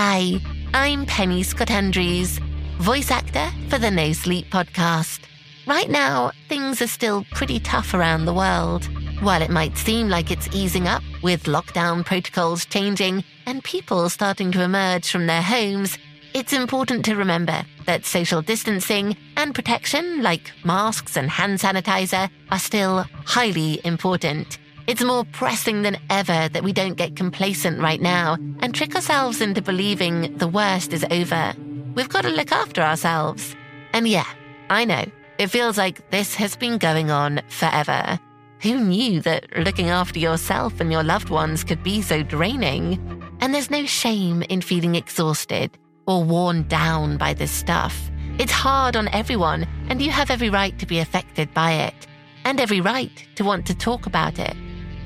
Hi, 0.00 0.40
I'm 0.74 1.06
Penny 1.06 1.42
Scott 1.42 1.72
Andrews, 1.72 2.38
voice 2.78 3.10
actor 3.10 3.50
for 3.68 3.78
the 3.78 3.90
No 3.90 4.12
Sleep 4.12 4.48
podcast. 4.48 5.22
Right 5.66 5.90
now, 5.90 6.30
things 6.48 6.80
are 6.80 6.86
still 6.86 7.26
pretty 7.32 7.58
tough 7.58 7.94
around 7.94 8.24
the 8.24 8.32
world. 8.32 8.88
While 9.20 9.42
it 9.42 9.50
might 9.50 9.76
seem 9.76 10.08
like 10.08 10.30
it's 10.30 10.54
easing 10.54 10.86
up 10.86 11.02
with 11.24 11.46
lockdown 11.46 12.06
protocols 12.06 12.64
changing 12.64 13.24
and 13.46 13.64
people 13.64 14.08
starting 14.08 14.52
to 14.52 14.62
emerge 14.62 15.10
from 15.10 15.26
their 15.26 15.42
homes, 15.42 15.98
it's 16.32 16.52
important 16.52 17.04
to 17.06 17.16
remember 17.16 17.64
that 17.86 18.06
social 18.06 18.40
distancing 18.40 19.16
and 19.36 19.52
protection, 19.52 20.22
like 20.22 20.52
masks 20.64 21.16
and 21.16 21.28
hand 21.28 21.58
sanitizer, 21.58 22.30
are 22.52 22.58
still 22.60 23.04
highly 23.24 23.80
important. 23.82 24.60
It's 24.88 25.04
more 25.04 25.26
pressing 25.26 25.82
than 25.82 25.98
ever 26.08 26.48
that 26.48 26.64
we 26.64 26.72
don't 26.72 26.94
get 26.94 27.14
complacent 27.14 27.78
right 27.78 28.00
now 28.00 28.38
and 28.60 28.74
trick 28.74 28.94
ourselves 28.94 29.42
into 29.42 29.60
believing 29.60 30.38
the 30.38 30.48
worst 30.48 30.94
is 30.94 31.04
over. 31.10 31.52
We've 31.94 32.08
got 32.08 32.22
to 32.22 32.30
look 32.30 32.52
after 32.52 32.80
ourselves. 32.80 33.54
And 33.92 34.08
yeah, 34.08 34.24
I 34.70 34.86
know, 34.86 35.04
it 35.36 35.48
feels 35.48 35.76
like 35.76 36.10
this 36.10 36.34
has 36.36 36.56
been 36.56 36.78
going 36.78 37.10
on 37.10 37.42
forever. 37.50 38.18
Who 38.62 38.80
knew 38.80 39.20
that 39.20 39.58
looking 39.58 39.90
after 39.90 40.18
yourself 40.18 40.80
and 40.80 40.90
your 40.90 41.02
loved 41.02 41.28
ones 41.28 41.64
could 41.64 41.82
be 41.82 42.00
so 42.00 42.22
draining? 42.22 43.22
And 43.42 43.52
there's 43.52 43.70
no 43.70 43.84
shame 43.84 44.42
in 44.44 44.62
feeling 44.62 44.94
exhausted 44.94 45.76
or 46.06 46.24
worn 46.24 46.66
down 46.66 47.18
by 47.18 47.34
this 47.34 47.52
stuff. 47.52 48.10
It's 48.38 48.52
hard 48.52 48.96
on 48.96 49.08
everyone, 49.08 49.68
and 49.90 50.00
you 50.00 50.10
have 50.12 50.30
every 50.30 50.48
right 50.48 50.78
to 50.78 50.86
be 50.86 50.98
affected 50.98 51.52
by 51.52 51.72
it, 51.72 52.06
and 52.46 52.58
every 52.58 52.80
right 52.80 53.26
to 53.34 53.44
want 53.44 53.66
to 53.66 53.74
talk 53.74 54.06
about 54.06 54.38
it. 54.38 54.56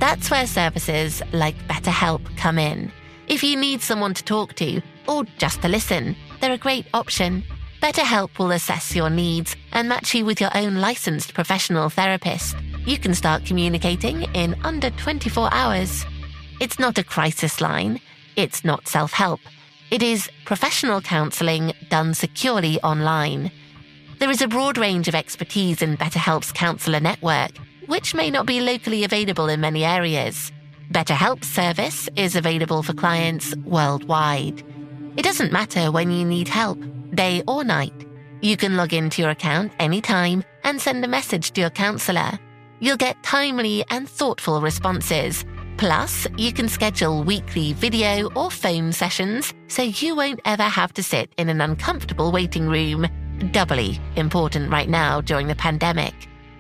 That's 0.03 0.33
where 0.33 0.49
services 0.49 1.23
like 1.33 1.57
BetterHelp 1.69 2.37
come 2.37 2.59
in. 2.59 2.91
If 3.29 3.45
you 3.45 3.57
need 3.57 3.81
someone 3.83 4.15
to 4.15 4.25
talk 4.25 4.55
to, 4.57 4.83
or 5.07 5.23
just 5.39 5.63
to 5.63 5.69
listen, 5.69 6.17
they're 6.41 6.53
a 6.53 6.59
great 6.59 6.87
option. 6.93 7.45
BetterHelp 7.81 8.37
will 8.37 8.51
assess 8.51 8.97
your 8.97 9.11
needs 9.11 9.55
and 9.71 9.89
match 9.89 10.13
you 10.13 10.25
with 10.25 10.41
your 10.41 10.51
own 10.57 10.75
licensed 10.77 11.35
professional 11.35 11.89
therapist. 11.89 12.57
You 12.85 12.99
can 12.99 13.15
start 13.15 13.47
communicating 13.47 14.23
in 14.35 14.57
under 14.65 14.91
24 14.91 15.49
hours. 15.55 16.05
It's 16.61 16.81
not 16.81 16.99
a 16.99 17.05
crisis 17.05 17.61
line, 17.61 18.01
it's 18.35 18.65
not 18.65 18.89
self 18.89 19.13
help 19.13 19.41
it 19.93 20.03
is 20.03 20.31
professional 20.47 21.03
counselling 21.03 21.75
done 21.91 22.15
securely 22.15 22.81
online. 22.81 23.53
There 24.21 24.31
is 24.31 24.41
a 24.41 24.49
broad 24.49 24.79
range 24.79 25.07
of 25.07 25.15
expertise 25.15 25.83
in 25.83 25.99
BetterHelp's 25.99 26.51
counsellor 26.51 26.99
network, 26.99 27.51
which 27.93 28.15
may 28.15 28.31
not 28.31 28.47
be 28.47 28.61
locally 28.61 29.05
available 29.05 29.49
in 29.49 29.61
many 29.61 29.85
areas. 29.85 30.51
BetterHelp's 30.91 31.49
service 31.49 32.09
is 32.17 32.37
available 32.37 32.83
for 32.83 32.95
clients 32.95 33.55
worldwide. 33.65 34.63
It 35.19 35.23
doesn't 35.23 35.53
matter 35.53 35.93
when 35.93 36.11
you 36.11 36.25
need 36.25 36.49
help, 36.49 36.79
day 37.15 37.43
or 37.47 37.65
night. 37.65 38.07
You 38.41 38.57
can 38.57 38.77
log 38.79 38.93
into 38.95 39.21
your 39.21 39.31
account 39.31 39.73
anytime 39.79 40.43
and 40.65 40.81
send 40.81 41.05
a 41.05 41.15
message 41.19 41.53
to 41.53 41.61
your 41.61 41.71
counsellor. 41.71 42.39
You'll 42.81 42.97
get 42.97 43.23
timely 43.23 43.85
and 43.91 44.09
thoughtful 44.09 44.61
responses 44.61 45.45
Plus, 45.77 46.29
you 46.37 46.53
can 46.53 46.69
schedule 46.69 47.25
weekly 47.25 47.73
video 47.73 48.31
or 48.35 48.51
phone 48.51 48.93
sessions 48.93 49.53
so 49.69 49.83
you 49.83 50.15
won't 50.15 50.41
ever 50.45 50.63
have 50.63 50.93
to 50.95 51.03
sit 51.03 51.33
in 51.39 51.49
an 51.49 51.61
uncomfortable 51.61 52.31
waiting 52.31 52.69
room. 52.69 53.07
Doubly 53.51 53.99
important 54.17 54.71
right 54.71 54.89
now 54.89 55.21
during 55.21 55.49
the 55.49 55.57
pandemic. 55.57 56.15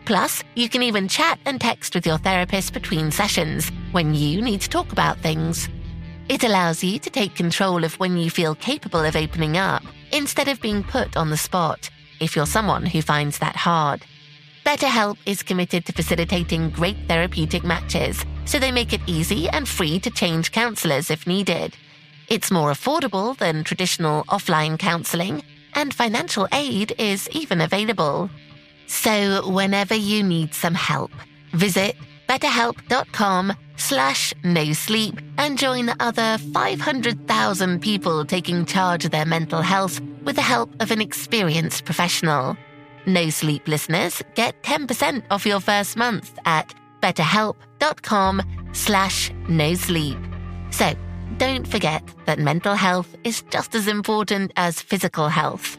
Plus, 0.05 0.42
you 0.56 0.69
can 0.69 0.83
even 0.83 1.08
chat 1.08 1.39
and 1.47 1.61
text 1.61 1.95
with 1.95 2.06
your 2.06 2.19
therapist 2.19 2.72
between 2.72 3.11
sessions 3.11 3.70
when 3.92 4.14
you 4.14 4.42
need 4.42 4.61
to 4.61 4.69
talk 4.69 4.92
about 4.92 5.19
things. 5.19 5.69
It 6.28 6.44
allows 6.44 6.83
you 6.83 6.98
to 6.98 7.11
take 7.11 7.34
control 7.34 7.84
of 7.84 7.98
when 7.98 8.17
you 8.17 8.31
feel 8.31 8.55
capable 8.55 9.05
of 9.05 9.17
opening 9.17 9.56
up 9.56 9.83
instead 10.12 10.48
of 10.48 10.61
being 10.61 10.83
put 10.83 11.17
on 11.17 11.31
the 11.31 11.36
spot 11.36 11.91
if 12.20 12.36
you're 12.36 12.47
someone 12.47 12.86
who 12.86 13.03
finds 13.03 13.39
that 13.39 13.56
hard. 13.56 14.05
BetterHelp 14.64 15.17
is 15.27 15.42
committed 15.42 15.84
to 15.87 15.93
facilitating 15.93 16.71
great 16.71 16.97
therapeutic 17.09 17.65
matches, 17.65 18.25
so 18.44 18.59
they 18.59 18.71
make 18.71 18.93
it 18.93 19.00
easy 19.06 19.49
and 19.49 19.69
free 19.69 19.99
to 20.00 20.10
change 20.10 20.53
counselors 20.53 21.10
if 21.10 21.26
needed. 21.26 21.76
It's 22.28 22.50
more 22.50 22.71
affordable 22.71 23.37
than 23.37 23.65
traditional 23.65 24.22
offline 24.25 24.78
counseling, 24.78 25.43
and 25.75 25.93
financial 25.93 26.47
aid 26.53 26.94
is 26.99 27.28
even 27.31 27.60
available. 27.60 28.31
So 28.92 29.48
whenever 29.48 29.94
you 29.94 30.22
need 30.22 30.53
some 30.53 30.75
help, 30.75 31.10
visit 31.54 31.97
betterhelp.com 32.28 33.54
slash 33.76 34.34
no 34.44 34.75
sleep 34.75 35.19
and 35.38 35.58
join 35.58 35.86
the 35.86 35.97
other 35.98 36.36
500,000 36.53 37.81
people 37.81 38.26
taking 38.26 38.66
charge 38.66 39.06
of 39.06 39.10
their 39.10 39.25
mental 39.25 39.62
health 39.62 39.98
with 40.25 40.36
the 40.36 40.42
help 40.42 40.70
of 40.81 40.91
an 40.91 41.00
experienced 41.00 41.86
professional. 41.86 42.54
No 43.06 43.31
Sleep 43.31 43.66
listeners 43.66 44.22
get 44.34 44.62
10% 44.62 45.25
off 45.31 45.47
your 45.47 45.60
first 45.60 45.97
month 45.97 46.38
at 46.44 46.75
betterhelp.com 47.00 48.42
slash 48.72 49.31
no 49.48 49.72
sleep. 49.72 50.19
So 50.70 50.92
don't 51.38 51.66
forget 51.66 52.02
that 52.26 52.38
mental 52.38 52.75
health 52.75 53.16
is 53.25 53.42
just 53.48 53.75
as 53.75 53.88
important 53.88 54.52
as 54.56 54.82
physical 54.82 55.28
health. 55.28 55.78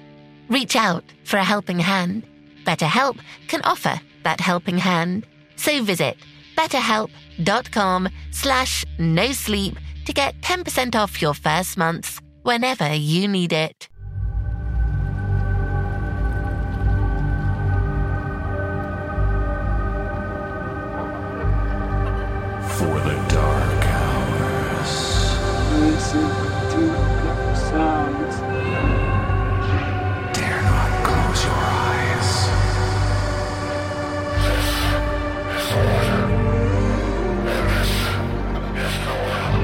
Reach 0.50 0.75
out 0.75 1.03
for 1.23 1.38
a 1.38 1.44
helping 1.44 1.79
hand. 1.79 2.23
BetterHelp 2.66 3.19
can 3.47 3.62
offer 3.63 4.00
that 4.24 4.40
helping 4.40 4.78
hand. 4.78 5.25
So 5.56 5.84
visit 5.84 6.18
betterhelp.com 6.57 8.09
slash 8.31 8.85
no 9.00 9.31
sleep 9.31 9.78
to 10.06 10.13
get 10.13 10.41
10% 10.41 10.96
off 10.96 11.22
your 11.22 11.34
first 11.34 11.78
month 11.78 12.22
whenever 12.44 12.94
you 12.94 13.28
need 13.28 13.53
it. 13.53 13.88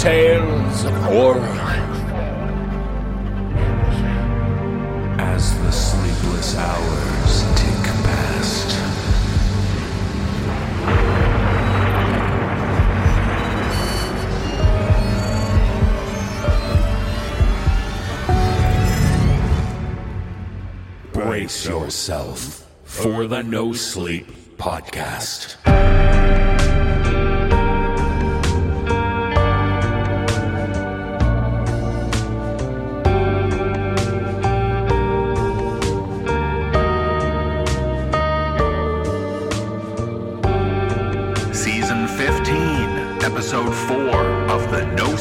Tales 0.10 0.86
of 0.86 0.94
horror. 1.04 1.40
As 5.20 5.56
the 5.62 5.72
sleepless 5.72 6.58
hours 6.58 7.44
tick 7.60 7.84
past. 8.08 8.70
Brace 21.14 21.68
yourself 21.68 22.66
for 22.84 23.28
the 23.28 23.44
No 23.44 23.74
Sleep 23.74 24.58
Podcast. 24.58 25.58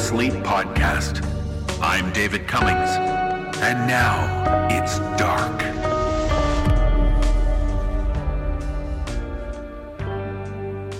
Sleep 0.09 0.33
Podcast. 0.33 1.23
I'm 1.83 2.11
David 2.15 2.49
Cummings, 2.49 2.89
and 3.59 3.87
now 3.87 4.67
it's 4.71 5.01
dark. 5.21 5.63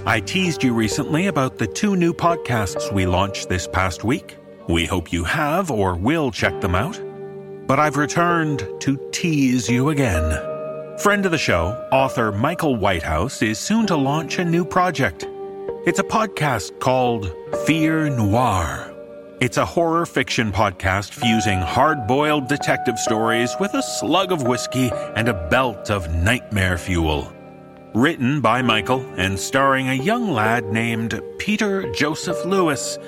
I 0.07 0.21
teased 0.21 0.63
you 0.63 0.75
recently 0.75 1.29
about 1.29 1.57
the 1.57 1.67
two 1.67 1.97
new 1.97 2.13
podcasts 2.13 2.93
we 2.93 3.07
launched 3.07 3.49
this 3.49 3.67
past 3.67 4.05
week. 4.05 4.37
We 4.69 4.85
hope 4.85 5.11
you 5.11 5.25
have 5.25 5.71
or 5.71 5.97
will 5.97 6.31
check 6.31 6.61
them 6.61 6.75
out. 6.75 7.01
But 7.67 7.81
I've 7.81 7.97
returned 7.97 8.69
to 8.81 9.01
tease 9.11 9.71
you 9.71 9.89
again. 9.89 10.99
Friend 10.99 11.25
of 11.25 11.33
the 11.33 11.39
show, 11.39 11.69
author 11.91 12.31
Michael 12.31 12.77
Whitehouse, 12.77 13.41
is 13.41 13.59
soon 13.59 13.87
to 13.87 13.97
launch 13.97 14.39
a 14.39 14.45
new 14.45 14.67
project. 14.67 15.27
It's 15.87 15.99
a 15.99 16.05
podcast 16.05 16.79
called 16.79 17.35
Fear 17.65 18.11
Noir. 18.11 18.97
It's 19.41 19.57
a 19.57 19.65
horror 19.65 20.05
fiction 20.05 20.51
podcast 20.51 21.13
fusing 21.13 21.61
hard 21.61 22.09
boiled 22.09 22.49
detective 22.49 22.99
stories 22.99 23.55
with 23.61 23.73
a 23.75 23.83
slug 23.85 24.33
of 24.33 24.43
whiskey 24.43 24.91
and 25.15 25.29
a 25.29 25.49
belt 25.49 25.93
of 25.93 26.13
nightmare 26.13 26.77
fuel. 26.77 27.33
Written 27.95 28.41
by 28.41 28.63
Michael 28.63 29.01
and 29.17 29.39
starring 29.39 29.91
a 29.91 29.95
young 29.95 30.33
lad 30.33 30.65
named 30.65 31.23
Peter 31.39 31.89
Joseph 31.93 32.45
Lewis. 32.45 32.99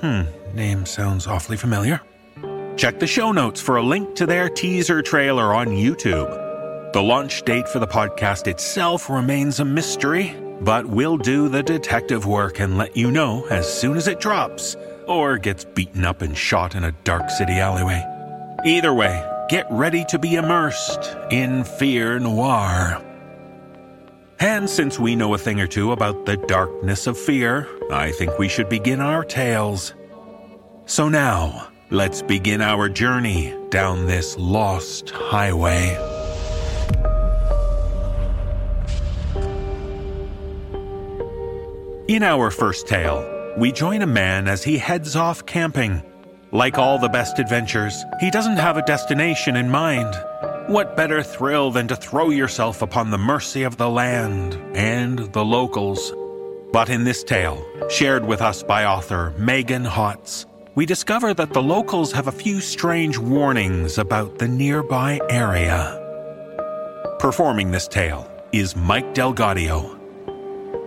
Hmm, 0.00 0.22
name 0.54 0.86
sounds 0.86 1.26
awfully 1.26 1.56
familiar. 1.56 2.00
Check 2.76 3.00
the 3.00 3.08
show 3.08 3.32
notes 3.32 3.60
for 3.60 3.76
a 3.78 3.82
link 3.82 4.14
to 4.14 4.24
their 4.24 4.48
teaser 4.48 5.02
trailer 5.02 5.52
on 5.52 5.66
YouTube. 5.66 6.92
The 6.92 7.02
launch 7.02 7.42
date 7.42 7.68
for 7.68 7.80
the 7.80 7.88
podcast 7.88 8.46
itself 8.46 9.10
remains 9.10 9.58
a 9.58 9.64
mystery, 9.64 10.36
but 10.60 10.86
we'll 10.86 11.18
do 11.18 11.48
the 11.48 11.64
detective 11.64 12.24
work 12.24 12.60
and 12.60 12.78
let 12.78 12.96
you 12.96 13.10
know 13.10 13.44
as 13.46 13.66
soon 13.66 13.96
as 13.96 14.06
it 14.06 14.20
drops 14.20 14.76
or 15.06 15.38
gets 15.38 15.64
beaten 15.64 16.04
up 16.04 16.22
and 16.22 16.36
shot 16.36 16.74
in 16.74 16.84
a 16.84 16.92
dark 17.04 17.30
city 17.30 17.54
alleyway. 17.54 18.04
Either 18.64 18.94
way, 18.94 19.28
get 19.48 19.66
ready 19.70 20.04
to 20.06 20.18
be 20.18 20.34
immersed 20.36 21.16
in 21.30 21.64
fear 21.64 22.18
noir. 22.18 23.02
And 24.40 24.68
since 24.68 24.98
we 24.98 25.14
know 25.14 25.34
a 25.34 25.38
thing 25.38 25.60
or 25.60 25.66
two 25.66 25.92
about 25.92 26.26
the 26.26 26.36
darkness 26.36 27.06
of 27.06 27.16
fear, 27.16 27.68
I 27.92 28.10
think 28.10 28.38
we 28.38 28.48
should 28.48 28.68
begin 28.68 29.00
our 29.00 29.24
tales. 29.24 29.94
So 30.86 31.08
now, 31.08 31.68
let's 31.90 32.22
begin 32.22 32.60
our 32.60 32.88
journey 32.88 33.54
down 33.70 34.06
this 34.06 34.36
lost 34.36 35.10
highway. 35.10 35.96
In 42.08 42.22
our 42.22 42.50
first 42.50 42.88
tale, 42.88 43.31
we 43.56 43.70
join 43.72 44.02
a 44.02 44.06
man 44.06 44.48
as 44.48 44.64
he 44.64 44.78
heads 44.78 45.16
off 45.16 45.44
camping. 45.44 46.02
Like 46.52 46.78
all 46.78 46.98
the 46.98 47.08
best 47.08 47.38
adventures, 47.38 48.04
he 48.20 48.30
doesn't 48.30 48.56
have 48.56 48.76
a 48.76 48.82
destination 48.82 49.56
in 49.56 49.70
mind. 49.70 50.14
What 50.66 50.96
better 50.96 51.22
thrill 51.22 51.70
than 51.70 51.88
to 51.88 51.96
throw 51.96 52.30
yourself 52.30 52.82
upon 52.82 53.10
the 53.10 53.18
mercy 53.18 53.62
of 53.62 53.76
the 53.76 53.88
land 53.88 54.54
and 54.74 55.18
the 55.32 55.44
locals? 55.44 56.12
But 56.72 56.88
in 56.88 57.04
this 57.04 57.22
tale, 57.22 57.64
shared 57.90 58.24
with 58.24 58.40
us 58.40 58.62
by 58.62 58.84
author 58.84 59.34
Meagan 59.36 59.84
Hotz, 59.84 60.46
we 60.74 60.86
discover 60.86 61.34
that 61.34 61.52
the 61.52 61.62
locals 61.62 62.12
have 62.12 62.28
a 62.28 62.32
few 62.32 62.60
strange 62.60 63.18
warnings 63.18 63.98
about 63.98 64.38
the 64.38 64.48
nearby 64.48 65.20
area. 65.28 65.98
Performing 67.18 67.70
this 67.70 67.88
tale 67.88 68.30
is 68.52 68.74
Mike 68.74 69.14
DelGaudio. 69.14 70.01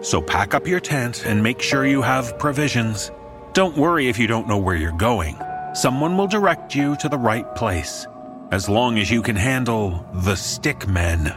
So 0.01 0.21
pack 0.21 0.53
up 0.53 0.67
your 0.67 0.79
tent 0.79 1.25
and 1.25 1.41
make 1.41 1.61
sure 1.61 1.85
you 1.85 2.01
have 2.01 2.37
provisions. 2.39 3.11
Don't 3.53 3.77
worry 3.77 4.07
if 4.07 4.17
you 4.19 4.27
don't 4.27 4.47
know 4.47 4.57
where 4.57 4.75
you're 4.75 4.91
going. 4.91 5.37
Someone 5.73 6.17
will 6.17 6.27
direct 6.27 6.75
you 6.75 6.95
to 6.97 7.09
the 7.09 7.17
right 7.17 7.55
place, 7.55 8.07
as 8.51 8.69
long 8.69 8.97
as 8.97 9.11
you 9.11 9.21
can 9.21 9.35
handle 9.35 10.05
the 10.13 10.35
stick 10.35 10.87
men. 10.87 11.35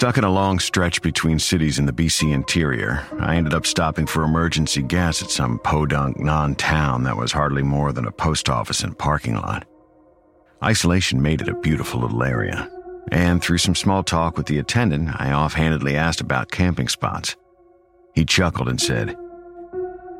Stuck 0.00 0.16
in 0.16 0.24
a 0.24 0.30
long 0.30 0.58
stretch 0.58 1.02
between 1.02 1.38
cities 1.38 1.78
in 1.78 1.84
the 1.84 1.92
BC 1.92 2.32
interior, 2.32 3.06
I 3.18 3.36
ended 3.36 3.52
up 3.52 3.66
stopping 3.66 4.06
for 4.06 4.24
emergency 4.24 4.80
gas 4.80 5.20
at 5.22 5.30
some 5.30 5.58
podunk 5.58 6.18
non 6.18 6.54
town 6.54 7.02
that 7.02 7.18
was 7.18 7.32
hardly 7.32 7.62
more 7.62 7.92
than 7.92 8.06
a 8.06 8.10
post 8.10 8.48
office 8.48 8.80
and 8.80 8.98
parking 8.98 9.34
lot. 9.34 9.66
Isolation 10.64 11.20
made 11.20 11.42
it 11.42 11.50
a 11.50 11.60
beautiful 11.60 12.00
little 12.00 12.22
area, 12.22 12.66
and 13.12 13.42
through 13.42 13.58
some 13.58 13.74
small 13.74 14.02
talk 14.02 14.38
with 14.38 14.46
the 14.46 14.56
attendant, 14.56 15.20
I 15.20 15.32
offhandedly 15.32 15.96
asked 15.96 16.22
about 16.22 16.50
camping 16.50 16.88
spots. 16.88 17.36
He 18.14 18.24
chuckled 18.24 18.70
and 18.70 18.80
said, 18.80 19.14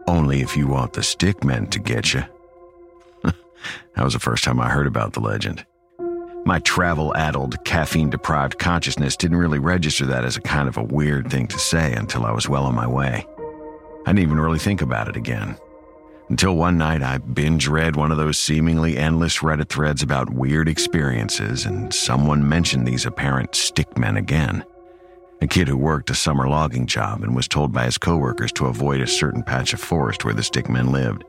Only 0.06 0.43
if 0.43 0.59
you 0.59 0.67
want 0.67 0.93
the 0.93 1.03
stick 1.03 1.43
men 1.43 1.69
to 1.69 1.79
get 1.79 2.12
you. 2.12 2.25
that 3.23 4.05
was 4.05 4.12
the 4.12 4.19
first 4.19 4.44
time 4.44 4.61
I 4.61 4.69
heard 4.69 4.87
about 4.87 5.15
the 5.15 5.21
legend. 5.21 5.65
My 6.45 6.59
travel 6.61 7.15
addled, 7.17 7.63
caffeine 7.65 8.11
deprived 8.11 8.59
consciousness 8.59 9.17
didn't 9.17 9.37
really 9.37 9.59
register 9.59 10.07
that 10.07 10.25
as 10.25 10.37
a 10.37 10.41
kind 10.41 10.69
of 10.69 10.77
a 10.77 10.83
weird 10.83 11.31
thing 11.31 11.47
to 11.49 11.59
say 11.59 11.93
until 11.93 12.25
I 12.25 12.33
was 12.33 12.49
well 12.49 12.65
on 12.65 12.75
my 12.75 12.87
way. 12.87 13.27
I 14.07 14.13
didn't 14.13 14.21
even 14.21 14.41
really 14.41 14.59
think 14.59 14.81
about 14.81 15.09
it 15.09 15.17
again. 15.17 15.57
Until 16.31 16.57
one 16.57 16.79
night 16.79 17.03
I 17.03 17.19
binge 17.19 17.69
read 17.69 17.97
one 17.97 18.11
of 18.11 18.17
those 18.17 18.39
seemingly 18.39 18.97
endless 18.97 19.39
Reddit 19.39 19.69
threads 19.69 20.03
about 20.03 20.31
weird 20.31 20.69
experiences, 20.69 21.67
and 21.67 21.93
someone 21.93 22.49
mentioned 22.49 22.87
these 22.87 23.05
apparent 23.05 23.53
stickmen 23.53 24.17
again. 24.17 24.65
A 25.43 25.47
kid 25.47 25.69
who 25.69 25.77
worked 25.77 26.09
a 26.09 26.15
summer 26.15 26.49
logging 26.49 26.87
job 26.87 27.23
and 27.23 27.35
was 27.35 27.49
told 27.49 27.73
by 27.73 27.85
his 27.85 27.99
coworkers 27.99 28.53
to 28.53 28.67
avoid 28.67 29.01
a 29.01 29.07
certain 29.07 29.43
patch 29.43 29.73
of 29.73 29.81
forest 29.81 30.25
where 30.25 30.35
the 30.35 30.43
stickmen 30.43 30.91
lived. 30.91 31.25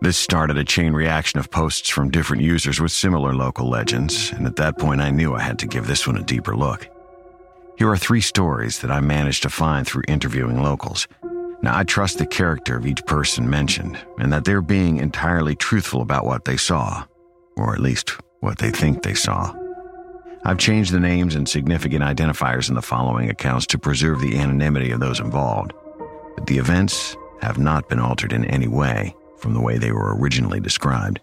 This 0.00 0.16
started 0.16 0.56
a 0.56 0.64
chain 0.64 0.92
reaction 0.92 1.40
of 1.40 1.50
posts 1.50 1.88
from 1.88 2.10
different 2.10 2.44
users 2.44 2.80
with 2.80 2.92
similar 2.92 3.34
local 3.34 3.68
legends, 3.68 4.30
and 4.30 4.46
at 4.46 4.54
that 4.56 4.78
point 4.78 5.00
I 5.00 5.10
knew 5.10 5.34
I 5.34 5.42
had 5.42 5.58
to 5.58 5.66
give 5.66 5.88
this 5.88 6.06
one 6.06 6.16
a 6.16 6.22
deeper 6.22 6.56
look. 6.56 6.88
Here 7.78 7.90
are 7.90 7.96
three 7.96 8.20
stories 8.20 8.78
that 8.78 8.92
I 8.92 9.00
managed 9.00 9.42
to 9.42 9.50
find 9.50 9.84
through 9.84 10.04
interviewing 10.06 10.62
locals. 10.62 11.08
Now, 11.62 11.76
I 11.76 11.82
trust 11.82 12.18
the 12.18 12.26
character 12.26 12.76
of 12.76 12.86
each 12.86 13.04
person 13.06 13.50
mentioned, 13.50 13.98
and 14.18 14.32
that 14.32 14.44
they're 14.44 14.62
being 14.62 14.98
entirely 14.98 15.56
truthful 15.56 16.00
about 16.00 16.24
what 16.24 16.44
they 16.44 16.56
saw, 16.56 17.04
or 17.56 17.74
at 17.74 17.80
least 17.80 18.10
what 18.38 18.58
they 18.58 18.70
think 18.70 19.02
they 19.02 19.14
saw. 19.14 19.52
I've 20.44 20.58
changed 20.58 20.92
the 20.92 21.00
names 21.00 21.34
and 21.34 21.48
significant 21.48 22.04
identifiers 22.04 22.68
in 22.68 22.76
the 22.76 22.82
following 22.82 23.30
accounts 23.30 23.66
to 23.66 23.78
preserve 23.78 24.20
the 24.20 24.38
anonymity 24.38 24.92
of 24.92 25.00
those 25.00 25.18
involved, 25.18 25.72
but 26.36 26.46
the 26.46 26.58
events 26.58 27.16
have 27.42 27.58
not 27.58 27.88
been 27.88 27.98
altered 27.98 28.32
in 28.32 28.44
any 28.44 28.68
way 28.68 29.12
from 29.38 29.54
the 29.54 29.60
way 29.60 29.78
they 29.78 29.92
were 29.92 30.16
originally 30.16 30.60
described. 30.60 31.20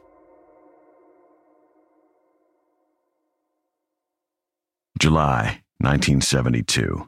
July 4.97 5.61
1972. 5.79 7.07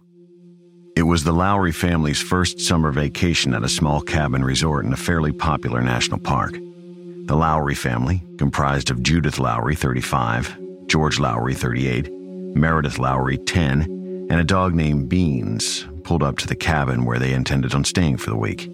It 0.98 1.04
was 1.04 1.24
the 1.24 1.32
Lowry 1.32 1.72
family's 1.72 2.22
first 2.22 2.60
summer 2.60 2.92
vacation 2.92 3.54
at 3.54 3.64
a 3.64 3.70
small 3.70 4.02
cabin 4.02 4.44
resort 4.44 4.86
in 4.86 4.94
a 4.94 4.98
fairly 4.98 5.32
popular 5.32 5.82
national 5.82 6.20
park. 6.20 6.54
The 6.54 7.36
Lowry 7.36 7.76
family, 7.76 8.24
comprised 8.38 8.90
of 8.90 9.04
Judith 9.04 9.40
Lowry, 9.40 9.76
35, 9.76 10.58
George 10.88 11.20
Lowry, 11.20 11.54
38, 11.54 12.12
Meredith 12.56 13.00
Lowry, 13.00 13.38
10, 13.38 14.28
and 14.30 14.40
a 14.40 14.44
dog 14.44 14.74
named 14.76 15.08
Beans, 15.08 15.86
pulled 16.04 16.24
up 16.24 16.38
to 16.40 16.48
the 16.48 16.56
cabin 16.56 17.06
where 17.06 17.20
they 17.20 17.34
intended 17.34 17.74
on 17.74 17.84
staying 17.84 18.18
for 18.18 18.30
the 18.30 18.38
week. 18.38 18.70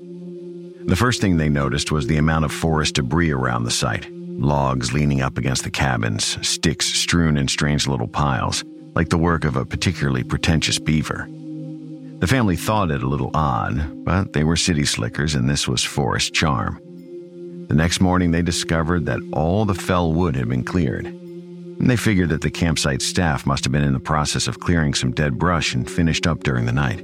The 0.86 0.98
first 0.98 1.22
thing 1.22 1.38
they 1.38 1.50
noticed 1.50 1.92
was 1.92 2.08
the 2.08 2.18
amount 2.18 2.44
of 2.44 2.52
forest 2.52 2.96
debris 2.96 3.32
around 3.32 3.64
the 3.64 3.72
site 3.72 4.10
logs 4.40 4.94
leaning 4.94 5.22
up 5.22 5.38
against 5.38 5.64
the 5.64 5.72
cabins, 5.72 6.38
sticks 6.46 6.88
strewn 6.88 7.38
in 7.38 7.48
strange 7.48 7.88
little 7.88 8.08
piles, 8.08 8.64
like 8.96 9.10
the 9.10 9.18
work 9.18 9.46
of 9.46 9.56
a 9.56 9.66
particularly 9.66 10.24
pretentious 10.24 10.80
beaver. 10.80 11.28
The 12.20 12.28
family 12.28 12.56
thought 12.56 12.92
it 12.92 13.04
a 13.04 13.08
little 13.08 13.32
odd, 13.34 14.04
but 14.04 14.34
they 14.34 14.44
were 14.44 14.56
city 14.56 14.86
slickers 14.86 15.36
and 15.36 15.50
this 15.50 15.68
was 15.68 15.84
forest 15.84 16.34
charm. 16.34 16.80
The 17.68 17.76
next 17.76 18.02
morning, 18.02 18.32
they 18.32 18.42
discovered 18.42 19.06
that 19.06 19.22
all 19.32 19.66
the 19.66 19.74
fell 19.74 20.12
wood 20.12 20.36
had 20.36 20.50
been 20.50 20.64
cleared. 20.64 21.06
And 21.06 21.90
they 21.90 21.96
figured 21.96 22.30
that 22.30 22.42
the 22.42 22.52
campsite 22.52 23.02
staff 23.02 23.46
must 23.46 23.64
have 23.64 23.72
been 23.72 23.84
in 23.84 23.94
the 23.94 24.00
process 24.00 24.48
of 24.48 24.60
clearing 24.60 24.94
some 24.94 25.12
dead 25.12 25.40
brush 25.40 25.74
and 25.74 25.90
finished 25.90 26.28
up 26.28 26.44
during 26.44 26.66
the 26.66 26.72
night. 26.72 27.00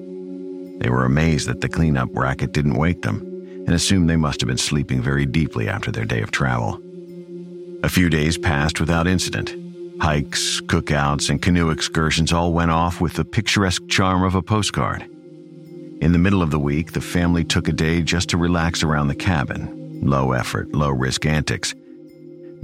They 0.79 0.89
were 0.89 1.05
amazed 1.05 1.47
that 1.47 1.61
the 1.61 1.69
cleanup 1.69 2.09
racket 2.13 2.51
didn't 2.51 2.75
wake 2.75 3.01
them 3.01 3.38
and 3.69 3.75
assumed 3.75 4.09
they 4.09 4.15
must 4.15 4.41
have 4.41 4.47
been 4.47 4.57
sleeping 4.57 4.99
very 4.99 5.27
deeply 5.27 5.69
after 5.69 5.91
their 5.91 6.03
day 6.03 6.23
of 6.23 6.31
travel. 6.31 6.81
A 7.83 7.87
few 7.87 8.09
days 8.09 8.35
passed 8.35 8.79
without 8.79 9.05
incident. 9.05 9.55
Hikes, 10.01 10.59
cookouts, 10.61 11.29
and 11.29 11.39
canoe 11.39 11.69
excursions 11.69 12.33
all 12.33 12.51
went 12.51 12.71
off 12.71 12.99
with 12.99 13.13
the 13.13 13.23
picturesque 13.23 13.87
charm 13.87 14.23
of 14.23 14.33
a 14.33 14.41
postcard. 14.41 15.03
In 16.01 16.13
the 16.13 16.17
middle 16.17 16.41
of 16.41 16.49
the 16.49 16.57
week, 16.57 16.93
the 16.93 16.99
family 16.99 17.43
took 17.43 17.67
a 17.67 17.71
day 17.71 18.01
just 18.01 18.29
to 18.29 18.37
relax 18.37 18.81
around 18.81 19.07
the 19.07 19.13
cabin. 19.13 19.99
Low 20.01 20.31
effort, 20.31 20.73
low 20.73 20.89
risk 20.89 21.27
antics. 21.27 21.75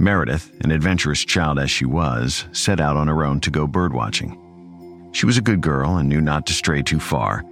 Meredith, 0.00 0.50
an 0.64 0.72
adventurous 0.72 1.24
child 1.24 1.60
as 1.60 1.70
she 1.70 1.84
was, 1.84 2.46
set 2.50 2.80
out 2.80 2.96
on 2.96 3.06
her 3.06 3.24
own 3.24 3.38
to 3.42 3.50
go 3.52 3.68
birdwatching. 3.68 4.36
She 5.14 5.24
was 5.24 5.38
a 5.38 5.40
good 5.40 5.60
girl 5.60 5.98
and 5.98 6.08
knew 6.08 6.20
not 6.20 6.46
to 6.46 6.52
stray 6.52 6.82
too 6.82 6.98
far, 6.98 7.44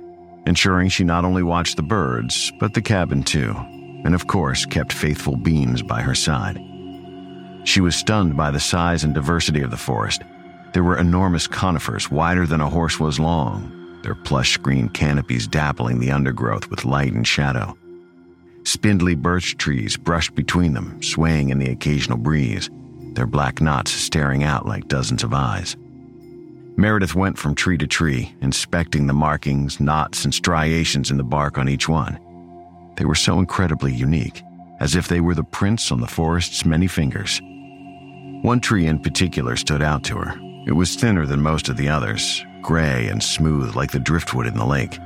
ensuring 0.46 0.88
she 0.88 1.04
not 1.04 1.24
only 1.24 1.42
watched 1.42 1.76
the 1.76 1.82
birds, 1.82 2.52
but 2.58 2.74
the 2.74 2.82
cabin 2.82 3.22
too, 3.22 3.54
and 4.04 4.14
of 4.14 4.26
course 4.26 4.66
kept 4.66 4.92
faithful 4.92 5.36
Beans 5.36 5.82
by 5.82 6.02
her 6.02 6.14
side. 6.14 6.60
She 7.64 7.80
was 7.80 7.96
stunned 7.96 8.36
by 8.36 8.50
the 8.50 8.60
size 8.60 9.04
and 9.04 9.14
diversity 9.14 9.62
of 9.62 9.70
the 9.70 9.76
forest. 9.76 10.22
There 10.72 10.84
were 10.84 10.98
enormous 10.98 11.46
conifers 11.46 12.10
wider 12.10 12.46
than 12.46 12.60
a 12.60 12.68
horse 12.68 13.00
was 13.00 13.18
long, 13.18 14.00
their 14.02 14.14
plush 14.14 14.58
green 14.58 14.88
canopies 14.90 15.48
dappling 15.48 15.98
the 15.98 16.10
undergrowth 16.10 16.68
with 16.68 16.84
light 16.84 17.14
and 17.14 17.26
shadow. 17.26 17.76
Spindly 18.64 19.14
birch 19.14 19.56
trees 19.56 19.96
brushed 19.96 20.34
between 20.34 20.74
them, 20.74 21.02
swaying 21.02 21.50
in 21.50 21.58
the 21.58 21.70
occasional 21.70 22.18
breeze, 22.18 22.68
their 23.14 23.26
black 23.26 23.60
knots 23.60 23.90
staring 23.92 24.42
out 24.42 24.66
like 24.66 24.88
dozens 24.88 25.22
of 25.22 25.32
eyes. 25.32 25.76
Meredith 26.76 27.14
went 27.14 27.38
from 27.38 27.54
tree 27.54 27.78
to 27.78 27.86
tree, 27.86 28.34
inspecting 28.40 29.06
the 29.06 29.12
markings, 29.12 29.78
knots, 29.78 30.24
and 30.24 30.34
striations 30.34 31.10
in 31.10 31.16
the 31.16 31.22
bark 31.22 31.56
on 31.56 31.68
each 31.68 31.88
one. 31.88 32.18
They 32.96 33.04
were 33.04 33.14
so 33.14 33.38
incredibly 33.38 33.92
unique, 33.92 34.42
as 34.80 34.96
if 34.96 35.06
they 35.06 35.20
were 35.20 35.34
the 35.34 35.44
prints 35.44 35.92
on 35.92 36.00
the 36.00 36.06
forest's 36.06 36.64
many 36.64 36.88
fingers. 36.88 37.40
One 38.42 38.60
tree 38.60 38.86
in 38.86 38.98
particular 38.98 39.56
stood 39.56 39.82
out 39.82 40.02
to 40.04 40.16
her. 40.16 40.34
It 40.66 40.72
was 40.72 40.96
thinner 40.96 41.26
than 41.26 41.40
most 41.40 41.68
of 41.68 41.76
the 41.76 41.88
others, 41.88 42.44
gray 42.60 43.06
and 43.06 43.22
smooth 43.22 43.76
like 43.76 43.92
the 43.92 44.00
driftwood 44.00 44.46
in 44.46 44.56
the 44.56 44.66
lake. 44.66 44.98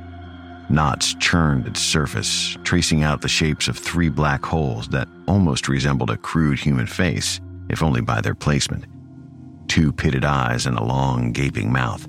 Knots 0.71 1.15
churned 1.15 1.67
its 1.67 1.81
surface, 1.81 2.57
tracing 2.65 3.03
out 3.03 3.21
the 3.21 3.29
shapes 3.29 3.69
of 3.69 3.79
three 3.79 4.09
black 4.09 4.45
holes 4.45 4.89
that 4.89 5.09
almost 5.27 5.69
resembled 5.69 6.11
a 6.11 6.17
crude 6.17 6.59
human 6.59 6.87
face, 6.87 7.41
if 7.69 7.83
only 7.83 8.01
by 8.01 8.21
their 8.21 8.35
placement. 8.35 8.85
Two 9.69 9.93
pitted 9.93 10.25
eyes 10.25 10.67
and 10.67 10.77
a 10.77 10.85
long, 10.85 11.33
gaping 11.33 11.71
mouth. 11.71 12.07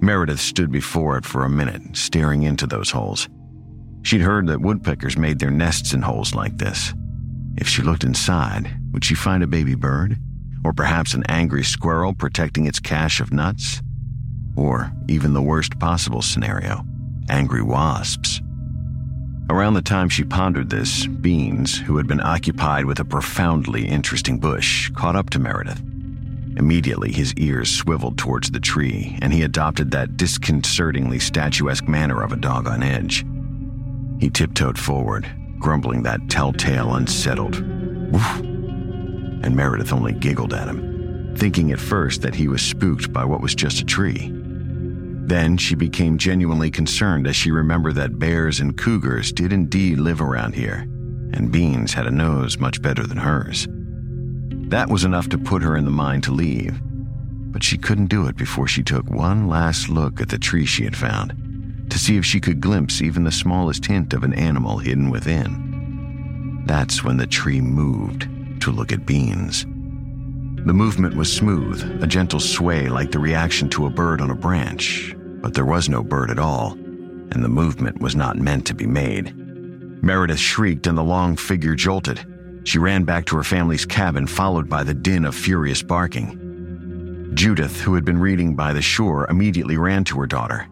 Meredith 0.00 0.40
stood 0.40 0.72
before 0.72 1.18
it 1.18 1.26
for 1.26 1.44
a 1.44 1.50
minute, 1.50 1.96
staring 1.96 2.42
into 2.42 2.66
those 2.66 2.90
holes. 2.90 3.28
She'd 4.02 4.22
heard 4.22 4.46
that 4.46 4.62
woodpeckers 4.62 5.18
made 5.18 5.38
their 5.38 5.50
nests 5.50 5.92
in 5.92 6.02
holes 6.02 6.34
like 6.34 6.56
this. 6.56 6.94
If 7.58 7.68
she 7.68 7.82
looked 7.82 8.04
inside, 8.04 8.74
would 8.92 9.04
she 9.04 9.14
find 9.14 9.42
a 9.42 9.46
baby 9.46 9.74
bird? 9.74 10.18
Or 10.64 10.72
perhaps 10.72 11.14
an 11.14 11.24
angry 11.28 11.64
squirrel 11.64 12.14
protecting 12.14 12.66
its 12.66 12.80
cache 12.80 13.20
of 13.20 13.32
nuts? 13.32 13.82
Or 14.56 14.90
even 15.08 15.34
the 15.34 15.42
worst 15.42 15.78
possible 15.78 16.22
scenario 16.22 16.84
angry 17.28 17.62
wasps. 17.62 18.40
Around 19.48 19.74
the 19.74 19.82
time 19.82 20.08
she 20.08 20.24
pondered 20.24 20.70
this, 20.70 21.06
Beans, 21.06 21.78
who 21.78 21.96
had 21.96 22.08
been 22.08 22.20
occupied 22.20 22.86
with 22.86 22.98
a 22.98 23.04
profoundly 23.04 23.86
interesting 23.86 24.38
bush, 24.38 24.90
caught 24.90 25.14
up 25.14 25.30
to 25.30 25.38
Meredith. 25.38 25.80
Immediately, 26.56 27.12
his 27.12 27.32
ears 27.34 27.70
swiveled 27.70 28.18
towards 28.18 28.50
the 28.50 28.60
tree, 28.60 29.18
and 29.22 29.32
he 29.32 29.42
adopted 29.42 29.90
that 29.90 30.16
disconcertingly 30.16 31.18
statuesque 31.18 31.88
manner 31.88 32.22
of 32.22 32.32
a 32.32 32.36
dog 32.36 32.66
on 32.66 32.82
edge. 32.82 33.24
He 34.18 34.30
tiptoed 34.30 34.78
forward, 34.78 35.30
grumbling 35.58 36.02
that 36.02 36.28
telltale 36.28 36.94
unsettled 36.94 37.60
woof, 38.12 38.38
and 38.40 39.56
Meredith 39.56 39.92
only 39.92 40.12
giggled 40.12 40.52
at 40.52 40.68
him, 40.68 41.34
thinking 41.36 41.72
at 41.72 41.80
first 41.80 42.22
that 42.22 42.34
he 42.34 42.48
was 42.48 42.62
spooked 42.62 43.12
by 43.12 43.24
what 43.24 43.40
was 43.40 43.54
just 43.54 43.80
a 43.80 43.84
tree. 43.84 44.30
Then 44.32 45.56
she 45.56 45.76
became 45.76 46.18
genuinely 46.18 46.70
concerned 46.70 47.26
as 47.26 47.36
she 47.36 47.52
remembered 47.52 47.94
that 47.94 48.18
bears 48.18 48.58
and 48.60 48.76
cougars 48.76 49.32
did 49.32 49.52
indeed 49.52 49.98
live 49.98 50.20
around 50.20 50.54
here, 50.54 50.80
and 51.32 51.52
Beans 51.52 51.92
had 51.94 52.06
a 52.06 52.10
nose 52.10 52.58
much 52.58 52.82
better 52.82 53.06
than 53.06 53.18
hers. 53.18 53.68
That 54.70 54.88
was 54.88 55.02
enough 55.02 55.28
to 55.30 55.38
put 55.38 55.62
her 55.62 55.76
in 55.76 55.84
the 55.84 55.90
mind 55.90 56.22
to 56.24 56.32
leave, 56.32 56.78
but 57.52 57.64
she 57.64 57.76
couldn't 57.76 58.06
do 58.06 58.26
it 58.26 58.36
before 58.36 58.68
she 58.68 58.84
took 58.84 59.10
one 59.10 59.48
last 59.48 59.88
look 59.88 60.20
at 60.20 60.28
the 60.28 60.38
tree 60.38 60.64
she 60.64 60.84
had 60.84 60.96
found 60.96 61.88
to 61.90 61.98
see 61.98 62.16
if 62.16 62.24
she 62.24 62.38
could 62.38 62.60
glimpse 62.60 63.02
even 63.02 63.24
the 63.24 63.32
smallest 63.32 63.84
hint 63.84 64.14
of 64.14 64.22
an 64.22 64.32
animal 64.32 64.78
hidden 64.78 65.10
within. 65.10 66.62
That's 66.66 67.02
when 67.02 67.16
the 67.16 67.26
tree 67.26 67.60
moved 67.60 68.28
to 68.62 68.70
look 68.70 68.92
at 68.92 69.04
Beans. 69.04 69.64
The 69.64 70.72
movement 70.72 71.16
was 71.16 71.32
smooth, 71.32 72.00
a 72.00 72.06
gentle 72.06 72.38
sway 72.38 72.88
like 72.88 73.10
the 73.10 73.18
reaction 73.18 73.68
to 73.70 73.86
a 73.86 73.90
bird 73.90 74.20
on 74.20 74.30
a 74.30 74.36
branch, 74.36 75.16
but 75.42 75.52
there 75.52 75.64
was 75.64 75.88
no 75.88 76.04
bird 76.04 76.30
at 76.30 76.38
all, 76.38 76.74
and 76.74 77.42
the 77.42 77.48
movement 77.48 78.00
was 78.00 78.14
not 78.14 78.36
meant 78.36 78.68
to 78.68 78.74
be 78.74 78.86
made. 78.86 79.34
Meredith 80.00 80.38
shrieked 80.38 80.86
and 80.86 80.96
the 80.96 81.02
long 81.02 81.34
figure 81.34 81.74
jolted. 81.74 82.24
She 82.64 82.78
ran 82.78 83.04
back 83.04 83.26
to 83.26 83.36
her 83.36 83.44
family's 83.44 83.86
cabin, 83.86 84.26
followed 84.26 84.68
by 84.68 84.84
the 84.84 84.94
din 84.94 85.24
of 85.24 85.34
furious 85.34 85.82
barking. 85.82 87.30
Judith, 87.34 87.80
who 87.80 87.94
had 87.94 88.04
been 88.04 88.18
reading 88.18 88.54
by 88.54 88.72
the 88.72 88.82
shore, 88.82 89.26
immediately 89.30 89.76
ran 89.76 90.04
to 90.04 90.20
her 90.20 90.26
daughter. 90.26 90.68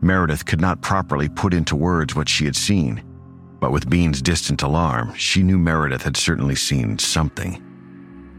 Meredith 0.00 0.44
could 0.44 0.60
not 0.60 0.80
properly 0.80 1.28
put 1.28 1.54
into 1.54 1.76
words 1.76 2.16
what 2.16 2.28
she 2.28 2.44
had 2.44 2.56
seen, 2.56 3.04
but 3.60 3.70
with 3.70 3.88
Bean's 3.88 4.20
distant 4.20 4.62
alarm, 4.62 5.14
she 5.14 5.42
knew 5.42 5.58
Meredith 5.58 6.02
had 6.02 6.16
certainly 6.16 6.56
seen 6.56 6.98
something. 6.98 7.62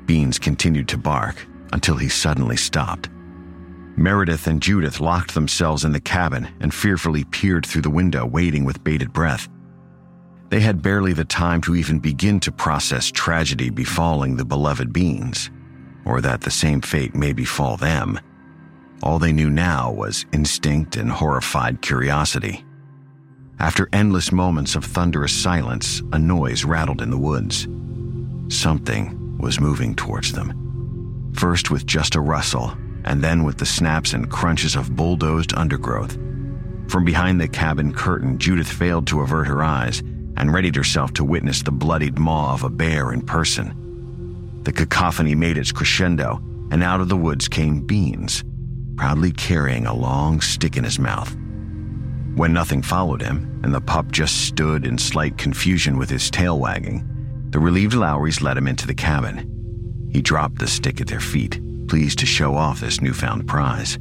Beans 0.05 0.37
continued 0.37 0.89
to 0.89 0.97
bark 0.97 1.47
until 1.71 1.95
he 1.95 2.09
suddenly 2.09 2.57
stopped. 2.57 3.09
Meredith 3.95 4.47
and 4.47 4.61
Judith 4.61 4.99
locked 4.99 5.33
themselves 5.33 5.85
in 5.85 5.91
the 5.91 6.01
cabin 6.01 6.49
and 6.59 6.73
fearfully 6.73 7.23
peered 7.25 7.65
through 7.65 7.83
the 7.83 7.89
window, 7.89 8.25
waiting 8.25 8.65
with 8.65 8.83
bated 8.83 9.13
breath. 9.13 9.47
They 10.53 10.59
had 10.59 10.83
barely 10.83 11.13
the 11.13 11.25
time 11.25 11.61
to 11.61 11.75
even 11.75 11.97
begin 11.97 12.39
to 12.41 12.51
process 12.51 13.09
tragedy 13.09 13.71
befalling 13.71 14.35
the 14.35 14.45
beloved 14.45 14.93
beings, 14.93 15.49
or 16.05 16.21
that 16.21 16.41
the 16.41 16.51
same 16.51 16.79
fate 16.79 17.15
may 17.15 17.33
befall 17.33 17.75
them. 17.75 18.19
All 19.01 19.17
they 19.17 19.33
knew 19.33 19.49
now 19.49 19.91
was 19.91 20.27
instinct 20.31 20.95
and 20.95 21.09
horrified 21.09 21.81
curiosity. 21.81 22.63
After 23.57 23.89
endless 23.93 24.31
moments 24.31 24.75
of 24.75 24.85
thunderous 24.85 25.33
silence, 25.33 26.03
a 26.11 26.19
noise 26.19 26.65
rattled 26.65 27.01
in 27.01 27.09
the 27.09 27.17
woods. 27.17 27.67
Something 28.55 29.35
was 29.39 29.59
moving 29.59 29.95
towards 29.95 30.33
them. 30.33 31.31
First 31.33 31.71
with 31.71 31.87
just 31.87 32.13
a 32.13 32.21
rustle, 32.21 32.77
and 33.05 33.23
then 33.23 33.43
with 33.43 33.57
the 33.57 33.65
snaps 33.65 34.13
and 34.13 34.29
crunches 34.29 34.75
of 34.75 34.95
bulldozed 34.95 35.55
undergrowth. 35.55 36.13
From 36.89 37.05
behind 37.05 37.41
the 37.41 37.47
cabin 37.47 37.91
curtain, 37.91 38.37
Judith 38.37 38.69
failed 38.69 39.07
to 39.07 39.21
avert 39.21 39.47
her 39.47 39.63
eyes 39.63 40.03
and 40.37 40.53
readied 40.53 40.75
herself 40.75 41.13
to 41.13 41.23
witness 41.23 41.61
the 41.61 41.71
bloodied 41.71 42.17
maw 42.17 42.53
of 42.53 42.63
a 42.63 42.69
bear 42.69 43.13
in 43.13 43.21
person. 43.21 44.61
The 44.63 44.71
cacophony 44.71 45.35
made 45.35 45.57
its 45.57 45.71
crescendo, 45.71 46.41
and 46.71 46.83
out 46.83 47.01
of 47.01 47.09
the 47.09 47.17
woods 47.17 47.47
came 47.47 47.85
Beans, 47.85 48.43
proudly 48.95 49.31
carrying 49.31 49.85
a 49.85 49.93
long 49.93 50.41
stick 50.41 50.77
in 50.77 50.83
his 50.83 50.99
mouth. 50.99 51.35
When 52.35 52.53
nothing 52.53 52.81
followed 52.81 53.21
him, 53.21 53.61
and 53.63 53.73
the 53.73 53.81
pup 53.81 54.11
just 54.11 54.47
stood 54.47 54.85
in 54.85 54.97
slight 54.97 55.37
confusion 55.37 55.97
with 55.97 56.09
his 56.09 56.31
tail 56.31 56.59
wagging, 56.59 57.07
the 57.49 57.59
relieved 57.59 57.93
Lowrys 57.93 58.41
led 58.41 58.57
him 58.57 58.67
into 58.67 58.87
the 58.87 58.95
cabin. 58.95 60.09
He 60.11 60.21
dropped 60.21 60.59
the 60.59 60.67
stick 60.67 60.99
at 60.99 61.07
their 61.07 61.19
feet 61.19 61.59
pleased 61.87 62.19
to 62.19 62.25
show 62.25 62.55
off 62.55 62.79
this 62.79 63.01
newfound 63.01 63.47
prize. 63.47 63.99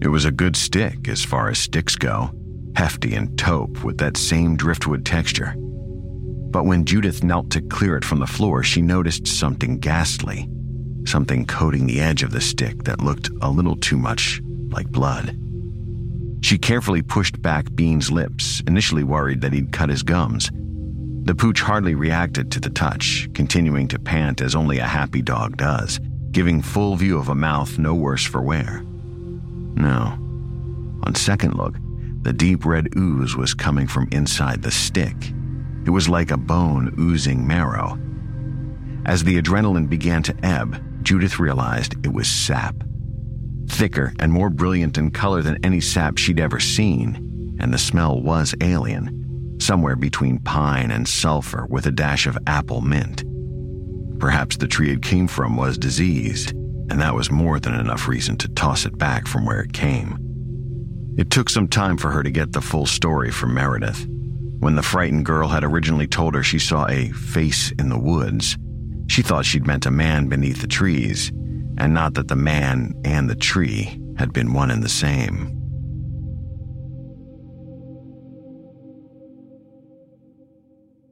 It 0.00 0.08
was 0.08 0.24
a 0.24 0.30
good 0.30 0.54
stick 0.54 1.08
as 1.08 1.24
far 1.24 1.48
as 1.48 1.58
sticks 1.58 1.96
go, 1.96 2.30
hefty 2.76 3.14
and 3.14 3.38
taupe 3.38 3.84
with 3.84 3.98
that 3.98 4.16
same 4.16 4.56
driftwood 4.56 5.04
texture. 5.04 5.54
But 5.56 6.64
when 6.64 6.84
Judith 6.84 7.24
knelt 7.24 7.50
to 7.50 7.62
clear 7.62 7.96
it 7.96 8.04
from 8.04 8.20
the 8.20 8.26
floor, 8.26 8.62
she 8.62 8.82
noticed 8.82 9.26
something 9.26 9.78
ghastly, 9.78 10.48
something 11.04 11.46
coating 11.46 11.86
the 11.86 12.00
edge 12.00 12.22
of 12.22 12.30
the 12.30 12.40
stick 12.40 12.84
that 12.84 13.00
looked 13.00 13.30
a 13.42 13.50
little 13.50 13.76
too 13.76 13.98
much 13.98 14.40
like 14.70 14.88
blood. 14.88 15.38
She 16.42 16.58
carefully 16.58 17.02
pushed 17.02 17.40
back 17.40 17.74
Bean's 17.74 18.10
lips, 18.10 18.62
initially 18.66 19.04
worried 19.04 19.40
that 19.40 19.52
he'd 19.52 19.72
cut 19.72 19.88
his 19.88 20.02
gums. 20.02 20.50
The 21.24 21.34
pooch 21.34 21.60
hardly 21.60 21.94
reacted 21.94 22.52
to 22.52 22.60
the 22.60 22.70
touch, 22.70 23.28
continuing 23.34 23.88
to 23.88 23.98
pant 23.98 24.40
as 24.40 24.54
only 24.54 24.78
a 24.78 24.86
happy 24.86 25.22
dog 25.22 25.56
does 25.56 25.98
giving 26.34 26.60
full 26.60 26.96
view 26.96 27.16
of 27.16 27.28
a 27.28 27.34
mouth 27.34 27.78
no 27.78 27.94
worse 27.94 28.24
for 28.24 28.42
wear. 28.42 28.82
No. 29.76 30.18
On 31.04 31.14
second 31.14 31.54
look, 31.54 31.76
the 32.24 32.32
deep 32.32 32.64
red 32.64 32.88
ooze 32.96 33.36
was 33.36 33.52
coming 33.52 33.86
from 33.86 34.08
inside 34.10 34.62
the 34.62 34.70
stick. 34.70 35.32
It 35.84 35.90
was 35.90 36.08
like 36.08 36.30
a 36.30 36.38
bone 36.38 36.94
oozing 36.98 37.46
marrow. 37.46 37.98
As 39.04 39.22
the 39.22 39.40
adrenaline 39.40 39.90
began 39.90 40.22
to 40.22 40.36
ebb, 40.42 40.82
Judith 41.04 41.38
realized 41.38 41.94
it 42.02 42.12
was 42.12 42.26
sap. 42.26 42.74
Thicker 43.68 44.14
and 44.18 44.32
more 44.32 44.48
brilliant 44.48 44.96
in 44.96 45.10
color 45.10 45.42
than 45.42 45.62
any 45.62 45.82
sap 45.82 46.16
she'd 46.16 46.40
ever 46.40 46.58
seen, 46.58 47.56
and 47.60 47.72
the 47.72 47.78
smell 47.78 48.18
was 48.22 48.54
alien, 48.62 49.58
somewhere 49.60 49.96
between 49.96 50.38
pine 50.38 50.90
and 50.90 51.06
sulfur 51.06 51.66
with 51.68 51.86
a 51.86 51.92
dash 51.92 52.26
of 52.26 52.38
apple 52.46 52.80
mint. 52.80 53.22
Perhaps 54.18 54.56
the 54.56 54.66
tree 54.66 54.90
it 54.90 55.02
came 55.02 55.28
from 55.28 55.56
was 55.58 55.76
diseased, 55.76 56.52
and 56.52 56.98
that 57.02 57.14
was 57.14 57.30
more 57.30 57.60
than 57.60 57.74
enough 57.74 58.08
reason 58.08 58.38
to 58.38 58.48
toss 58.48 58.86
it 58.86 58.96
back 58.96 59.26
from 59.26 59.44
where 59.44 59.60
it 59.60 59.74
came. 59.74 60.23
It 61.16 61.30
took 61.30 61.48
some 61.48 61.68
time 61.68 61.96
for 61.96 62.10
her 62.10 62.22
to 62.22 62.30
get 62.30 62.52
the 62.52 62.60
full 62.60 62.86
story 62.86 63.30
from 63.30 63.54
Meredith. 63.54 64.06
When 64.58 64.74
the 64.74 64.82
frightened 64.82 65.24
girl 65.24 65.48
had 65.48 65.62
originally 65.62 66.06
told 66.06 66.34
her 66.34 66.42
she 66.42 66.58
saw 66.58 66.86
a 66.88 67.10
face 67.10 67.70
in 67.72 67.88
the 67.88 67.98
woods, 67.98 68.56
she 69.06 69.22
thought 69.22 69.44
she'd 69.44 69.66
meant 69.66 69.86
a 69.86 69.90
man 69.90 70.28
beneath 70.28 70.60
the 70.60 70.66
trees, 70.66 71.30
and 71.78 71.94
not 71.94 72.14
that 72.14 72.28
the 72.28 72.36
man 72.36 72.94
and 73.04 73.28
the 73.28 73.36
tree 73.36 74.00
had 74.16 74.32
been 74.32 74.52
one 74.52 74.70
and 74.70 74.82
the 74.82 74.88
same. 74.88 75.60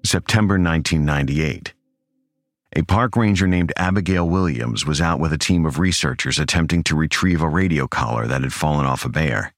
September 0.05 0.55
1998. 0.55 1.75
A 2.75 2.83
park 2.83 3.17
ranger 3.17 3.47
named 3.47 3.73
Abigail 3.77 4.29
Williams 4.29 4.85
was 4.87 5.01
out 5.01 5.21
with 5.21 5.33
a 5.33 5.39
team 5.39 5.65
of 5.65 5.79
researchers 5.79 6.39
attempting 6.39 6.83
to 6.85 6.97
retrieve 6.97 7.43
a 7.43 7.49
radio 7.49 7.87
collar 7.87 8.27
that 8.27 8.43
had 8.43 8.53
fallen 8.53 8.87
off 8.87 9.05
a 9.05 9.09
bear. 9.09 9.53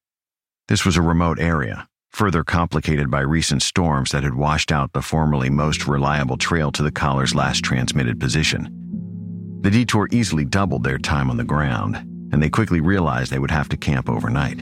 This 0.68 0.85
was 0.85 0.97
a 0.97 1.02
remote 1.02 1.38
area, 1.38 1.88
further 2.11 2.42
complicated 2.44 3.11
by 3.11 3.21
recent 3.21 3.62
storms 3.62 4.11
that 4.11 4.25
had 4.25 4.35
washed 4.35 4.73
out 4.73 4.92
the 4.92 5.02
formerly 5.02 5.50
most 5.50 5.87
reliable 5.87 6.37
trail 6.37 6.73
to 6.73 6.83
the 6.83 6.92
collar's 6.92 7.35
last 7.35 7.62
transmitted 7.62 8.18
position. 8.18 8.68
The 9.61 9.71
detour 9.71 10.09
easily 10.11 10.44
doubled 10.44 10.85
their 10.85 10.99
time 10.99 11.30
on 11.30 11.37
the 11.37 11.44
ground, 11.44 11.97
and 12.33 12.42
they 12.42 12.50
quickly 12.50 12.80
realized 12.80 13.30
they 13.30 13.38
would 13.38 13.50
have 13.50 13.68
to 13.71 13.76
camp 13.76 14.09
overnight. 14.09 14.61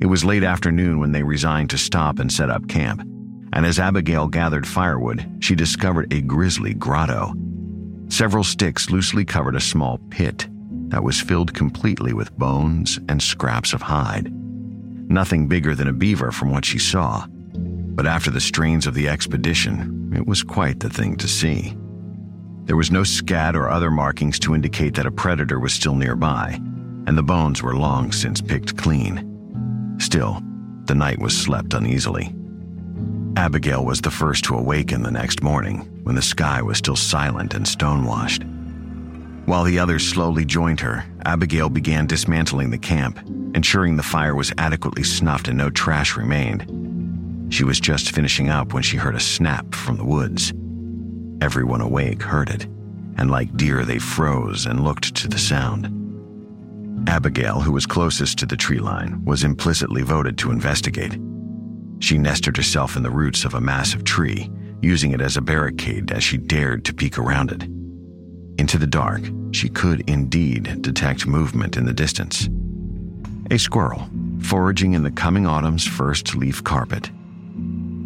It 0.00 0.06
was 0.06 0.24
late 0.24 0.44
afternoon 0.44 0.98
when 1.00 1.12
they 1.12 1.22
resigned 1.22 1.70
to 1.70 1.78
stop 1.78 2.18
and 2.18 2.32
set 2.32 2.50
up 2.50 2.68
camp, 2.68 3.02
and 3.52 3.66
as 3.66 3.78
Abigail 3.78 4.28
gathered 4.28 4.66
firewood, 4.66 5.26
she 5.40 5.54
discovered 5.54 6.12
a 6.12 6.20
grisly 6.20 6.74
grotto 6.74 7.34
Several 8.08 8.42
sticks 8.42 8.90
loosely 8.90 9.24
covered 9.24 9.54
a 9.54 9.60
small 9.60 9.98
pit 10.10 10.48
that 10.88 11.04
was 11.04 11.20
filled 11.20 11.52
completely 11.52 12.14
with 12.14 12.36
bones 12.38 12.98
and 13.08 13.22
scraps 13.22 13.74
of 13.74 13.82
hide. 13.82 14.32
Nothing 15.10 15.48
bigger 15.48 15.74
than 15.74 15.88
a 15.88 15.92
beaver 15.92 16.30
from 16.30 16.50
what 16.50 16.66
she 16.66 16.78
saw, 16.78 17.26
but 17.26 18.06
after 18.06 18.30
the 18.30 18.40
strains 18.40 18.86
of 18.86 18.92
the 18.92 19.08
expedition, 19.08 20.12
it 20.14 20.26
was 20.26 20.42
quite 20.42 20.80
the 20.80 20.90
thing 20.90 21.16
to 21.16 21.26
see. 21.26 21.74
There 22.64 22.76
was 22.76 22.90
no 22.90 23.04
scat 23.04 23.56
or 23.56 23.70
other 23.70 23.90
markings 23.90 24.38
to 24.40 24.54
indicate 24.54 24.94
that 24.96 25.06
a 25.06 25.10
predator 25.10 25.58
was 25.58 25.72
still 25.72 25.94
nearby, 25.94 26.60
and 27.06 27.16
the 27.16 27.22
bones 27.22 27.62
were 27.62 27.74
long 27.74 28.12
since 28.12 28.42
picked 28.42 28.76
clean. 28.76 29.96
Still, 29.98 30.42
the 30.84 30.94
night 30.94 31.18
was 31.18 31.34
slept 31.34 31.72
uneasily. 31.72 32.34
Abigail 33.36 33.86
was 33.86 34.02
the 34.02 34.10
first 34.10 34.44
to 34.44 34.56
awaken 34.56 35.02
the 35.02 35.10
next 35.10 35.42
morning 35.42 35.88
when 36.02 36.16
the 36.16 36.22
sky 36.22 36.60
was 36.60 36.76
still 36.76 36.96
silent 36.96 37.54
and 37.54 37.66
stonewashed. 37.66 38.42
While 39.48 39.64
the 39.64 39.78
others 39.78 40.06
slowly 40.06 40.44
joined 40.44 40.80
her, 40.80 41.06
Abigail 41.24 41.70
began 41.70 42.06
dismantling 42.06 42.68
the 42.68 42.76
camp, 42.76 43.18
ensuring 43.54 43.96
the 43.96 44.02
fire 44.02 44.34
was 44.34 44.52
adequately 44.58 45.02
snuffed 45.02 45.48
and 45.48 45.56
no 45.56 45.70
trash 45.70 46.18
remained. 46.18 46.66
She 47.50 47.64
was 47.64 47.80
just 47.80 48.14
finishing 48.14 48.50
up 48.50 48.74
when 48.74 48.82
she 48.82 48.98
heard 48.98 49.14
a 49.14 49.20
snap 49.20 49.74
from 49.74 49.96
the 49.96 50.04
woods. 50.04 50.52
Everyone 51.40 51.80
awake 51.80 52.20
heard 52.20 52.50
it, 52.50 52.64
and 53.16 53.30
like 53.30 53.56
deer, 53.56 53.86
they 53.86 53.98
froze 53.98 54.66
and 54.66 54.84
looked 54.84 55.14
to 55.14 55.28
the 55.28 55.38
sound. 55.38 55.86
Abigail, 57.08 57.60
who 57.60 57.72
was 57.72 57.86
closest 57.86 58.38
to 58.40 58.44
the 58.44 58.54
tree 58.54 58.80
line, 58.80 59.24
was 59.24 59.44
implicitly 59.44 60.02
voted 60.02 60.36
to 60.36 60.50
investigate. 60.50 61.18
She 62.00 62.18
nested 62.18 62.54
herself 62.54 62.96
in 62.96 63.02
the 63.02 63.10
roots 63.10 63.46
of 63.46 63.54
a 63.54 63.62
massive 63.62 64.04
tree, 64.04 64.50
using 64.82 65.12
it 65.12 65.22
as 65.22 65.38
a 65.38 65.40
barricade 65.40 66.12
as 66.12 66.22
she 66.22 66.36
dared 66.36 66.84
to 66.84 66.92
peek 66.92 67.16
around 67.16 67.50
it. 67.50 67.77
Into 68.58 68.76
the 68.76 68.86
dark, 68.86 69.22
she 69.52 69.68
could 69.68 70.08
indeed 70.10 70.82
detect 70.82 71.26
movement 71.26 71.76
in 71.76 71.86
the 71.86 71.92
distance. 71.92 72.48
A 73.50 73.58
squirrel, 73.58 74.10
foraging 74.40 74.94
in 74.94 75.04
the 75.04 75.12
coming 75.12 75.46
autumn's 75.46 75.86
first 75.86 76.34
leaf 76.34 76.62
carpet. 76.64 77.10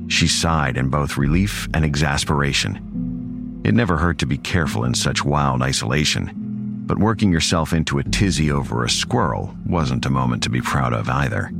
She 0.08 0.28
sighed 0.28 0.76
in 0.76 0.90
both 0.90 1.16
relief 1.16 1.68
and 1.72 1.84
exasperation. 1.84 3.62
It 3.64 3.74
never 3.74 3.96
hurt 3.96 4.18
to 4.18 4.26
be 4.26 4.36
careful 4.36 4.84
in 4.84 4.94
such 4.94 5.24
wild 5.24 5.62
isolation, 5.62 6.84
but 6.86 6.98
working 6.98 7.32
yourself 7.32 7.72
into 7.72 7.98
a 7.98 8.04
tizzy 8.04 8.50
over 8.50 8.84
a 8.84 8.90
squirrel 8.90 9.56
wasn't 9.66 10.04
a 10.04 10.10
moment 10.10 10.42
to 10.42 10.50
be 10.50 10.60
proud 10.60 10.92
of 10.92 11.08
either. 11.08 11.50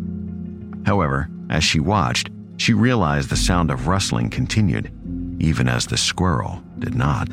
However, 0.85 1.31
as 1.49 1.65
she 1.65 1.81
watched, 1.81 2.29
she 2.59 2.75
realized 2.75 3.31
the 3.31 3.37
sound 3.37 3.71
of 3.71 3.87
rustling 3.87 4.29
continued, 4.31 4.93
even 5.41 5.67
as 5.67 5.87
the 5.87 5.97
squirrel 5.97 6.63
did 6.79 6.95
not. 6.95 7.29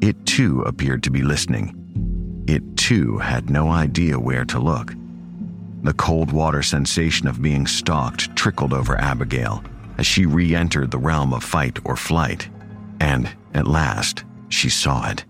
It 0.00 0.24
too 0.24 0.62
appeared 0.62 1.02
to 1.02 1.10
be 1.10 1.22
listening. 1.22 2.44
It 2.48 2.76
too 2.76 3.18
had 3.18 3.50
no 3.50 3.68
idea 3.68 4.18
where 4.18 4.46
to 4.46 4.58
look. 4.58 4.94
The 5.82 5.92
cold 5.92 6.32
water 6.32 6.62
sensation 6.62 7.28
of 7.28 7.42
being 7.42 7.66
stalked 7.66 8.34
trickled 8.34 8.72
over 8.72 8.98
Abigail 8.98 9.62
as 9.98 10.06
she 10.06 10.24
re 10.24 10.54
entered 10.54 10.90
the 10.90 10.98
realm 10.98 11.34
of 11.34 11.44
fight 11.44 11.78
or 11.84 11.96
flight. 11.96 12.48
And, 13.00 13.28
at 13.52 13.66
last, 13.66 14.24
she 14.48 14.70
saw 14.70 15.10
it. 15.10 15.24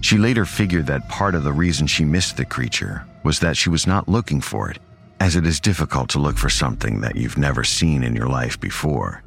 She 0.00 0.16
later 0.16 0.46
figured 0.46 0.86
that 0.86 1.08
part 1.08 1.34
of 1.34 1.44
the 1.44 1.52
reason 1.52 1.86
she 1.86 2.04
missed 2.04 2.38
the 2.38 2.44
creature 2.46 3.06
was 3.24 3.40
that 3.40 3.56
she 3.56 3.68
was 3.68 3.86
not 3.86 4.08
looking 4.08 4.40
for 4.40 4.70
it, 4.70 4.78
as 5.20 5.36
it 5.36 5.46
is 5.46 5.60
difficult 5.60 6.08
to 6.10 6.18
look 6.18 6.38
for 6.38 6.48
something 6.48 7.00
that 7.02 7.16
you've 7.16 7.38
never 7.38 7.64
seen 7.64 8.02
in 8.02 8.16
your 8.16 8.28
life 8.28 8.58
before. 8.58 9.22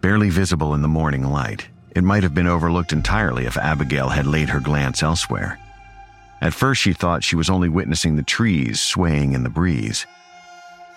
Barely 0.00 0.30
visible 0.30 0.74
in 0.74 0.82
the 0.82 0.88
morning 0.88 1.24
light, 1.24 1.68
it 1.94 2.04
might 2.04 2.22
have 2.22 2.34
been 2.34 2.46
overlooked 2.46 2.92
entirely 2.92 3.46
if 3.46 3.56
Abigail 3.56 4.08
had 4.08 4.26
laid 4.26 4.48
her 4.48 4.60
glance 4.60 5.02
elsewhere. 5.02 5.58
At 6.40 6.54
first, 6.54 6.80
she 6.80 6.92
thought 6.92 7.24
she 7.24 7.36
was 7.36 7.50
only 7.50 7.68
witnessing 7.68 8.16
the 8.16 8.22
trees 8.22 8.80
swaying 8.80 9.32
in 9.32 9.42
the 9.42 9.50
breeze. 9.50 10.06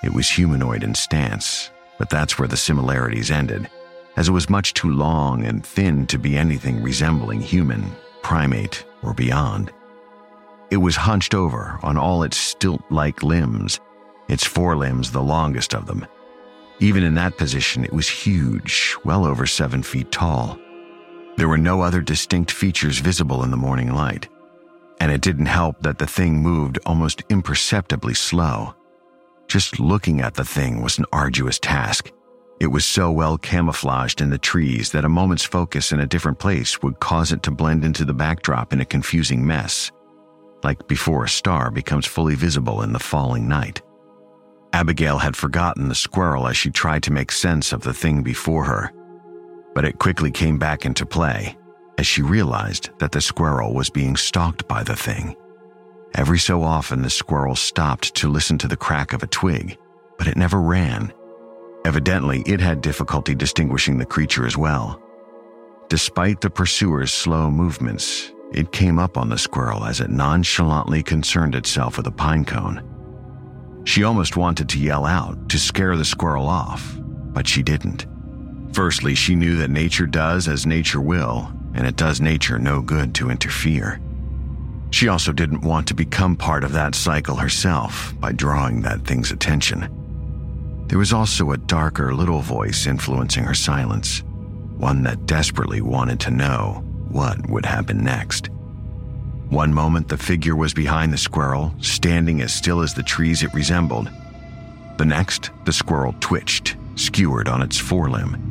It 0.04 0.14
was 0.14 0.30
humanoid 0.30 0.84
in 0.84 0.94
stance, 0.94 1.72
but 1.98 2.10
that's 2.10 2.38
where 2.38 2.48
the 2.48 2.58
similarities 2.58 3.32
ended, 3.32 3.70
as 4.16 4.28
it 4.28 4.32
was 4.32 4.50
much 4.50 4.74
too 4.74 4.92
long 4.92 5.44
and 5.44 5.66
thin 5.66 6.06
to 6.08 6.20
be 6.20 6.38
anything 6.38 6.82
resembling 6.82 7.42
human, 7.42 7.92
primate, 8.22 8.86
or 9.02 9.14
beyond. 9.14 9.72
It 10.70 10.78
was 10.78 10.96
hunched 10.96 11.34
over 11.34 11.80
on 11.84 11.98
all 11.98 12.24
its 12.24 12.38
stilt 12.38 12.84
like 12.90 13.24
limbs, 13.24 13.80
its 14.28 14.46
forelimbs 14.46 15.12
the 15.12 15.22
longest 15.22 15.74
of 15.74 15.86
them. 15.86 16.06
Even 16.80 17.04
in 17.04 17.16
that 17.16 17.38
position, 17.38 17.84
it 17.84 17.94
was 17.94 18.08
huge, 18.08 18.96
well 19.04 19.26
over 19.26 19.46
seven 19.46 19.84
feet 19.84 20.12
tall. 20.12 20.58
There 21.38 21.48
were 21.48 21.58
no 21.58 21.82
other 21.82 22.02
distinct 22.02 22.52
features 22.52 23.00
visible 23.00 23.44
in 23.44 23.52
the 23.52 23.58
morning 23.58 23.94
light, 23.94 24.28
and 25.00 25.12
it 25.12 25.22
didn't 25.22 25.48
help 25.48 25.82
that 25.82 25.98
the 25.98 26.08
thing 26.08 26.42
moved 26.42 26.78
almost 26.86 27.24
imperceptibly 27.30 28.14
slow. 28.14 28.76
Just 29.48 29.80
looking 29.80 30.22
at 30.22 30.36
the 30.36 30.46
thing 30.46 30.82
was 30.82 31.00
an 31.00 31.06
arduous 31.12 31.60
task. 31.60 32.12
It 32.60 32.68
was 32.68 32.86
so 32.86 33.12
well 33.12 33.38
camouflaged 33.38 34.22
in 34.22 34.30
the 34.30 34.38
trees 34.38 34.92
that 34.92 35.06
a 35.06 35.10
moment's 35.10 35.44
focus 35.44 35.92
in 35.92 36.00
a 36.02 36.06
different 36.06 36.38
place 36.38 36.82
would 36.84 37.00
cause 37.00 37.32
it 37.32 37.42
to 37.44 37.52
blend 37.52 37.84
into 37.84 38.06
the 38.06 38.14
backdrop 38.14 38.72
in 38.72 38.82
a 38.82 38.86
confusing 38.86 39.46
mess, 39.46 39.92
like 40.64 40.88
before 40.88 41.24
a 41.24 41.30
star 41.30 41.72
becomes 41.72 42.06
fully 42.06 42.36
visible 42.36 42.84
in 42.84 42.94
the 42.94 43.00
falling 43.00 43.48
night. 43.48 43.82
Abigail 44.74 45.18
had 45.18 45.36
forgotten 45.36 45.90
the 45.90 45.96
squirrel 45.96 46.48
as 46.48 46.56
she 46.56 46.70
tried 46.70 47.04
to 47.04 47.12
make 47.12 47.32
sense 47.32 47.74
of 47.74 47.82
the 47.82 47.94
thing 47.94 48.22
before 48.22 48.64
her 48.66 48.92
but 49.74 49.86
it 49.86 50.00
quickly 50.00 50.32
came 50.32 50.58
back 50.58 50.86
into 50.86 51.06
play 51.06 51.58
as 51.98 52.08
she 52.08 52.22
realized 52.22 52.90
that 53.00 53.12
the 53.12 53.22
squirrel 53.22 53.74
was 53.74 53.90
being 53.90 54.16
stalked 54.16 54.68
by 54.68 54.84
the 54.84 54.96
thing. 54.96 55.36
Every 56.16 56.40
so 56.40 56.64
often, 56.64 57.02
the 57.02 57.10
squirrel 57.10 57.56
stopped 57.56 58.16
to 58.16 58.30
listen 58.30 58.58
to 58.60 58.68
the 58.68 58.76
crack 58.76 59.14
of 59.14 59.24
a 59.24 59.28
twig, 59.28 59.78
but 60.18 60.28
it 60.28 60.36
never 60.36 60.60
ran. 60.60 61.14
Evidently, 61.86 62.44
it 62.46 62.60
had 62.60 62.82
difficulty 62.82 63.34
distinguishing 63.34 63.98
the 63.98 64.06
creature 64.06 64.46
as 64.46 64.58
well. 64.58 65.02
Despite 65.90 66.42
the 66.42 66.50
pursuer's 66.50 67.14
slow 67.14 67.50
movements, 67.50 68.32
it 68.54 68.72
came 68.72 69.00
up 69.00 69.18
on 69.18 69.30
the 69.30 69.38
squirrel 69.38 69.86
as 69.86 70.02
it 70.02 70.10
nonchalantly 70.10 71.04
concerned 71.04 71.56
itself 71.56 71.98
with 71.98 72.08
a 72.08 72.12
pine 72.12 72.46
cone. 72.46 72.84
She 73.86 74.04
almost 74.04 74.38
wanted 74.38 74.70
to 74.70 74.80
yell 74.80 75.06
out 75.06 75.50
to 75.50 75.58
scare 75.58 75.96
the 75.96 76.06
squirrel 76.06 76.48
off, 76.48 76.98
but 77.00 77.48
she 77.48 77.64
didn't. 77.64 78.06
Firstly, 78.74 79.16
she 79.16 79.36
knew 79.36 79.58
that 79.58 79.70
nature 79.70 80.06
does 80.06 80.48
as 80.48 80.66
nature 80.66 81.02
will, 81.02 81.52
and 81.74 81.86
it 81.86 81.96
does 81.96 82.22
nature 82.22 82.58
no 82.58 82.82
good 82.82 83.14
to 83.16 83.30
interfere. 83.30 84.00
She 84.92 85.08
also 85.08 85.32
didn't 85.32 85.62
want 85.62 85.88
to 85.88 85.94
become 85.94 86.36
part 86.36 86.64
of 86.64 86.74
that 86.74 86.96
cycle 86.96 87.36
herself 87.36 88.14
by 88.20 88.34
drawing 88.34 88.82
that 88.82 89.06
thing's 89.06 89.32
attention. 89.32 89.90
There 90.88 91.00
was 91.00 91.14
also 91.14 91.52
a 91.52 91.58
darker 91.58 92.14
little 92.14 92.42
voice 92.42 92.86
influencing 92.88 93.46
her 93.46 93.54
silence, 93.54 94.24
one 94.78 95.04
that 95.04 95.26
desperately 95.26 95.82
wanted 95.82 96.20
to 96.22 96.32
know 96.32 96.84
what 97.10 97.50
would 97.50 97.66
happen 97.66 98.04
next. 98.04 98.50
One 99.50 99.74
moment, 99.74 100.08
the 100.08 100.18
figure 100.18 100.56
was 100.56 100.74
behind 100.74 101.12
the 101.12 101.18
squirrel, 101.18 101.74
standing 101.80 102.42
as 102.42 102.54
still 102.54 102.82
as 102.82 102.94
the 102.94 103.04
trees 103.04 103.44
it 103.44 103.54
resembled. 103.54 104.10
The 104.98 105.06
next, 105.06 105.52
the 105.66 105.74
squirrel 105.74 106.16
twitched, 106.20 106.76
skewered 106.96 107.48
on 107.48 107.62
its 107.62 107.82
forelimb, 107.82 108.51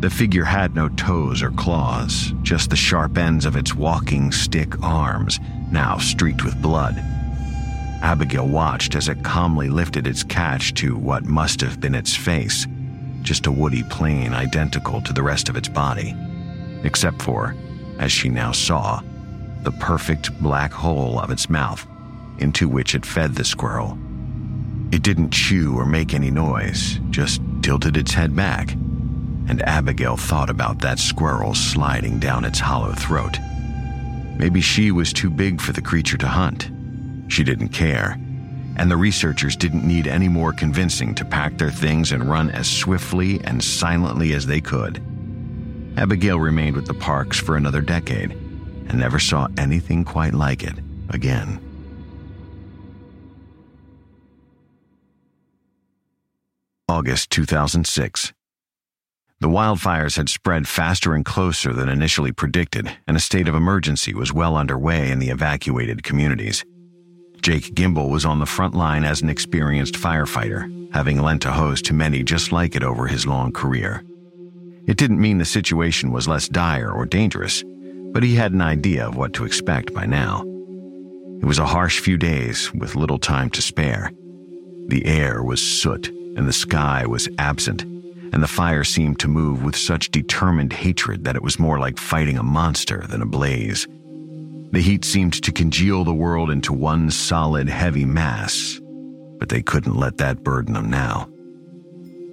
the 0.00 0.08
figure 0.08 0.44
had 0.44 0.74
no 0.74 0.88
toes 0.88 1.42
or 1.42 1.50
claws, 1.50 2.32
just 2.42 2.70
the 2.70 2.76
sharp 2.76 3.18
ends 3.18 3.44
of 3.44 3.54
its 3.54 3.74
walking 3.74 4.32
stick 4.32 4.82
arms, 4.82 5.38
now 5.70 5.98
streaked 5.98 6.42
with 6.42 6.60
blood. 6.62 6.96
Abigail 8.02 8.48
watched 8.48 8.94
as 8.94 9.08
it 9.08 9.22
calmly 9.22 9.68
lifted 9.68 10.06
its 10.06 10.24
catch 10.24 10.72
to 10.72 10.96
what 10.96 11.24
must 11.24 11.60
have 11.60 11.80
been 11.80 11.94
its 11.94 12.16
face, 12.16 12.66
just 13.20 13.46
a 13.46 13.52
woody 13.52 13.82
plane 13.82 14.32
identical 14.32 15.02
to 15.02 15.12
the 15.12 15.22
rest 15.22 15.50
of 15.50 15.56
its 15.56 15.68
body, 15.68 16.16
except 16.82 17.20
for, 17.20 17.54
as 17.98 18.10
she 18.10 18.30
now 18.30 18.52
saw, 18.52 19.02
the 19.64 19.72
perfect 19.72 20.32
black 20.42 20.72
hole 20.72 21.18
of 21.20 21.30
its 21.30 21.50
mouth 21.50 21.86
into 22.38 22.70
which 22.70 22.94
it 22.94 23.04
fed 23.04 23.34
the 23.34 23.44
squirrel. 23.44 23.98
It 24.92 25.02
didn't 25.02 25.30
chew 25.30 25.76
or 25.76 25.84
make 25.84 26.14
any 26.14 26.30
noise, 26.30 26.98
just 27.10 27.42
tilted 27.60 27.98
its 27.98 28.14
head 28.14 28.34
back 28.34 28.74
and 29.50 29.62
Abigail 29.62 30.16
thought 30.16 30.48
about 30.48 30.78
that 30.78 31.00
squirrel 31.00 31.54
sliding 31.54 32.20
down 32.20 32.44
its 32.44 32.60
hollow 32.60 32.92
throat. 32.92 33.36
Maybe 34.38 34.60
she 34.60 34.92
was 34.92 35.12
too 35.12 35.28
big 35.28 35.60
for 35.60 35.72
the 35.72 35.82
creature 35.82 36.16
to 36.18 36.28
hunt. 36.28 36.70
She 37.26 37.42
didn't 37.42 37.70
care, 37.70 38.12
and 38.76 38.88
the 38.88 38.96
researchers 38.96 39.56
didn't 39.56 39.84
need 39.84 40.06
any 40.06 40.28
more 40.28 40.52
convincing 40.52 41.16
to 41.16 41.24
pack 41.24 41.58
their 41.58 41.72
things 41.72 42.12
and 42.12 42.30
run 42.30 42.48
as 42.50 42.70
swiftly 42.70 43.40
and 43.42 43.62
silently 43.62 44.34
as 44.34 44.46
they 44.46 44.60
could. 44.60 45.02
Abigail 45.96 46.38
remained 46.38 46.76
with 46.76 46.86
the 46.86 46.94
Parks 46.94 47.36
for 47.36 47.56
another 47.56 47.80
decade 47.80 48.30
and 48.30 49.00
never 49.00 49.18
saw 49.18 49.48
anything 49.58 50.04
quite 50.04 50.32
like 50.32 50.62
it 50.62 50.78
again. 51.08 51.58
August 56.88 57.30
2006. 57.30 58.32
The 59.40 59.48
wildfires 59.48 60.18
had 60.18 60.28
spread 60.28 60.68
faster 60.68 61.14
and 61.14 61.24
closer 61.24 61.72
than 61.72 61.88
initially 61.88 62.30
predicted, 62.30 62.94
and 63.06 63.16
a 63.16 63.20
state 63.20 63.48
of 63.48 63.54
emergency 63.54 64.12
was 64.12 64.34
well 64.34 64.54
underway 64.54 65.10
in 65.10 65.18
the 65.18 65.30
evacuated 65.30 66.02
communities. 66.02 66.62
Jake 67.40 67.74
Gimbel 67.74 68.10
was 68.10 68.26
on 68.26 68.38
the 68.38 68.44
front 68.44 68.74
line 68.74 69.02
as 69.02 69.22
an 69.22 69.30
experienced 69.30 69.94
firefighter, 69.94 70.92
having 70.92 71.22
lent 71.22 71.46
a 71.46 71.52
hose 71.52 71.80
to 71.82 71.94
many 71.94 72.22
just 72.22 72.52
like 72.52 72.76
it 72.76 72.82
over 72.82 73.06
his 73.06 73.26
long 73.26 73.50
career. 73.50 74.04
It 74.86 74.98
didn't 74.98 75.20
mean 75.20 75.38
the 75.38 75.46
situation 75.46 76.12
was 76.12 76.28
less 76.28 76.46
dire 76.46 76.90
or 76.92 77.06
dangerous, 77.06 77.64
but 78.12 78.22
he 78.22 78.34
had 78.34 78.52
an 78.52 78.60
idea 78.60 79.08
of 79.08 79.16
what 79.16 79.32
to 79.34 79.46
expect 79.46 79.94
by 79.94 80.04
now. 80.04 80.42
It 81.40 81.46
was 81.46 81.58
a 81.58 81.66
harsh 81.66 82.00
few 82.00 82.18
days 82.18 82.70
with 82.74 82.94
little 82.94 83.18
time 83.18 83.48
to 83.50 83.62
spare. 83.62 84.12
The 84.88 85.06
air 85.06 85.42
was 85.42 85.62
soot 85.62 86.08
and 86.08 86.46
the 86.46 86.52
sky 86.52 87.06
was 87.06 87.26
absent, 87.38 87.86
and 88.32 88.42
the 88.42 88.48
fire 88.48 88.84
seemed 88.84 89.18
to 89.20 89.28
move 89.28 89.62
with 89.62 89.76
such 89.76 90.10
determined 90.10 90.72
hatred 90.72 91.24
that 91.24 91.36
it 91.36 91.42
was 91.42 91.58
more 91.58 91.78
like 91.78 91.98
fighting 91.98 92.38
a 92.38 92.42
monster 92.42 93.06
than 93.08 93.22
a 93.22 93.26
blaze. 93.26 93.86
The 94.70 94.80
heat 94.80 95.04
seemed 95.04 95.42
to 95.42 95.52
congeal 95.52 96.04
the 96.04 96.14
world 96.14 96.50
into 96.50 96.72
one 96.72 97.10
solid, 97.10 97.68
heavy 97.68 98.04
mass, 98.04 98.80
but 99.38 99.48
they 99.48 99.62
couldn't 99.62 99.96
let 99.96 100.18
that 100.18 100.44
burden 100.44 100.74
them 100.74 100.90
now. 100.90 101.28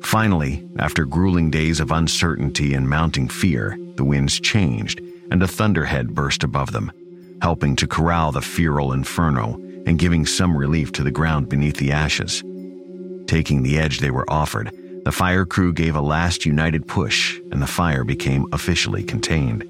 Finally, 0.04 0.68
after 0.78 1.06
grueling 1.06 1.50
days 1.50 1.80
of 1.80 1.92
uncertainty 1.92 2.74
and 2.74 2.88
mounting 2.88 3.28
fear, 3.28 3.78
the 3.96 4.06
winds 4.06 4.40
changed 4.40 5.02
and 5.32 5.42
a 5.42 5.48
thunderhead 5.48 6.14
burst 6.14 6.44
above 6.44 6.72
them, 6.72 6.92
helping 7.42 7.76
to 7.76 7.88
corral 7.88 8.32
the 8.32 8.42
feral 8.42 8.94
inferno 8.94 9.56
and 9.86 10.00
giving 10.00 10.26
some 10.26 10.56
relief 10.56 10.92
to 10.92 11.04
the 11.04 11.12
ground 11.12 11.50
beneath 11.50 11.78
the 11.78 11.92
ashes. 11.92 12.44
Taking 13.26 13.64
the 13.64 13.80
edge 13.80 14.00
they 14.00 14.12
were 14.12 14.30
offered, 14.30 14.72
the 15.08 15.12
fire 15.14 15.46
crew 15.46 15.72
gave 15.72 15.96
a 15.96 16.02
last 16.02 16.46
united 16.46 16.86
push 16.86 17.40
and 17.54 17.62
the 17.62 17.66
fire 17.66 18.04
became 18.04 18.46
officially 18.52 19.02
contained. 19.02 19.62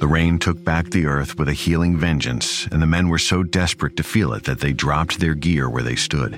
The 0.00 0.06
rain 0.06 0.38
took 0.38 0.64
back 0.64 0.86
the 0.86 1.04
earth 1.04 1.38
with 1.38 1.50
a 1.50 1.52
healing 1.52 1.98
vengeance, 1.98 2.66
and 2.72 2.80
the 2.80 2.86
men 2.86 3.10
were 3.10 3.18
so 3.18 3.42
desperate 3.42 3.94
to 3.98 4.02
feel 4.02 4.32
it 4.32 4.44
that 4.44 4.60
they 4.60 4.72
dropped 4.72 5.20
their 5.20 5.34
gear 5.34 5.68
where 5.68 5.82
they 5.82 5.96
stood. 5.96 6.32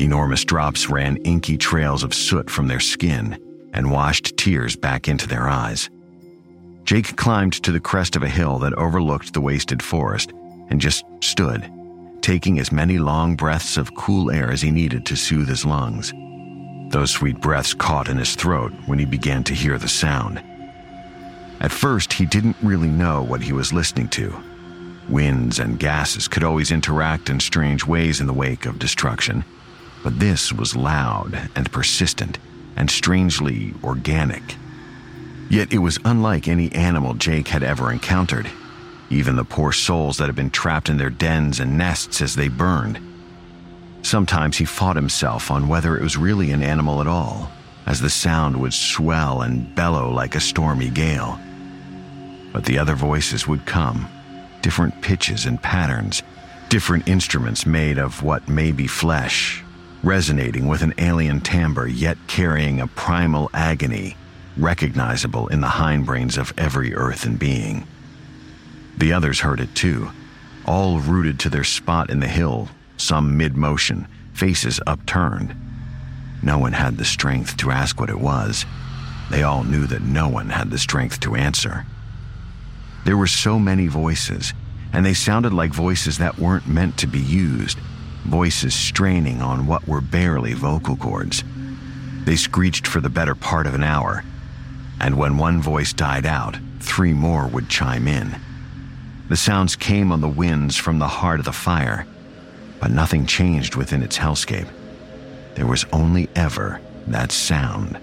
Enormous 0.00 0.42
drops 0.42 0.88
ran 0.88 1.18
inky 1.18 1.58
trails 1.58 2.02
of 2.02 2.14
soot 2.14 2.48
from 2.48 2.66
their 2.66 2.80
skin 2.80 3.38
and 3.74 3.92
washed 3.92 4.38
tears 4.38 4.74
back 4.74 5.06
into 5.06 5.28
their 5.28 5.50
eyes. 5.50 5.90
Jake 6.84 7.14
climbed 7.16 7.62
to 7.62 7.72
the 7.72 7.78
crest 7.78 8.16
of 8.16 8.22
a 8.22 8.28
hill 8.30 8.58
that 8.60 8.72
overlooked 8.72 9.34
the 9.34 9.42
wasted 9.42 9.82
forest 9.82 10.32
and 10.70 10.80
just 10.80 11.04
stood, 11.20 11.70
taking 12.22 12.58
as 12.58 12.72
many 12.72 12.96
long 12.96 13.36
breaths 13.36 13.76
of 13.76 13.94
cool 13.96 14.30
air 14.30 14.50
as 14.50 14.62
he 14.62 14.70
needed 14.70 15.04
to 15.04 15.14
soothe 15.14 15.50
his 15.50 15.66
lungs. 15.66 16.10
Those 16.90 17.10
sweet 17.10 17.40
breaths 17.40 17.74
caught 17.74 18.08
in 18.08 18.16
his 18.16 18.34
throat 18.34 18.72
when 18.86 18.98
he 18.98 19.04
began 19.04 19.44
to 19.44 19.54
hear 19.54 19.76
the 19.76 19.88
sound. 19.88 20.42
At 21.60 21.72
first, 21.72 22.14
he 22.14 22.24
didn't 22.24 22.56
really 22.62 22.88
know 22.88 23.22
what 23.22 23.42
he 23.42 23.52
was 23.52 23.72
listening 23.72 24.08
to. 24.10 24.34
Winds 25.08 25.58
and 25.58 25.78
gases 25.78 26.28
could 26.28 26.44
always 26.44 26.70
interact 26.70 27.28
in 27.28 27.40
strange 27.40 27.84
ways 27.86 28.20
in 28.20 28.26
the 28.26 28.32
wake 28.32 28.64
of 28.64 28.78
destruction, 28.78 29.44
but 30.02 30.18
this 30.18 30.52
was 30.52 30.76
loud 30.76 31.50
and 31.54 31.70
persistent 31.72 32.38
and 32.76 32.90
strangely 32.90 33.74
organic. 33.82 34.56
Yet 35.50 35.72
it 35.72 35.78
was 35.78 35.98
unlike 36.04 36.46
any 36.46 36.70
animal 36.72 37.14
Jake 37.14 37.48
had 37.48 37.62
ever 37.62 37.90
encountered, 37.90 38.50
even 39.10 39.36
the 39.36 39.44
poor 39.44 39.72
souls 39.72 40.18
that 40.18 40.26
had 40.26 40.36
been 40.36 40.50
trapped 40.50 40.88
in 40.88 40.98
their 40.98 41.10
dens 41.10 41.58
and 41.58 41.76
nests 41.76 42.20
as 42.22 42.34
they 42.34 42.48
burned. 42.48 43.00
Sometimes 44.02 44.56
he 44.56 44.64
fought 44.64 44.96
himself 44.96 45.50
on 45.50 45.68
whether 45.68 45.96
it 45.96 46.02
was 46.02 46.16
really 46.16 46.50
an 46.52 46.62
animal 46.62 47.00
at 47.00 47.06
all, 47.06 47.50
as 47.86 48.00
the 48.00 48.10
sound 48.10 48.60
would 48.60 48.72
swell 48.72 49.42
and 49.42 49.74
bellow 49.74 50.10
like 50.10 50.34
a 50.34 50.40
stormy 50.40 50.90
gale. 50.90 51.38
But 52.52 52.64
the 52.64 52.78
other 52.78 52.94
voices 52.94 53.46
would 53.46 53.66
come, 53.66 54.08
different 54.62 55.00
pitches 55.02 55.46
and 55.46 55.62
patterns, 55.62 56.22
different 56.68 57.08
instruments 57.08 57.66
made 57.66 57.98
of 57.98 58.22
what 58.22 58.48
may 58.48 58.72
be 58.72 58.86
flesh, 58.86 59.62
resonating 60.02 60.68
with 60.68 60.82
an 60.82 60.94
alien 60.98 61.40
timbre 61.40 61.88
yet 61.88 62.16
carrying 62.26 62.80
a 62.80 62.86
primal 62.86 63.50
agony 63.52 64.16
recognizable 64.58 65.46
in 65.48 65.60
the 65.60 65.68
hindbrains 65.68 66.36
of 66.36 66.52
every 66.58 66.94
earthen 66.94 67.36
being. 67.36 67.86
The 68.96 69.12
others 69.12 69.40
heard 69.40 69.60
it 69.60 69.74
too, 69.74 70.10
all 70.66 71.00
rooted 71.00 71.38
to 71.40 71.50
their 71.50 71.64
spot 71.64 72.10
in 72.10 72.20
the 72.20 72.28
hill, 72.28 72.68
some 72.98 73.36
mid 73.36 73.56
motion, 73.56 74.06
faces 74.34 74.80
upturned. 74.86 75.54
No 76.42 76.58
one 76.58 76.72
had 76.72 76.98
the 76.98 77.04
strength 77.04 77.56
to 77.58 77.70
ask 77.70 77.98
what 77.98 78.10
it 78.10 78.20
was. 78.20 78.66
They 79.30 79.42
all 79.42 79.64
knew 79.64 79.86
that 79.86 80.02
no 80.02 80.28
one 80.28 80.50
had 80.50 80.70
the 80.70 80.78
strength 80.78 81.20
to 81.20 81.34
answer. 81.34 81.86
There 83.04 83.16
were 83.16 83.26
so 83.26 83.58
many 83.58 83.86
voices, 83.86 84.52
and 84.92 85.04
they 85.04 85.14
sounded 85.14 85.52
like 85.52 85.72
voices 85.72 86.18
that 86.18 86.38
weren't 86.38 86.66
meant 86.66 86.98
to 86.98 87.06
be 87.06 87.18
used, 87.18 87.78
voices 88.24 88.74
straining 88.74 89.40
on 89.42 89.66
what 89.66 89.88
were 89.88 90.00
barely 90.00 90.52
vocal 90.52 90.96
cords. 90.96 91.42
They 92.24 92.36
screeched 92.36 92.86
for 92.86 93.00
the 93.00 93.08
better 93.08 93.34
part 93.34 93.66
of 93.66 93.74
an 93.74 93.82
hour, 93.82 94.24
and 95.00 95.16
when 95.16 95.38
one 95.38 95.62
voice 95.62 95.92
died 95.92 96.26
out, 96.26 96.56
three 96.80 97.12
more 97.12 97.46
would 97.48 97.68
chime 97.68 98.06
in. 98.06 98.38
The 99.28 99.36
sounds 99.36 99.76
came 99.76 100.10
on 100.12 100.20
the 100.20 100.28
winds 100.28 100.76
from 100.76 100.98
the 100.98 101.08
heart 101.08 101.38
of 101.38 101.44
the 101.44 101.52
fire, 101.52 102.06
but 102.80 102.90
nothing 102.90 103.26
changed 103.26 103.74
within 103.74 104.02
its 104.02 104.18
hellscape. 104.18 104.68
There 105.54 105.66
was 105.66 105.86
only 105.92 106.28
ever 106.34 106.80
that 107.08 107.32
sound. 107.32 107.98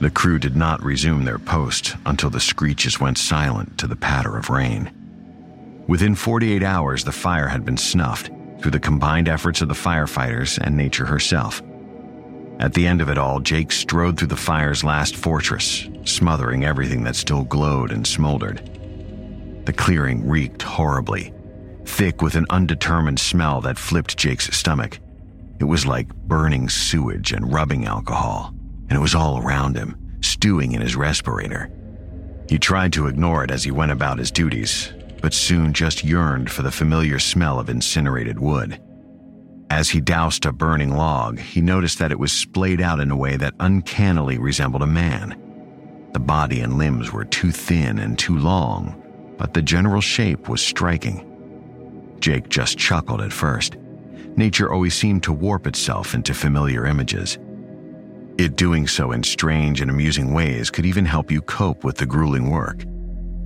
The 0.00 0.10
crew 0.10 0.38
did 0.38 0.56
not 0.56 0.82
resume 0.82 1.24
their 1.24 1.38
post 1.38 1.94
until 2.04 2.30
the 2.30 2.40
screeches 2.40 2.98
went 2.98 3.18
silent 3.18 3.78
to 3.78 3.86
the 3.86 3.94
patter 3.94 4.36
of 4.36 4.50
rain. 4.50 4.90
Within 5.86 6.14
48 6.14 6.62
hours, 6.62 7.04
the 7.04 7.12
fire 7.12 7.48
had 7.48 7.64
been 7.64 7.76
snuffed 7.76 8.30
through 8.60 8.70
the 8.70 8.80
combined 8.80 9.28
efforts 9.28 9.60
of 9.60 9.68
the 9.68 9.74
firefighters 9.74 10.58
and 10.58 10.76
nature 10.76 11.06
herself. 11.06 11.62
At 12.58 12.74
the 12.74 12.86
end 12.86 13.00
of 13.00 13.08
it 13.08 13.18
all, 13.18 13.40
Jake 13.40 13.72
strode 13.72 14.16
through 14.16 14.28
the 14.28 14.36
fire's 14.36 14.84
last 14.84 15.16
fortress, 15.16 15.88
smothering 16.04 16.64
everything 16.64 17.04
that 17.04 17.16
still 17.16 17.44
glowed 17.44 17.90
and 17.90 18.06
smoldered. 18.06 18.60
The 19.66 19.72
clearing 19.72 20.28
reeked 20.28 20.62
horribly, 20.62 21.32
thick 21.84 22.22
with 22.22 22.34
an 22.34 22.46
undetermined 22.50 23.18
smell 23.18 23.60
that 23.62 23.78
flipped 23.78 24.16
Jake's 24.16 24.56
stomach. 24.56 24.98
It 25.60 25.64
was 25.64 25.86
like 25.86 26.14
burning 26.14 26.68
sewage 26.68 27.32
and 27.32 27.52
rubbing 27.52 27.86
alcohol, 27.86 28.54
and 28.88 28.92
it 28.92 29.00
was 29.00 29.14
all 29.14 29.38
around 29.38 29.76
him, 29.76 29.96
stewing 30.20 30.72
in 30.72 30.80
his 30.80 30.96
respirator. 30.96 31.70
He 32.48 32.58
tried 32.58 32.92
to 32.94 33.06
ignore 33.06 33.44
it 33.44 33.50
as 33.50 33.64
he 33.64 33.70
went 33.70 33.92
about 33.92 34.18
his 34.18 34.30
duties, 34.30 34.92
but 35.20 35.32
soon 35.32 35.72
just 35.72 36.04
yearned 36.04 36.50
for 36.50 36.62
the 36.62 36.70
familiar 36.70 37.18
smell 37.18 37.60
of 37.60 37.70
incinerated 37.70 38.38
wood. 38.38 38.80
As 39.70 39.88
he 39.88 40.00
doused 40.00 40.44
a 40.44 40.52
burning 40.52 40.94
log, 40.94 41.38
he 41.38 41.62
noticed 41.62 41.98
that 41.98 42.12
it 42.12 42.18
was 42.18 42.32
splayed 42.32 42.80
out 42.80 43.00
in 43.00 43.10
a 43.10 43.16
way 43.16 43.36
that 43.36 43.54
uncannily 43.60 44.36
resembled 44.36 44.82
a 44.82 44.86
man. 44.86 45.38
The 46.12 46.20
body 46.20 46.60
and 46.60 46.76
limbs 46.76 47.10
were 47.10 47.24
too 47.24 47.52
thin 47.52 47.98
and 47.98 48.18
too 48.18 48.36
long, 48.36 49.34
but 49.38 49.54
the 49.54 49.62
general 49.62 50.02
shape 50.02 50.48
was 50.48 50.60
striking. 50.60 51.31
Jake 52.22 52.48
just 52.48 52.78
chuckled 52.78 53.20
at 53.20 53.32
first. 53.32 53.76
Nature 54.36 54.72
always 54.72 54.94
seemed 54.94 55.24
to 55.24 55.32
warp 55.32 55.66
itself 55.66 56.14
into 56.14 56.32
familiar 56.32 56.86
images. 56.86 57.36
It 58.38 58.56
doing 58.56 58.86
so 58.86 59.10
in 59.10 59.24
strange 59.24 59.80
and 59.80 59.90
amusing 59.90 60.32
ways 60.32 60.70
could 60.70 60.86
even 60.86 61.04
help 61.04 61.30
you 61.32 61.42
cope 61.42 61.84
with 61.84 61.96
the 61.96 62.06
grueling 62.06 62.48
work. 62.48 62.84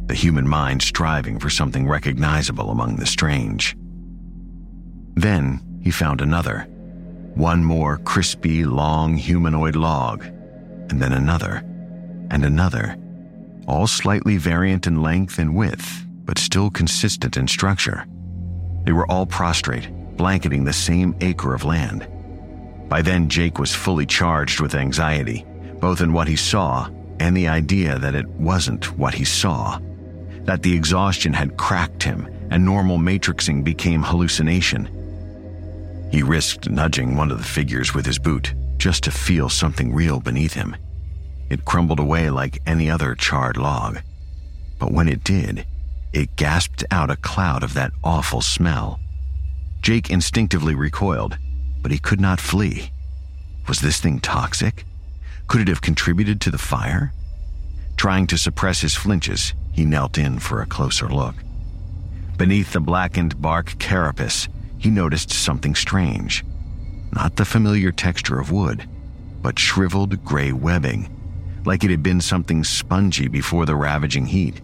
The 0.06 0.14
human 0.14 0.46
mind 0.46 0.82
striving 0.82 1.40
for 1.40 1.50
something 1.50 1.88
recognizable 1.88 2.70
among 2.70 2.96
the 2.96 3.06
strange. 3.06 3.76
Then 5.14 5.80
he 5.82 5.90
found 5.90 6.20
another. 6.20 6.68
One 7.34 7.64
more 7.64 7.96
crispy, 7.98 8.64
long 8.64 9.16
humanoid 9.16 9.74
log, 9.74 10.24
and 10.24 11.00
then 11.00 11.12
another, 11.12 11.64
and 12.30 12.44
another, 12.44 12.96
all 13.66 13.86
slightly 13.86 14.36
variant 14.36 14.86
in 14.86 15.02
length 15.02 15.38
and 15.38 15.56
width, 15.56 16.04
but 16.24 16.38
still 16.38 16.70
consistent 16.70 17.36
in 17.36 17.48
structure. 17.48 18.06
They 18.87 18.92
were 18.92 19.11
all 19.11 19.27
prostrate, 19.27 19.90
blanketing 20.16 20.64
the 20.64 20.72
same 20.72 21.14
acre 21.20 21.55
of 21.55 21.64
land. 21.64 22.09
By 22.88 23.03
then, 23.03 23.29
Jake 23.29 23.59
was 23.59 23.75
fully 23.75 24.07
charged 24.07 24.61
with 24.61 24.77
anxiety, 24.77 25.44
both 25.81 26.01
in 26.01 26.12
what 26.12 26.29
he 26.29 26.37
saw 26.37 26.88
and 27.18 27.37
the 27.37 27.49
idea 27.49 27.99
that 27.99 28.14
it 28.14 28.29
wasn't 28.29 28.96
what 28.96 29.14
he 29.14 29.25
saw, 29.25 29.79
that 30.44 30.62
the 30.62 30.75
exhaustion 30.75 31.33
had 31.33 31.57
cracked 31.57 32.03
him 32.03 32.29
and 32.51 32.64
normal 32.64 32.99
matrixing 32.99 33.64
became 33.64 34.03
hallucination. 34.03 34.88
He 36.12 36.22
risked 36.22 36.70
nudging 36.70 37.16
one 37.16 37.33
of 37.33 37.38
the 37.38 37.44
figures 37.44 37.92
with 37.92 38.07
his 38.07 38.18
boot 38.18 38.55
just 38.77 39.03
to 39.05 39.11
feel 39.11 39.49
something 39.49 39.92
real 39.92 40.20
beneath 40.20 40.53
him. 40.53 40.77
It 41.51 41.64
crumbled 41.64 41.99
away 41.99 42.31
like 42.31 42.62
any 42.66 42.90
other 42.90 43.14
charred 43.16 43.57
log. 43.57 43.99
But 44.79 44.92
when 44.92 45.09
it 45.09 45.25
did, 45.25 45.66
it 46.16 46.35
gasped 46.35 46.83
out 46.90 47.11
a 47.11 47.16
cloud 47.16 47.62
of 47.62 47.74
that 47.74 47.92
awful 48.02 48.40
smell. 48.40 48.98
Jake 49.83 50.09
instinctively 50.09 50.74
recoiled, 50.74 51.37
but 51.83 51.92
he 51.92 51.98
could 51.98 52.20
not 52.20 52.40
flee. 52.40 52.90
Was 53.68 53.81
this 53.81 54.00
thing 54.00 54.20
toxic? 54.20 54.87
Could 55.46 55.61
it 55.61 55.68
have 55.68 55.83
contributed 55.83 56.40
to 56.40 56.50
the 56.50 56.57
fire? 56.57 57.12
Trying 57.98 58.26
to 58.29 58.38
suppress 58.38 58.81
his 58.81 58.94
flinches, 58.94 59.52
he 59.72 59.85
knelt 59.85 60.16
in 60.16 60.38
for 60.38 60.62
a 60.62 60.66
closer 60.66 61.07
look. 61.07 61.35
Beneath 62.38 62.72
the 62.72 62.81
blackened 62.81 63.40
bark 63.42 63.79
carapace, 63.79 64.48
he 64.79 64.88
noticed 64.88 65.31
something 65.31 65.74
strange. 65.74 66.46
Not 67.12 67.37
the 67.37 67.44
familiar 67.44 67.92
texture 67.92 68.40
of 68.40 68.50
wood, 68.50 68.88
but 69.42 69.59
shriveled 69.59 70.24
gray 70.24 70.52
webbing, 70.52 71.14
like 71.66 71.85
it 71.85 71.90
had 71.90 72.02
been 72.02 72.22
something 72.22 72.64
spongy 72.64 73.29
before 73.29 73.66
the 73.66 73.76
ravaging 73.76 74.24
heat. 74.24 74.62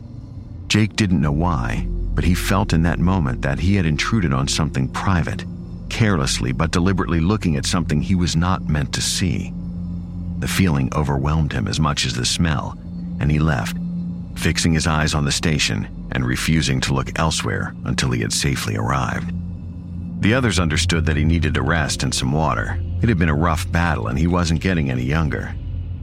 Jake 0.73 0.97
didn't 0.97 1.21
know 1.21 1.33
why, 1.33 1.87
but 2.15 2.25
he 2.25 2.35
felt 2.35 2.73
in 2.73 2.83
that 2.85 2.99
moment 2.99 3.43
that 3.43 3.59
he 3.59 3.75
had 3.75 3.85
intruded 3.85 4.33
on 4.33 4.49
something 4.49 4.89
private, 4.89 5.45
carelessly 5.91 6.51
but 6.51 6.71
deliberately 6.71 7.21
looking 7.21 7.57
at 7.57 7.67
something 7.67 8.01
he 8.01 8.15
was 8.15 8.37
not 8.37 8.71
meant 8.71 8.91
to 8.95 9.03
see. 9.03 9.53
The 10.39 10.49
feeling 10.49 10.91
overwhelmed 10.95 11.53
him 11.53 11.69
as 11.69 11.79
much 11.79 12.07
as 12.07 12.15
the 12.15 12.25
smell, 12.25 12.79
and 13.21 13.31
he 13.31 13.39
left, 13.39 13.77
fixing 14.35 14.73
his 14.73 14.87
eyes 14.87 15.13
on 15.13 15.27
the 15.27 15.31
station 15.31 16.09
and 16.13 16.25
refusing 16.25 16.81
to 16.81 16.95
look 16.95 17.19
elsewhere 17.19 17.75
until 17.85 18.11
he 18.11 18.23
had 18.23 18.33
safely 18.33 18.75
arrived. 18.75 19.31
The 20.23 20.33
others 20.33 20.59
understood 20.59 21.05
that 21.05 21.19
he 21.19 21.25
needed 21.25 21.59
a 21.59 21.63
rest 21.63 22.03
and 22.03 22.15
some 22.15 22.33
water. 22.33 22.81
It 23.03 23.11
had 23.11 23.19
been 23.19 23.29
a 23.29 23.35
rough 23.35 23.71
battle 23.71 24.07
and 24.07 24.19
he 24.19 24.27
wasn't 24.27 24.63
getting 24.63 24.91
any 24.91 25.05
younger. 25.05 25.55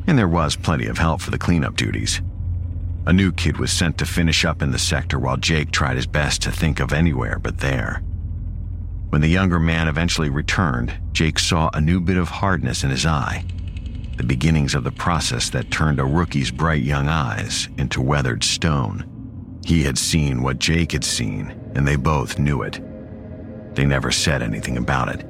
And 0.05 0.15
there 0.15 0.27
was 0.27 0.55
plenty 0.55 0.85
of 0.85 0.99
help 0.99 1.21
for 1.21 1.31
the 1.31 1.39
cleanup 1.39 1.75
duties. 1.75 2.21
A 3.05 3.13
new 3.13 3.31
kid 3.31 3.57
was 3.57 3.71
sent 3.71 3.97
to 3.97 4.05
finish 4.05 4.45
up 4.45 4.61
in 4.61 4.71
the 4.71 4.77
sector 4.77 5.17
while 5.17 5.37
Jake 5.37 5.71
tried 5.71 5.95
his 5.95 6.05
best 6.05 6.41
to 6.43 6.51
think 6.51 6.79
of 6.79 6.93
anywhere 6.93 7.39
but 7.39 7.59
there. 7.59 8.03
When 9.09 9.21
the 9.21 9.27
younger 9.27 9.59
man 9.59 9.87
eventually 9.87 10.29
returned, 10.29 10.93
Jake 11.13 11.39
saw 11.39 11.69
a 11.73 11.81
new 11.81 11.99
bit 11.99 12.17
of 12.17 12.29
hardness 12.29 12.83
in 12.83 12.91
his 12.91 13.05
eye, 13.05 13.45
the 14.17 14.23
beginnings 14.23 14.75
of 14.75 14.83
the 14.83 14.91
process 14.91 15.49
that 15.49 15.71
turned 15.71 15.99
a 15.99 16.05
rookie's 16.05 16.51
bright 16.51 16.83
young 16.83 17.07
eyes 17.07 17.69
into 17.77 18.01
weathered 18.01 18.43
stone. 18.43 19.59
He 19.65 19.83
had 19.83 19.97
seen 19.97 20.43
what 20.43 20.59
Jake 20.59 20.91
had 20.91 21.03
seen, 21.03 21.59
and 21.73 21.87
they 21.87 21.95
both 21.95 22.37
knew 22.37 22.61
it. 22.61 22.79
They 23.75 23.85
never 23.85 24.11
said 24.11 24.43
anything 24.43 24.77
about 24.77 25.09
it. 25.09 25.25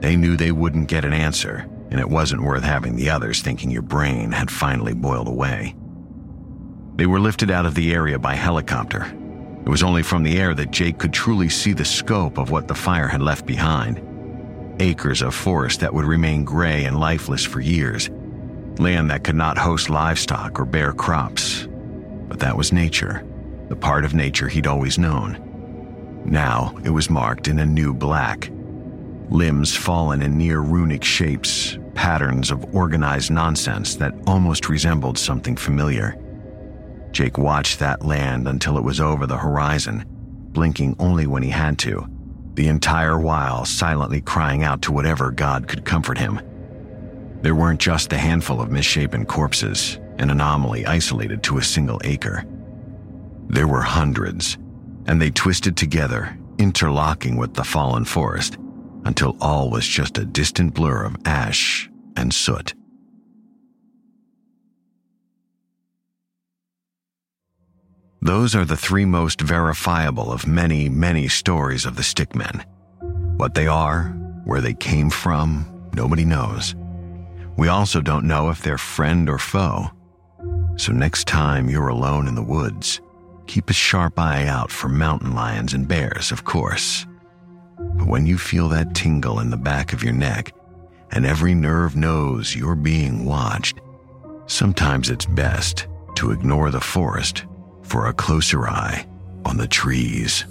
They 0.00 0.16
knew 0.16 0.36
they 0.36 0.52
wouldn't 0.52 0.88
get 0.88 1.04
an 1.04 1.12
answer, 1.12 1.66
and 1.90 1.98
it 1.98 2.08
wasn't 2.08 2.42
worth 2.42 2.62
having 2.62 2.94
the 2.94 3.10
others 3.10 3.40
thinking 3.40 3.70
your 3.70 3.82
brain 3.82 4.30
had 4.32 4.50
finally 4.50 4.94
boiled 4.94 5.28
away. 5.28 5.74
They 6.96 7.06
were 7.06 7.20
lifted 7.20 7.50
out 7.50 7.66
of 7.66 7.74
the 7.74 7.92
area 7.92 8.18
by 8.18 8.34
helicopter, 8.34 9.06
it 9.66 9.68
was 9.68 9.82
only 9.82 10.04
from 10.04 10.22
the 10.22 10.38
air 10.38 10.54
that 10.54 10.70
Jake 10.70 10.96
could 10.96 11.12
truly 11.12 11.48
see 11.48 11.72
the 11.72 11.84
scope 11.84 12.38
of 12.38 12.52
what 12.52 12.68
the 12.68 12.74
fire 12.74 13.08
had 13.08 13.20
left 13.20 13.46
behind. 13.46 14.00
Acres 14.78 15.22
of 15.22 15.34
forest 15.34 15.80
that 15.80 15.92
would 15.92 16.04
remain 16.04 16.44
gray 16.44 16.84
and 16.84 17.00
lifeless 17.00 17.44
for 17.44 17.58
years. 17.58 18.08
Land 18.78 19.10
that 19.10 19.24
could 19.24 19.34
not 19.34 19.58
host 19.58 19.90
livestock 19.90 20.60
or 20.60 20.64
bear 20.64 20.92
crops. 20.92 21.66
But 22.28 22.38
that 22.38 22.56
was 22.56 22.72
nature, 22.72 23.26
the 23.68 23.74
part 23.74 24.04
of 24.04 24.14
nature 24.14 24.46
he'd 24.46 24.68
always 24.68 24.98
known. 24.98 26.22
Now 26.24 26.72
it 26.84 26.90
was 26.90 27.10
marked 27.10 27.48
in 27.48 27.58
a 27.58 27.66
new 27.66 27.92
black. 27.92 28.48
Limbs 29.30 29.74
fallen 29.74 30.22
in 30.22 30.38
near 30.38 30.60
runic 30.60 31.02
shapes, 31.02 31.76
patterns 31.94 32.52
of 32.52 32.72
organized 32.72 33.32
nonsense 33.32 33.96
that 33.96 34.14
almost 34.28 34.68
resembled 34.68 35.18
something 35.18 35.56
familiar. 35.56 36.16
Jake 37.16 37.38
watched 37.38 37.78
that 37.78 38.04
land 38.04 38.46
until 38.46 38.76
it 38.76 38.84
was 38.84 39.00
over 39.00 39.26
the 39.26 39.38
horizon, 39.38 40.04
blinking 40.52 40.94
only 40.98 41.26
when 41.26 41.42
he 41.42 41.48
had 41.48 41.78
to, 41.78 42.06
the 42.52 42.68
entire 42.68 43.18
while 43.18 43.64
silently 43.64 44.20
crying 44.20 44.64
out 44.64 44.82
to 44.82 44.92
whatever 44.92 45.30
God 45.30 45.66
could 45.66 45.86
comfort 45.86 46.18
him. 46.18 46.38
There 47.40 47.54
weren't 47.54 47.80
just 47.80 48.12
a 48.12 48.18
handful 48.18 48.60
of 48.60 48.70
misshapen 48.70 49.24
corpses, 49.24 49.98
an 50.18 50.28
anomaly 50.28 50.84
isolated 50.84 51.42
to 51.44 51.56
a 51.56 51.62
single 51.62 52.02
acre. 52.04 52.44
There 53.48 53.66
were 53.66 53.80
hundreds, 53.80 54.58
and 55.06 55.18
they 55.18 55.30
twisted 55.30 55.74
together, 55.74 56.38
interlocking 56.58 57.38
with 57.38 57.54
the 57.54 57.64
fallen 57.64 58.04
forest, 58.04 58.58
until 59.06 59.38
all 59.40 59.70
was 59.70 59.86
just 59.86 60.18
a 60.18 60.26
distant 60.26 60.74
blur 60.74 61.04
of 61.04 61.16
ash 61.24 61.88
and 62.14 62.30
soot. 62.34 62.74
Those 68.26 68.56
are 68.56 68.64
the 68.64 68.76
three 68.76 69.04
most 69.04 69.40
verifiable 69.40 70.32
of 70.32 70.48
many, 70.48 70.88
many 70.88 71.28
stories 71.28 71.86
of 71.86 71.94
the 71.94 72.02
stickmen. 72.02 72.64
What 73.36 73.54
they 73.54 73.68
are, 73.68 74.08
where 74.44 74.60
they 74.60 74.74
came 74.74 75.10
from, 75.10 75.88
nobody 75.94 76.24
knows. 76.24 76.74
We 77.56 77.68
also 77.68 78.00
don't 78.00 78.26
know 78.26 78.50
if 78.50 78.62
they're 78.62 78.78
friend 78.78 79.30
or 79.30 79.38
foe. 79.38 79.92
So 80.76 80.92
next 80.92 81.28
time 81.28 81.70
you're 81.70 81.86
alone 81.86 82.26
in 82.26 82.34
the 82.34 82.42
woods, 82.42 83.00
keep 83.46 83.70
a 83.70 83.72
sharp 83.72 84.18
eye 84.18 84.48
out 84.48 84.72
for 84.72 84.88
mountain 84.88 85.32
lions 85.36 85.72
and 85.72 85.86
bears, 85.86 86.32
of 86.32 86.42
course. 86.42 87.06
But 87.78 88.08
when 88.08 88.26
you 88.26 88.38
feel 88.38 88.68
that 88.70 88.92
tingle 88.92 89.38
in 89.38 89.50
the 89.50 89.56
back 89.56 89.92
of 89.92 90.02
your 90.02 90.12
neck 90.12 90.52
and 91.12 91.24
every 91.24 91.54
nerve 91.54 91.94
knows 91.94 92.56
you're 92.56 92.74
being 92.74 93.24
watched, 93.24 93.78
sometimes 94.46 95.10
it's 95.10 95.26
best 95.26 95.86
to 96.16 96.32
ignore 96.32 96.72
the 96.72 96.80
forest 96.80 97.44
for 97.86 98.06
a 98.06 98.12
closer 98.12 98.68
eye 98.68 99.06
on 99.44 99.56
the 99.56 99.68
trees. 99.68 100.44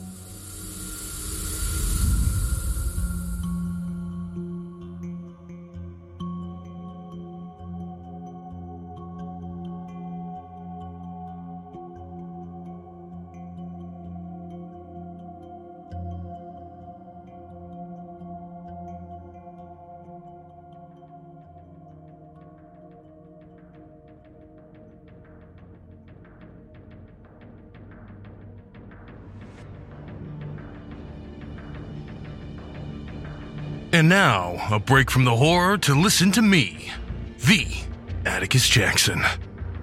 And 33.96 34.10
now, 34.10 34.58
a 34.70 34.78
break 34.78 35.10
from 35.10 35.24
the 35.24 35.38
horror 35.38 35.78
to 35.78 35.96
listen 35.96 36.30
to 36.34 36.42
me, 36.42 36.92
the 37.46 37.66
Atticus 38.26 38.68
Jackson. 38.68 39.24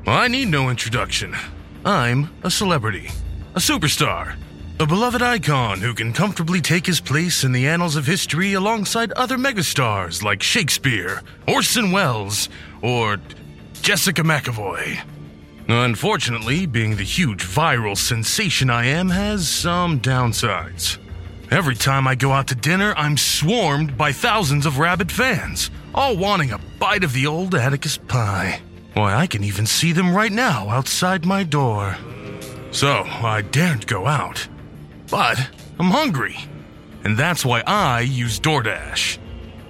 I 0.06 0.28
need 0.28 0.48
no 0.48 0.68
introduction. 0.68 1.34
I'm 1.82 2.28
a 2.42 2.50
celebrity, 2.50 3.08
a 3.54 3.58
superstar, 3.58 4.36
a 4.78 4.84
beloved 4.84 5.22
icon 5.22 5.80
who 5.80 5.94
can 5.94 6.12
comfortably 6.12 6.60
take 6.60 6.84
his 6.84 7.00
place 7.00 7.42
in 7.42 7.52
the 7.52 7.66
annals 7.66 7.96
of 7.96 8.04
history 8.04 8.52
alongside 8.52 9.12
other 9.12 9.38
megastars 9.38 10.22
like 10.22 10.42
Shakespeare, 10.42 11.22
Orson 11.48 11.90
Welles, 11.90 12.50
or 12.82 13.16
Jessica 13.80 14.20
McAvoy. 14.20 15.00
Unfortunately, 15.68 16.66
being 16.66 16.96
the 16.96 17.02
huge 17.02 17.42
viral 17.42 17.96
sensation 17.96 18.68
I 18.68 18.84
am 18.84 19.08
has 19.08 19.48
some 19.48 20.00
downsides. 20.00 20.98
Every 21.52 21.74
time 21.74 22.08
I 22.08 22.14
go 22.14 22.32
out 22.32 22.46
to 22.46 22.54
dinner, 22.54 22.94
I'm 22.96 23.18
swarmed 23.18 23.98
by 23.98 24.10
thousands 24.10 24.64
of 24.64 24.78
rabid 24.78 25.12
fans, 25.12 25.70
all 25.94 26.16
wanting 26.16 26.50
a 26.50 26.58
bite 26.78 27.04
of 27.04 27.12
the 27.12 27.26
old 27.26 27.54
Atticus 27.54 27.98
pie. 27.98 28.62
Why, 28.94 29.14
I 29.14 29.26
can 29.26 29.44
even 29.44 29.66
see 29.66 29.92
them 29.92 30.16
right 30.16 30.32
now 30.32 30.70
outside 30.70 31.26
my 31.26 31.42
door. 31.42 31.98
So, 32.70 33.02
I 33.04 33.42
daren't 33.42 33.86
go 33.86 34.06
out. 34.06 34.48
But 35.10 35.50
I'm 35.78 35.90
hungry. 35.90 36.38
And 37.04 37.18
that's 37.18 37.44
why 37.44 37.62
I 37.66 38.00
use 38.00 38.40
DoorDash. 38.40 39.18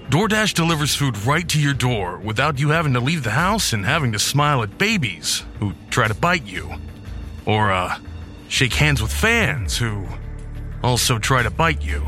DoorDash 0.08 0.54
delivers 0.54 0.94
food 0.94 1.18
right 1.24 1.48
to 1.48 1.60
your 1.60 1.74
door 1.74 2.18
without 2.18 2.60
you 2.60 2.68
having 2.68 2.92
to 2.92 3.00
leave 3.00 3.24
the 3.24 3.30
house 3.30 3.72
and 3.72 3.84
having 3.84 4.12
to 4.12 4.20
smile 4.20 4.62
at 4.62 4.78
babies 4.78 5.42
who 5.58 5.72
try 5.90 6.06
to 6.06 6.14
bite 6.14 6.46
you. 6.46 6.74
Or, 7.44 7.72
uh, 7.72 7.98
shake 8.46 8.74
hands 8.74 9.02
with 9.02 9.12
fans 9.12 9.76
who 9.78 10.06
also 10.82 11.18
try 11.18 11.42
to 11.42 11.50
bite 11.50 11.82
you. 11.82 12.04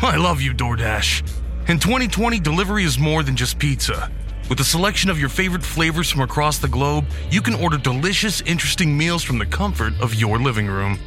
I 0.00 0.16
love 0.16 0.40
you, 0.40 0.52
DoorDash. 0.52 1.22
In 1.68 1.78
2020, 1.78 2.40
delivery 2.40 2.84
is 2.84 2.98
more 2.98 3.22
than 3.22 3.36
just 3.36 3.58
pizza. 3.58 4.10
With 4.50 4.60
a 4.60 4.64
selection 4.64 5.08
of 5.08 5.18
your 5.18 5.30
favorite 5.30 5.64
flavors 5.64 6.10
from 6.10 6.20
across 6.20 6.58
the 6.58 6.68
globe, 6.68 7.06
you 7.30 7.40
can 7.40 7.54
order 7.54 7.78
delicious, 7.78 8.42
interesting 8.42 8.96
meals 8.96 9.22
from 9.22 9.38
the 9.38 9.46
comfort 9.46 9.94
of 10.00 10.14
your 10.14 10.38
living 10.38 10.66
room. 10.66 10.98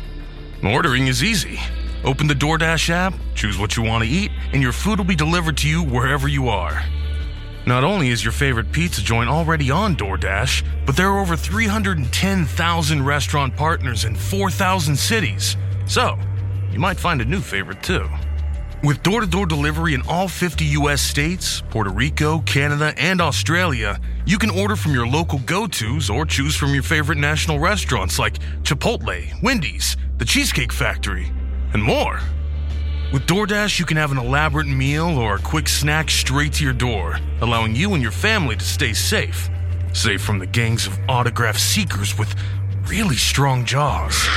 Ordering 0.64 1.06
is 1.06 1.24
easy. 1.24 1.60
Open 2.04 2.26
the 2.28 2.34
DoorDash 2.34 2.90
app, 2.90 3.14
choose 3.36 3.60
what 3.60 3.78
you 3.78 3.84
want 3.84 4.04
to 4.04 4.10
eat, 4.10 4.32
and 4.54 4.62
your 4.62 4.72
food 4.72 4.98
will 4.98 5.06
be 5.06 5.16
delivered 5.16 5.58
to 5.58 5.70
you 5.70 5.84
wherever 5.84 6.28
you 6.28 6.50
are. 6.50 6.82
Not 7.68 7.84
only 7.84 8.10
is 8.10 8.24
your 8.24 8.32
favorite 8.32 8.72
pizza 8.72 9.02
joint 9.02 9.30
already 9.30 9.70
on 9.70 9.96
DoorDash, 9.96 10.64
but 10.86 10.96
there 10.96 11.10
are 11.10 11.20
over 11.20 11.36
310,000 11.36 13.06
restaurant 13.06 13.56
partners 13.56 14.06
in 14.06 14.16
4,000 14.16 14.96
cities. 14.96 15.58
So, 15.86 16.18
you 16.78 16.82
might 16.82 17.00
find 17.00 17.22
a 17.22 17.26
new 17.26 17.42
favorite 17.42 17.82
too. 17.82 18.08
With 18.84 19.02
door 19.02 19.22
to 19.22 19.26
door 19.26 19.48
delivery 19.48 19.96
in 19.96 20.04
all 20.08 20.28
50 20.28 20.64
US 20.82 21.02
states, 21.02 21.64
Puerto 21.72 21.90
Rico, 21.90 22.38
Canada, 22.42 22.94
and 22.98 23.20
Australia, 23.20 24.00
you 24.28 24.38
can 24.38 24.52
order 24.52 24.76
from 24.76 24.94
your 24.94 25.08
local 25.08 25.40
go 25.40 25.66
tos 25.66 26.08
or 26.08 26.24
choose 26.24 26.56
from 26.56 26.76
your 26.76 26.84
favorite 26.84 27.18
national 27.18 27.58
restaurants 27.58 28.20
like 28.20 28.38
Chipotle, 28.62 29.26
Wendy's, 29.42 29.98
The 30.20 30.26
Cheesecake 30.26 30.72
Factory, 30.72 31.32
and 31.74 31.82
more. 31.82 32.20
With 33.12 33.26
DoorDash, 33.26 33.80
you 33.80 33.86
can 33.86 33.98
have 33.98 34.12
an 34.12 34.20
elaborate 34.20 34.68
meal 34.68 35.18
or 35.18 35.38
a 35.38 35.42
quick 35.42 35.68
snack 35.68 36.12
straight 36.12 36.54
to 36.54 36.64
your 36.64 36.74
door, 36.74 37.18
allowing 37.42 37.76
you 37.76 37.96
and 37.96 38.04
your 38.04 38.12
family 38.12 38.56
to 38.56 38.64
stay 38.64 38.94
safe. 38.94 39.50
Safe 39.94 40.22
from 40.22 40.38
the 40.38 40.46
gangs 40.46 40.86
of 40.86 41.00
autograph 41.10 41.58
seekers 41.58 42.20
with 42.20 42.36
really 42.90 43.16
strong 43.16 43.66
jaws. 43.66 44.28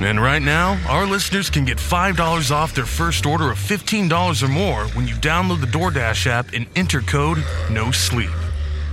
And 0.00 0.20
right 0.20 0.42
now, 0.42 0.80
our 0.88 1.06
listeners 1.06 1.50
can 1.50 1.64
get 1.64 1.78
$5 1.78 2.50
off 2.50 2.74
their 2.74 2.86
first 2.86 3.26
order 3.26 3.50
of 3.50 3.58
$15 3.58 4.42
or 4.42 4.48
more 4.48 4.86
when 4.88 5.06
you 5.06 5.14
download 5.14 5.60
the 5.60 5.66
DoorDash 5.66 6.26
app 6.26 6.52
and 6.52 6.66
enter 6.76 7.00
code 7.00 7.38
NO 7.70 7.90
SLEEP. 7.90 8.30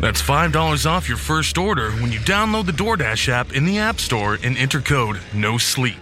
That's 0.02 0.22
$5 0.22 0.86
off 0.90 1.08
your 1.08 1.18
first 1.18 1.58
order 1.58 1.92
when 1.92 2.12
you 2.12 2.20
download 2.20 2.66
the 2.66 2.72
DoorDash 2.72 3.30
app 3.30 3.54
in 3.54 3.66
the 3.66 3.80
App 3.80 4.00
Store 4.00 4.38
and 4.44 4.58
enter 4.58 4.82
code 4.82 5.20
NO 5.34 5.58
SLEEP. 5.58 5.98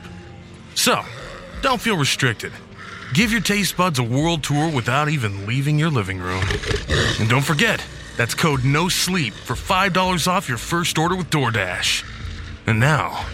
So, 0.76 1.02
don't 1.62 1.82
feel 1.82 1.98
restricted. 1.98 2.52
Give 3.14 3.32
your 3.32 3.42
taste 3.42 3.78
buds 3.78 4.00
a 4.00 4.04
world 4.04 4.44
tour 4.44 4.70
without 4.70 5.10
even 5.10 5.46
leaving 5.48 5.80
your 5.80 5.90
living 5.90 6.20
room. 6.20 6.44
And 7.20 7.30
don't 7.30 7.46
forget, 7.46 7.84
that's 8.18 8.34
code 8.34 8.64
NO 8.64 8.88
SLEEP 8.90 9.34
for 9.34 9.56
$5 9.56 10.28
off 10.28 10.50
your 10.50 10.58
first 10.58 10.98
order 10.98 11.16
with 11.16 11.30
DoorDash. 11.30 12.17
And 12.68 12.82
now, 12.82 13.26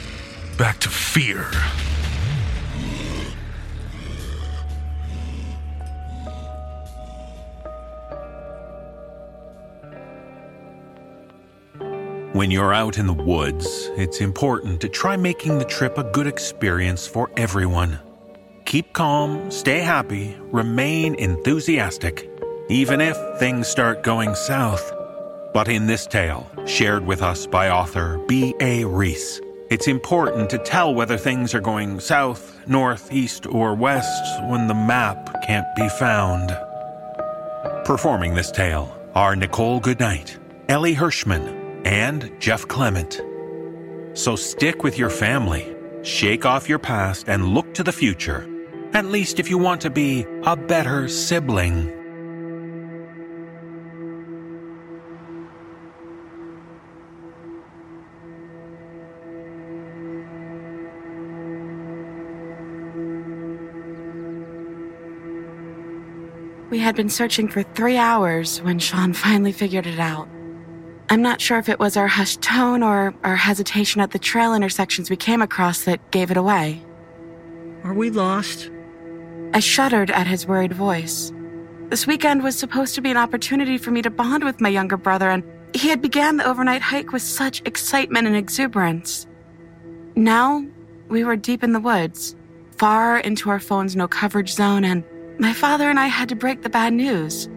back 0.59 0.77
to 0.81 0.89
fear. 0.89 1.47
When 12.33 12.51
you're 12.51 12.75
out 12.75 12.99
in 12.99 13.07
the 13.07 13.13
woods, 13.13 13.89
it's 13.97 14.21
important 14.21 14.79
to 14.81 14.89
try 14.89 15.17
making 15.17 15.57
the 15.57 15.65
trip 15.65 15.97
a 15.97 16.03
good 16.03 16.27
experience 16.27 17.07
for 17.07 17.31
everyone. 17.35 17.97
Keep 18.65 18.93
calm, 18.93 19.49
stay 19.49 19.79
happy, 19.79 20.37
remain 20.51 21.15
enthusiastic, 21.15 22.29
even 22.69 23.01
if 23.01 23.17
things 23.39 23.67
start 23.67 24.03
going 24.03 24.35
south. 24.35 24.92
But 25.53 25.67
in 25.67 25.85
this 25.85 26.07
tale, 26.07 26.49
shared 26.65 27.05
with 27.05 27.21
us 27.21 27.45
by 27.45 27.69
author 27.69 28.17
B.A. 28.27 28.85
Ries, 28.85 29.39
it's 29.69 29.87
important 29.87 30.49
to 30.49 30.57
tell 30.57 30.95
whether 30.95 31.15
things 31.15 31.53
are 31.53 31.61
going 31.61 31.99
south, 31.99 32.59
north, 32.67 33.13
east, 33.13 33.45
or 33.45 33.75
west 33.75 34.41
when 34.49 34.67
the 34.67 34.73
map 34.73 35.43
can't 35.45 35.67
be 35.75 35.87
found. 35.89 36.57
Performing 37.85 38.33
this 38.33 38.49
tale 38.49 38.97
are 39.13 39.35
Nichole 39.35 39.79
Goodnight, 39.79 40.39
Elie 40.69 40.95
Hirschman, 40.95 41.85
and 41.85 42.31
Jeff 42.39 42.67
Clement. 42.67 43.21
So 44.15 44.35
stick 44.35 44.83
with 44.83 44.97
your 44.97 45.11
family, 45.11 45.75
shake 46.01 46.47
off 46.47 46.67
your 46.67 46.79
past, 46.79 47.29
and 47.29 47.49
look 47.49 47.75
to 47.75 47.83
the 47.83 47.91
future. 47.91 48.49
At 48.93 49.05
least 49.05 49.39
if 49.39 49.51
you 49.51 49.59
want 49.59 49.81
to 49.81 49.91
be 49.91 50.25
a 50.43 50.55
better 50.55 51.07
sibling. 51.07 52.02
Had 66.83 66.95
been 66.95 67.09
searching 67.09 67.47
for 67.47 67.63
three 67.63 67.97
hours 67.97 68.61
when 68.61 68.77
Sean 68.77 69.13
finally 69.13 69.53
figured 69.53 69.87
it 69.87 69.99
out. 69.99 70.27
I'm 71.09 71.21
not 71.21 71.41
sure 71.41 71.57
if 71.57 71.69
it 71.69 71.79
was 71.79 71.97
our 71.97 72.07
hushed 72.07 72.41
tone 72.41 72.83
or 72.83 73.13
our 73.23 73.35
hesitation 73.35 74.01
at 74.01 74.11
the 74.11 74.19
trail 74.19 74.53
intersections 74.53 75.09
we 75.09 75.15
came 75.15 75.41
across 75.41 75.85
that 75.85 76.11
gave 76.11 76.29
it 76.29 76.37
away. 76.37 76.83
Are 77.83 77.93
we 77.93 78.09
lost? 78.09 78.69
I 79.53 79.59
shuddered 79.59 80.11
at 80.11 80.27
his 80.27 80.45
worried 80.45 80.73
voice. 80.73 81.31
This 81.89 82.07
weekend 82.07 82.43
was 82.43 82.57
supposed 82.57 82.95
to 82.95 83.01
be 83.01 83.11
an 83.11 83.17
opportunity 83.17 83.77
for 83.77 83.91
me 83.91 84.01
to 84.01 84.09
bond 84.09 84.43
with 84.43 84.59
my 84.59 84.69
younger 84.69 84.97
brother, 84.97 85.29
and 85.29 85.43
he 85.73 85.89
had 85.89 86.01
began 86.01 86.37
the 86.37 86.47
overnight 86.47 86.81
hike 86.81 87.11
with 87.11 87.21
such 87.21 87.61
excitement 87.65 88.27
and 88.27 88.35
exuberance. 88.35 89.27
Now, 90.15 90.65
we 91.07 91.23
were 91.23 91.35
deep 91.35 91.63
in 91.63 91.73
the 91.73 91.79
woods, 91.79 92.35
far 92.77 93.19
into 93.19 93.49
our 93.49 93.59
phone's 93.59 93.95
no 93.95 94.07
coverage 94.07 94.53
zone, 94.53 94.83
and 94.83 95.03
my 95.39 95.53
father 95.53 95.89
and 95.89 95.99
I 95.99 96.07
had 96.07 96.29
to 96.29 96.35
break 96.35 96.61
the 96.61 96.69
bad 96.69 96.93
news. 96.93 97.47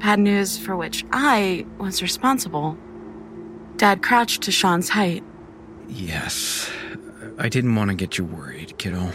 Bad 0.00 0.18
news 0.18 0.58
for 0.58 0.76
which 0.76 1.04
I 1.12 1.66
was 1.78 2.02
responsible. 2.02 2.76
Dad 3.76 4.02
crouched 4.02 4.42
to 4.42 4.52
Sean's 4.52 4.88
height. 4.88 5.22
Yes. 5.88 6.70
I 7.38 7.48
didn't 7.48 7.74
want 7.74 7.90
to 7.90 7.94
get 7.94 8.18
you 8.18 8.24
worried, 8.24 8.76
kiddo, 8.78 9.10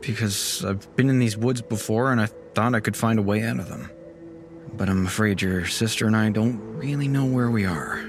because 0.00 0.64
I've 0.64 0.94
been 0.96 1.08
in 1.08 1.18
these 1.18 1.36
woods 1.36 1.62
before 1.62 2.12
and 2.12 2.20
I 2.20 2.26
thought 2.54 2.74
I 2.74 2.80
could 2.80 2.96
find 2.96 3.18
a 3.18 3.22
way 3.22 3.42
out 3.42 3.58
of 3.58 3.68
them. 3.68 3.90
But 4.74 4.88
I'm 4.88 5.06
afraid 5.06 5.42
your 5.42 5.66
sister 5.66 6.06
and 6.06 6.16
I 6.16 6.30
don't 6.30 6.58
really 6.76 7.08
know 7.08 7.24
where 7.24 7.50
we 7.50 7.64
are. 7.64 8.04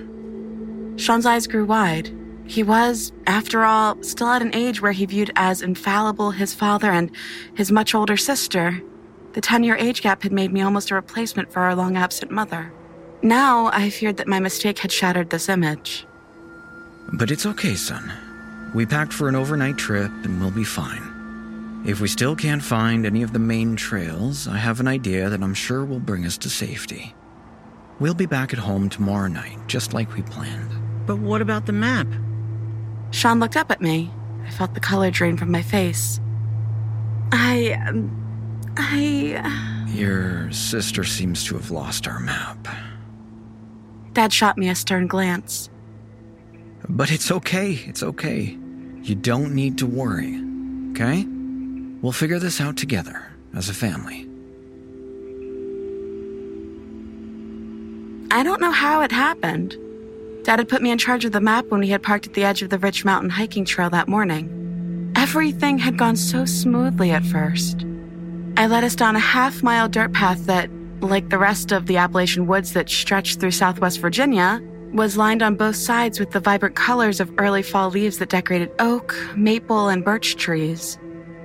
Sean's 0.98 1.26
eyes 1.26 1.48
grew 1.48 1.66
wide. 1.66 2.16
He 2.46 2.64
was, 2.64 3.12
after 3.28 3.64
all, 3.64 4.02
still 4.04 4.28
at 4.28 4.42
an 4.42 4.54
age 4.54 4.82
where 4.82 4.92
he 4.92 5.06
viewed 5.06 5.32
as 5.36 5.62
infallible 5.62 6.32
his 6.32 6.54
father 6.54 6.92
and 6.92 7.12
his 7.56 7.72
much 7.72 7.96
older 7.96 8.18
sister. 8.18 8.82
The 9.34 9.42
10 9.42 9.64
year 9.64 9.76
age 9.78 10.02
gap 10.02 10.24
had 10.24 10.32
made 10.32 10.52
me 10.52 10.62
almost 10.62 10.92
a 10.92 10.96
replacement 10.96 11.52
for 11.52 11.62
our 11.62 11.76
long 11.76 11.96
absent 11.96 12.32
mother. 12.32 12.72
Now 13.22 13.68
I 13.68 13.90
feared 13.90 14.18
that 14.18 14.28
my 14.28 14.40
mistake 14.40 14.80
had 14.80 14.92
shattered 14.92 15.30
this 15.30 15.48
image. 15.48 16.06
But 17.14 17.32
it's 17.32 17.46
okay, 17.46 17.76
son. 17.76 18.12
We 18.74 18.86
packed 18.86 19.14
for 19.14 19.30
an 19.30 19.36
overnight 19.36 19.78
trip 19.78 20.12
and 20.24 20.42
we'll 20.42 20.52
be 20.52 20.64
fine. 20.64 21.82
If 21.86 22.00
we 22.00 22.08
still 22.08 22.36
can't 22.36 22.64
find 22.64 23.06
any 23.06 23.24
of 23.24 23.34
the 23.34 23.40
main 23.40 23.76
trails, 23.76 24.48
I 24.48 24.58
have 24.58 24.80
an 24.80 24.88
idea 24.88 25.30
that 25.30 25.42
I'm 25.42 25.54
sure 25.54 25.84
will 25.86 26.00
bring 26.00 26.26
us 26.26 26.38
to 26.40 26.50
safety. 26.50 27.16
We'll 28.00 28.14
be 28.14 28.26
back 28.26 28.54
at 28.54 28.60
home 28.60 28.90
tomorrow 28.90 29.28
night, 29.28 29.58
just 29.68 29.94
like 29.94 30.14
we 30.14 30.24
planned. 30.24 30.72
But 31.06 31.20
what 31.20 31.42
about 31.42 31.66
the 31.66 31.74
map? 31.74 32.08
Sean 33.12 33.40
looked 33.40 33.58
up 33.58 33.72
at 33.72 33.82
me. 33.82 34.12
I 34.46 34.50
felt 34.50 34.74
the 34.74 34.80
color 34.80 35.10
drain 35.10 35.38
from 35.38 35.52
my 35.52 35.62
face. 35.62 36.20
I. 37.32 37.80
Um, 37.88 38.31
I. 38.78 39.86
Your 39.90 40.52
sister 40.52 41.04
seems 41.04 41.44
to 41.46 41.56
have 41.56 41.72
lost 41.72 42.08
our 42.08 42.20
map. 42.20 42.68
Dad 44.14 44.34
shot 44.34 44.58
me 44.58 44.70
a 44.70 44.76
stern 44.76 45.08
glance. 45.08 45.70
But 46.90 47.12
it's 47.12 47.32
okay, 47.32 47.80
it's 47.86 48.04
okay. 48.04 48.58
You 49.04 49.16
don't 49.16 49.54
need 49.54 49.78
to 49.80 49.86
worry, 49.86 50.42
okay? 50.92 51.26
We'll 52.02 52.12
figure 52.12 52.40
this 52.40 52.60
out 52.60 52.78
together 52.78 53.26
as 53.56 53.70
a 53.70 53.74
family. 53.74 54.28
I 58.32 58.44
don't 58.44 58.62
know 58.62 58.72
how 58.72 59.02
it 59.02 59.12
happened. 59.12 59.78
Dad 60.44 60.60
had 60.60 60.70
put 60.70 60.82
me 60.82 60.92
in 60.92 60.98
charge 60.98 61.26
of 61.26 61.32
the 61.32 61.42
map 61.42 61.66
when 61.70 61.82
we 61.82 61.90
had 61.90 62.02
parked 62.02 62.28
at 62.28 62.34
the 62.34 62.44
edge 62.44 62.62
of 62.62 62.70
the 62.70 62.80
Rich 62.80 63.06
Mountain 63.06 63.30
hiking 63.30 63.66
trail 63.66 63.90
that 63.92 64.08
morning. 64.08 65.12
Everything 65.16 65.78
had 65.78 65.98
gone 65.98 66.16
so 66.16 66.46
smoothly 66.46 67.12
at 67.12 67.24
first. 67.24 67.86
I 68.62 68.68
led 68.68 68.84
us 68.84 68.94
down 68.94 69.16
a 69.16 69.20
half 69.20 69.64
mile 69.64 69.90
dirt 69.90 70.14
path 70.14 70.46
that, 70.46 70.70
like 71.00 71.30
the 71.30 71.40
rest 71.40 71.72
of 71.72 71.88
the 71.88 71.98
Appalachian 71.98 72.46
woods 72.46 72.74
that 72.74 72.92
stretched 72.92 73.40
through 73.40 73.50
southwest 73.50 73.98
Virginia, 73.98 74.62
was 74.94 75.18
lined 75.18 75.42
on 75.42 75.56
both 75.56 75.78
sides 75.78 76.20
with 76.20 76.30
the 76.30 76.40
vibrant 76.40 76.76
colors 76.76 77.20
of 77.20 77.34
early 77.40 77.64
fall 77.64 77.90
leaves 77.90 78.20
that 78.20 78.30
decorated 78.30 78.72
oak, 78.78 79.18
maple, 79.36 79.90
and 79.90 80.06
birch 80.06 80.36
trees. 80.36 81.00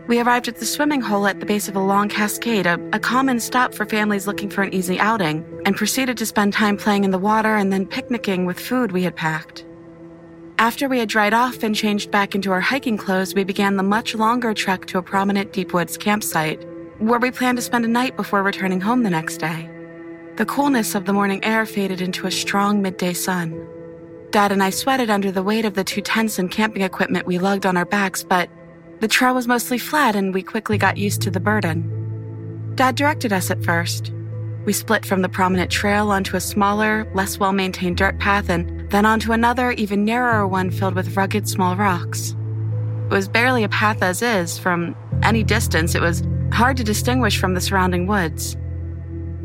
We 0.09 0.21
arrived 0.21 0.47
at 0.47 0.57
the 0.57 0.67
swimming 0.67 1.01
hole 1.01 1.27
at 1.27 1.41
the 1.41 1.47
base 1.47 1.69
of 1.69 1.77
a 1.77 1.81
long 1.81 2.11
cascade, 2.11 2.67
a, 2.67 2.79
a, 2.93 2.99
common 2.99 3.41
stop 3.41 3.73
for 3.73 3.87
families 3.87 4.27
looking 4.27 4.51
for 4.51 4.63
an 4.63 4.75
easy 4.75 5.01
outing, 5.01 5.43
and 5.65 5.75
proceeded 5.75 6.19
to 6.19 6.27
spend 6.27 6.53
time 6.53 6.77
playing 6.77 7.05
in 7.05 7.13
the 7.13 7.19
water 7.19 7.57
and 7.57 7.73
then 7.73 7.87
picnicking 7.87 8.45
with 8.45 8.61
food 8.61 8.93
we 8.93 9.05
had 9.05 9.17
packed. 9.17 9.65
After 10.59 10.87
we 10.87 10.99
had 10.99 11.09
dried 11.09 11.33
off 11.33 11.63
and 11.63 11.75
changed 11.75 12.11
back 12.11 12.35
into 12.35 12.53
our 12.53 12.61
hiking 12.61 12.99
clothes, 12.99 13.35
we 13.35 13.43
began 13.43 13.77
the 13.77 13.83
much 13.83 14.15
longer 14.15 14.53
trek 14.53 14.85
to 14.89 14.99
a 14.99 15.03
prominent 15.03 15.55
deep 15.55 15.73
woods 15.73 15.97
campsite, 15.97 16.63
where 16.99 17.19
we 17.19 17.31
planned 17.31 17.59
to 17.59 17.63
spend 17.63 17.85
a 17.85 17.89
night 17.89 18.17
before 18.17 18.43
returning 18.43 18.81
home 18.81 19.03
the 19.03 19.11
next 19.11 19.39
day. 19.39 19.71
The 20.37 20.47
coolness 20.47 20.95
of 20.95 21.05
the 21.05 21.13
morning 21.13 21.45
air 21.45 21.67
faded 21.67 22.01
into 22.01 22.27
a 22.27 22.31
strong 22.31 22.83
midday 22.83 23.13
sun. 23.13 23.67
Dad 24.31 24.53
and 24.53 24.63
I 24.63 24.71
sweated 24.71 25.11
under 25.11 25.31
the 25.31 25.43
weight 25.43 25.65
of 25.65 25.75
the 25.75 25.85
two 25.85 26.01
tents 26.01 26.39
and 26.39 26.51
camping 26.51 26.83
equipment 26.83 27.27
we 27.27 27.39
lugged 27.39 27.67
on 27.67 27.77
our 27.77 27.85
backs, 27.85 28.23
but 28.23 28.51
the 29.01 29.09
trail 29.09 29.35
was 29.35 29.47
mostly 29.47 29.79
flat 29.79 30.17
and 30.17 30.33
we 30.33 30.43
quickly 30.43 30.79
got 30.79 30.97
used 30.97 31.23
to 31.23 31.31
the 31.31 31.41
burden. 31.41 32.73
Dad 32.75 32.97
directed 32.97 33.33
us 33.33 33.51
at 33.51 33.63
first. 33.63 34.13
We 34.65 34.73
split 34.73 35.07
from 35.07 35.23
the 35.23 35.29
prominent 35.29 35.71
trail 35.71 36.11
onto 36.11 36.37
a 36.37 36.41
smaller, 36.41 37.11
less 37.15 37.39
well 37.39 37.53
maintained 37.53 37.99
dirt 37.99 38.19
path 38.19 38.49
and 38.49 38.91
then 38.91 39.07
onto 39.07 39.33
another, 39.33 39.73
even 39.73 40.05
narrower 40.05 40.47
one 40.47 40.71
filled 40.71 40.95
with 40.95 41.17
rugged 41.17 41.49
small 41.49 41.77
rocks. 41.77 42.35
It 43.05 43.15
was 43.15 43.29
barely 43.29 43.65
a 43.65 43.69
path 43.69 44.03
as 44.03 44.23
is. 44.23 44.59
From 44.59 44.97
any 45.23 45.45
distance, 45.45 45.95
it 45.95 46.03
was 46.03 46.23
hard 46.53 46.77
to 46.77 46.85
distinguish 46.85 47.39
from 47.39 47.55
the 47.55 47.61
surrounding 47.61 48.07
woods. 48.07 48.57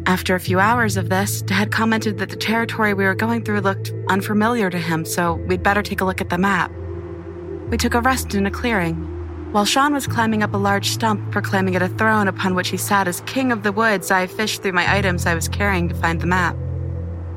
After 0.05 0.33
a 0.33 0.39
few 0.39 0.59
hours 0.59 0.97
of 0.97 1.09
this, 1.09 1.41
Dad 1.41 1.71
commented 1.71 2.17
that 2.17 2.29
the 2.29 2.35
territory 2.35 2.93
we 2.93 3.03
were 3.03 3.13
going 3.13 3.43
through 3.43 3.61
looked 3.61 3.93
unfamiliar 4.09 4.69
to 4.69 4.79
him, 4.79 5.05
so 5.05 5.35
we'd 5.47 5.63
better 5.63 5.83
take 5.83 6.01
a 6.01 6.05
look 6.05 6.21
at 6.21 6.29
the 6.29 6.37
map. 6.37 6.71
We 7.69 7.77
took 7.77 7.93
a 7.93 8.01
rest 8.01 8.33
in 8.33 8.45
a 8.45 8.51
clearing, 8.51 8.95
while 9.51 9.65
Sean 9.65 9.93
was 9.93 10.07
climbing 10.07 10.43
up 10.43 10.53
a 10.53 10.57
large 10.57 10.89
stump, 10.89 11.31
proclaiming 11.31 11.75
it 11.75 11.81
a 11.81 11.89
throne 11.89 12.27
upon 12.27 12.55
which 12.55 12.69
he 12.69 12.77
sat 12.77 13.07
as 13.07 13.21
king 13.21 13.51
of 13.51 13.63
the 13.63 13.71
woods. 13.71 14.09
I 14.09 14.25
fished 14.27 14.61
through 14.61 14.71
my 14.71 14.91
items 14.91 15.25
I 15.25 15.35
was 15.35 15.47
carrying 15.47 15.87
to 15.89 15.95
find 15.95 16.19
the 16.19 16.27
map. 16.27 16.55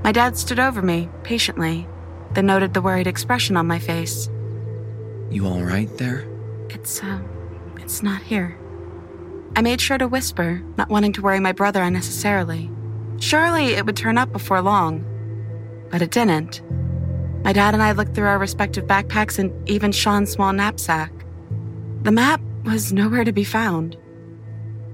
My 0.02 0.12
dad 0.12 0.36
stood 0.36 0.58
over 0.58 0.80
me, 0.80 1.08
patiently, 1.22 1.86
then 2.32 2.46
noted 2.46 2.72
the 2.72 2.82
worried 2.82 3.06
expression 3.06 3.56
on 3.56 3.66
my 3.66 3.78
face. 3.78 4.28
You 5.30 5.46
all 5.46 5.62
right 5.62 5.94
there? 5.98 6.26
It's, 6.70 7.02
uh, 7.02 7.20
it's 7.78 8.02
not 8.02 8.22
here. 8.22 8.58
I 9.56 9.62
made 9.62 9.80
sure 9.80 9.98
to 9.98 10.08
whisper, 10.08 10.60
not 10.76 10.88
wanting 10.88 11.12
to 11.12 11.22
worry 11.22 11.38
my 11.38 11.52
brother 11.52 11.80
unnecessarily. 11.82 12.70
Surely 13.20 13.74
it 13.74 13.86
would 13.86 13.96
turn 13.96 14.18
up 14.18 14.32
before 14.32 14.60
long. 14.60 15.04
But 15.90 16.02
it 16.02 16.10
didn't. 16.10 16.60
My 17.44 17.52
dad 17.52 17.72
and 17.72 17.82
I 17.82 17.92
looked 17.92 18.14
through 18.14 18.26
our 18.26 18.38
respective 18.38 18.86
backpacks 18.86 19.38
and 19.38 19.52
even 19.68 19.92
Sean's 19.92 20.32
small 20.32 20.52
knapsack. 20.52 21.12
The 22.02 22.10
map 22.10 22.40
was 22.64 22.92
nowhere 22.92 23.22
to 23.22 23.32
be 23.32 23.44
found. 23.44 23.96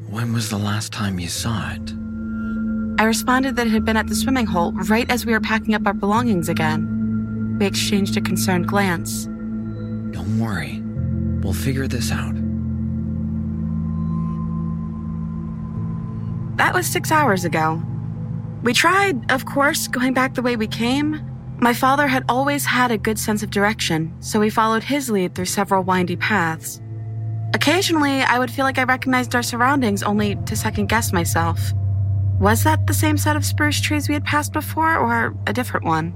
When 0.09 0.33
was 0.33 0.51
the 0.51 0.59
last 0.59 0.93
time 0.93 1.19
you 1.19 1.29
saw 1.29 1.73
it? 1.73 1.93
I 3.01 3.05
responded 3.05 3.57
that 3.57 3.67
it 3.67 3.71
had 3.71 3.87
been 3.87 3.97
at 3.97 4.09
the 4.09 4.15
swimming 4.15 4.47
hole 4.47 4.73
right 4.73 5.11
as 5.11 5.25
we 5.25 5.33
were 5.33 5.41
packing 5.41 5.75
up 5.75 5.87
our 5.87 5.95
belongings 5.95 6.51
again. 6.51 7.57
We 7.59 7.65
exchanged 7.65 8.17
a 8.19 8.21
concerned 8.21 8.69
glance. 8.69 9.25
Don't 9.25 10.39
worry. 10.39 10.83
We'll 11.43 11.55
figure 11.55 11.87
this 11.87 12.13
out. 12.13 12.35
That 16.61 16.75
was 16.75 16.87
six 16.87 17.11
hours 17.11 17.47
ago. 17.47 17.83
We 18.63 18.75
tried, 18.75 19.33
of 19.33 19.47
course, 19.47 19.89
going 19.89 20.13
back 20.13 20.35
the 20.35 20.43
way 20.43 20.57
we 20.57 20.67
came. 20.67 21.19
My 21.59 21.73
father 21.73 22.07
had 22.07 22.27
always 22.29 22.67
had 22.67 22.91
a 22.91 22.99
good 22.99 23.19
sense 23.19 23.43
of 23.43 23.49
direction, 23.49 24.15
so 24.21 24.39
we 24.39 24.51
followed 24.51 24.85
his 24.85 25.09
lead 25.09 25.35
through 25.35 25.47
several 25.47 25.83
windy 25.83 26.17
paths. 26.17 26.83
Occasionally, 27.55 28.21
I 28.21 28.39
would 28.39 28.51
feel 28.51 28.67
like 28.67 28.77
I 28.77 28.83
recognized 28.83 29.35
our 29.35 29.43
surroundings 29.43 30.03
only 30.03 30.37
to 30.37 30.55
second 30.55 30.91
guess 30.91 31.15
myself. 31.15 31.73
Was 32.39 32.63
that 32.65 32.87
the 32.87 32.93
same 32.93 33.17
set 33.17 33.37
of 33.37 33.45
spruce 33.47 33.81
trees 33.81 34.07
we 34.07 34.13
had 34.13 34.27
passed 34.27 34.53
before, 34.53 34.99
or 34.99 35.35
a 35.47 35.55
different 35.55 35.87
one? 35.87 36.13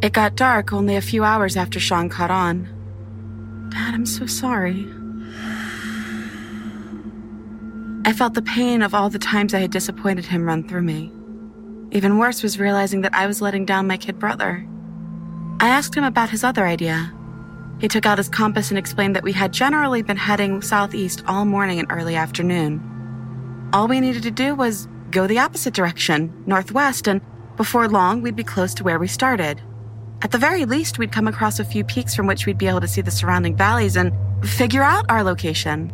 It 0.00 0.14
got 0.14 0.36
dark 0.36 0.72
only 0.72 0.96
a 0.96 1.02
few 1.02 1.22
hours 1.22 1.54
after 1.54 1.78
Sean 1.78 2.08
caught 2.08 2.30
on. 2.30 3.68
Dad, 3.68 3.92
I'm 3.92 4.06
so 4.06 4.24
sorry. 4.24 4.88
I 8.06 8.12
felt 8.12 8.34
the 8.34 8.42
pain 8.42 8.82
of 8.82 8.92
all 8.92 9.08
the 9.08 9.18
times 9.18 9.54
I 9.54 9.60
had 9.60 9.70
disappointed 9.70 10.26
him 10.26 10.44
run 10.44 10.68
through 10.68 10.82
me. 10.82 11.10
Even 11.90 12.18
worse 12.18 12.42
was 12.42 12.60
realizing 12.60 13.00
that 13.00 13.14
I 13.14 13.26
was 13.26 13.40
letting 13.40 13.64
down 13.64 13.86
my 13.86 13.96
kid 13.96 14.18
brother. 14.18 14.66
I 15.58 15.68
asked 15.68 15.94
him 15.94 16.04
about 16.04 16.28
his 16.28 16.44
other 16.44 16.66
idea. 16.66 17.14
He 17.80 17.88
took 17.88 18.04
out 18.04 18.18
his 18.18 18.28
compass 18.28 18.68
and 18.68 18.76
explained 18.76 19.16
that 19.16 19.22
we 19.22 19.32
had 19.32 19.54
generally 19.54 20.02
been 20.02 20.18
heading 20.18 20.60
southeast 20.60 21.22
all 21.26 21.46
morning 21.46 21.78
and 21.78 21.90
early 21.90 22.14
afternoon. 22.14 23.70
All 23.72 23.88
we 23.88 24.00
needed 24.00 24.22
to 24.24 24.30
do 24.30 24.54
was 24.54 24.86
go 25.10 25.26
the 25.26 25.38
opposite 25.38 25.72
direction, 25.72 26.30
northwest, 26.44 27.08
and 27.08 27.22
before 27.56 27.88
long 27.88 28.20
we'd 28.20 28.36
be 28.36 28.44
close 28.44 28.74
to 28.74 28.84
where 28.84 28.98
we 28.98 29.08
started. 29.08 29.62
At 30.20 30.30
the 30.30 30.38
very 30.38 30.66
least, 30.66 30.98
we'd 30.98 31.12
come 31.12 31.26
across 31.26 31.58
a 31.58 31.64
few 31.64 31.84
peaks 31.84 32.14
from 32.14 32.26
which 32.26 32.44
we'd 32.44 32.58
be 32.58 32.68
able 32.68 32.82
to 32.82 32.88
see 32.88 33.00
the 33.00 33.10
surrounding 33.10 33.56
valleys 33.56 33.96
and 33.96 34.12
figure 34.46 34.82
out 34.82 35.06
our 35.08 35.22
location. 35.22 35.90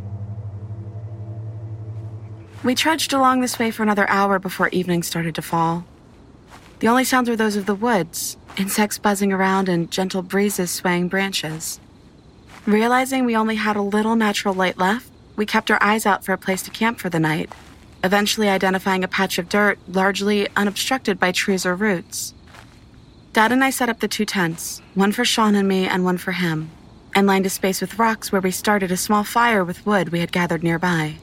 We 2.62 2.74
trudged 2.74 3.14
along 3.14 3.40
this 3.40 3.58
way 3.58 3.70
for 3.70 3.82
another 3.82 4.06
hour 4.10 4.38
before 4.38 4.68
evening 4.68 5.02
started 5.02 5.34
to 5.36 5.42
fall. 5.42 5.86
The 6.80 6.88
only 6.88 7.04
sounds 7.04 7.30
were 7.30 7.36
those 7.36 7.56
of 7.56 7.64
the 7.64 7.74
woods, 7.74 8.36
insects 8.58 8.98
buzzing 8.98 9.32
around 9.32 9.70
and 9.70 9.90
gentle 9.90 10.20
breezes 10.20 10.70
swaying 10.70 11.08
branches. 11.08 11.80
Realizing 12.66 13.24
we 13.24 13.34
only 13.34 13.56
had 13.56 13.76
a 13.76 13.82
little 13.82 14.14
natural 14.14 14.52
light 14.52 14.76
left, 14.76 15.10
we 15.36 15.46
kept 15.46 15.70
our 15.70 15.82
eyes 15.82 16.04
out 16.04 16.22
for 16.22 16.34
a 16.34 16.38
place 16.38 16.60
to 16.62 16.70
camp 16.70 16.98
for 16.98 17.08
the 17.08 17.18
night, 17.18 17.50
eventually 18.04 18.50
identifying 18.50 19.04
a 19.04 19.08
patch 19.08 19.38
of 19.38 19.48
dirt 19.48 19.78
largely 19.88 20.46
unobstructed 20.54 21.18
by 21.18 21.32
trees 21.32 21.64
or 21.64 21.74
roots. 21.74 22.34
Dad 23.32 23.52
and 23.52 23.64
I 23.64 23.70
set 23.70 23.88
up 23.88 24.00
the 24.00 24.08
two 24.08 24.26
tents, 24.26 24.82
one 24.94 25.12
for 25.12 25.24
Sean 25.24 25.54
and 25.54 25.66
me 25.66 25.86
and 25.86 26.04
one 26.04 26.18
for 26.18 26.32
him, 26.32 26.70
and 27.14 27.26
lined 27.26 27.46
a 27.46 27.50
space 27.50 27.80
with 27.80 27.98
rocks 27.98 28.30
where 28.30 28.42
we 28.42 28.50
started 28.50 28.92
a 28.92 28.98
small 28.98 29.24
fire 29.24 29.64
with 29.64 29.86
wood 29.86 30.10
we 30.10 30.20
had 30.20 30.32
gathered 30.32 30.62
nearby. 30.62 31.16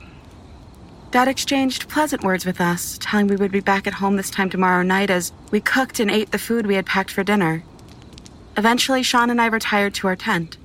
Dad 1.09 1.29
exchanged 1.29 1.87
pleasant 1.87 2.21
words 2.21 2.45
with 2.45 2.59
us, 2.59 2.97
telling 3.01 3.27
we 3.27 3.37
would 3.37 3.51
be 3.51 3.61
back 3.61 3.87
at 3.87 3.93
home 3.93 4.17
this 4.17 4.29
time 4.29 4.49
tomorrow 4.49 4.83
night 4.83 5.09
as 5.09 5.31
we 5.51 5.61
cooked 5.61 6.01
and 6.01 6.11
ate 6.11 6.31
the 6.31 6.37
food 6.37 6.67
we 6.67 6.75
had 6.75 6.85
packed 6.85 7.11
for 7.11 7.23
dinner. 7.23 7.63
Eventually, 8.57 9.03
Sean 9.03 9.29
and 9.29 9.39
I 9.39 9.45
retired 9.45 9.93
to 9.95 10.07
our 10.07 10.17
tent. 10.17 10.57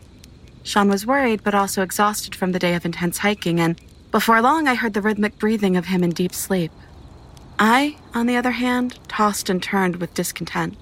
Sean 0.64 0.88
was 0.88 1.06
worried 1.06 1.44
but 1.44 1.54
also 1.54 1.82
exhausted 1.82 2.34
from 2.34 2.52
the 2.52 2.58
day 2.58 2.74
of 2.74 2.84
intense 2.84 3.18
hiking, 3.18 3.60
and 3.60 3.80
before 4.10 4.42
long, 4.42 4.66
I 4.66 4.74
heard 4.74 4.94
the 4.94 5.00
rhythmic 5.00 5.38
breathing 5.38 5.76
of 5.76 5.86
him 5.86 6.02
in 6.02 6.10
deep 6.10 6.34
sleep. 6.34 6.72
I, 7.58 7.96
on 8.12 8.26
the 8.26 8.36
other 8.36 8.50
hand, 8.50 8.98
tossed 9.06 9.48
and 9.48 9.62
turned 9.62 9.96
with 9.96 10.14
discontent. 10.14 10.76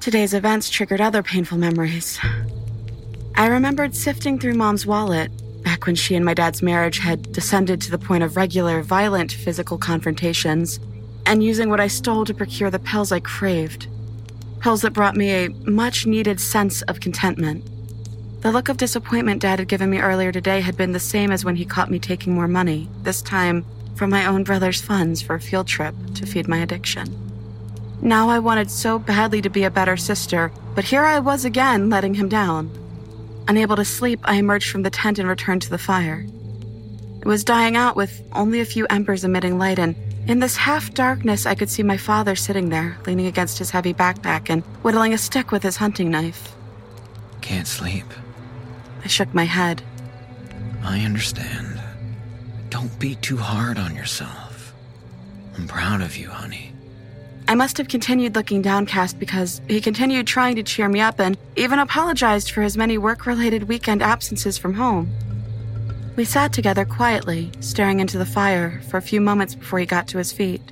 Today's 0.00 0.34
events 0.34 0.68
triggered 0.68 1.00
other 1.00 1.22
painful 1.22 1.58
memories. 1.58 2.18
I 3.36 3.46
remembered 3.46 3.94
sifting 3.94 4.40
through 4.40 4.54
Mom's 4.54 4.84
wallet 4.84 5.30
back 5.62 5.86
when 5.86 5.94
she 5.94 6.14
and 6.14 6.24
my 6.24 6.34
dad's 6.34 6.62
marriage 6.62 6.98
had 6.98 7.32
descended 7.32 7.80
to 7.80 7.90
the 7.90 7.98
point 7.98 8.22
of 8.22 8.36
regular, 8.36 8.82
violent 8.82 9.32
physical 9.32 9.78
confrontations, 9.78 10.80
and 11.26 11.42
using 11.42 11.70
what 11.70 11.80
I 11.80 11.86
stole 11.86 12.24
to 12.24 12.34
procure 12.34 12.70
the 12.70 12.78
pills 12.78 13.12
I 13.12 13.20
craved. 13.20 13.86
Pills 14.60 14.82
that 14.82 14.92
brought 14.92 15.16
me 15.16 15.30
a 15.30 15.48
much 15.68 16.06
needed 16.06 16.40
sense 16.40 16.82
of 16.82 17.00
contentment. 17.00 17.64
The 18.42 18.52
look 18.52 18.68
of 18.68 18.76
disappointment 18.76 19.42
Dad 19.42 19.60
had 19.60 19.68
given 19.68 19.90
me 19.90 20.00
earlier 20.00 20.32
today 20.32 20.60
had 20.60 20.76
been 20.76 20.92
the 20.92 21.00
same 21.00 21.30
as 21.30 21.44
when 21.44 21.56
he 21.56 21.64
caught 21.64 21.90
me 21.90 21.98
taking 21.98 22.34
more 22.34 22.48
money, 22.48 22.88
this 23.02 23.22
time 23.22 23.64
from 23.94 24.10
my 24.10 24.26
own 24.26 24.42
brother's 24.42 24.80
funds 24.80 25.22
for 25.22 25.36
a 25.36 25.40
field 25.40 25.68
trip 25.68 25.94
to 26.14 26.26
feed 26.26 26.48
my 26.48 26.58
addiction. 26.58 27.06
Now 28.00 28.28
I 28.28 28.40
wanted 28.40 28.68
so 28.68 28.98
badly 28.98 29.40
to 29.42 29.50
be 29.50 29.62
a 29.62 29.70
better 29.70 29.96
sister, 29.96 30.50
but 30.74 30.82
here 30.82 31.04
I 31.04 31.20
was 31.20 31.44
again 31.44 31.88
letting 31.88 32.14
him 32.14 32.28
down. 32.28 32.68
Unable 33.48 33.76
to 33.76 33.84
sleep, 33.84 34.20
I 34.24 34.36
emerged 34.36 34.70
from 34.70 34.82
the 34.82 34.90
tent 34.90 35.18
and 35.18 35.28
returned 35.28 35.62
to 35.62 35.70
the 35.70 35.78
fire. 35.78 36.24
It 37.20 37.26
was 37.26 37.44
dying 37.44 37.76
out 37.76 37.96
with 37.96 38.22
only 38.32 38.60
a 38.60 38.64
few 38.64 38.86
embers 38.88 39.24
emitting 39.24 39.58
light, 39.58 39.78
and 39.78 39.94
in 40.26 40.38
this 40.38 40.56
half 40.56 40.94
darkness, 40.94 41.46
I 41.46 41.54
could 41.54 41.70
see 41.70 41.82
my 41.82 41.96
father 41.96 42.36
sitting 42.36 42.68
there, 42.68 42.96
leaning 43.06 43.26
against 43.26 43.58
his 43.58 43.70
heavy 43.70 43.92
backpack 43.92 44.50
and 44.50 44.62
whittling 44.82 45.12
a 45.12 45.18
stick 45.18 45.50
with 45.50 45.62
his 45.62 45.76
hunting 45.76 46.10
knife. 46.10 46.54
Can't 47.40 47.66
sleep. 47.66 48.06
I 49.04 49.08
shook 49.08 49.34
my 49.34 49.44
head. 49.44 49.82
I 50.82 51.00
understand. 51.00 51.80
Don't 52.70 52.96
be 52.98 53.16
too 53.16 53.36
hard 53.36 53.78
on 53.78 53.94
yourself. 53.94 54.72
I'm 55.56 55.66
proud 55.68 56.00
of 56.00 56.16
you, 56.16 56.30
honey. 56.30 56.71
I 57.52 57.54
must 57.54 57.76
have 57.76 57.88
continued 57.88 58.34
looking 58.34 58.62
downcast 58.62 59.18
because 59.18 59.60
he 59.68 59.82
continued 59.82 60.26
trying 60.26 60.56
to 60.56 60.62
cheer 60.62 60.88
me 60.88 61.02
up 61.02 61.20
and 61.20 61.36
even 61.54 61.80
apologized 61.80 62.50
for 62.50 62.62
his 62.62 62.78
many 62.78 62.96
work 62.96 63.26
related 63.26 63.64
weekend 63.64 64.02
absences 64.02 64.56
from 64.56 64.72
home. 64.72 65.12
We 66.16 66.24
sat 66.24 66.54
together 66.54 66.86
quietly, 66.86 67.52
staring 67.60 68.00
into 68.00 68.16
the 68.16 68.24
fire 68.24 68.80
for 68.88 68.96
a 68.96 69.02
few 69.02 69.20
moments 69.20 69.54
before 69.54 69.80
he 69.80 69.84
got 69.84 70.08
to 70.08 70.16
his 70.16 70.32
feet. 70.32 70.62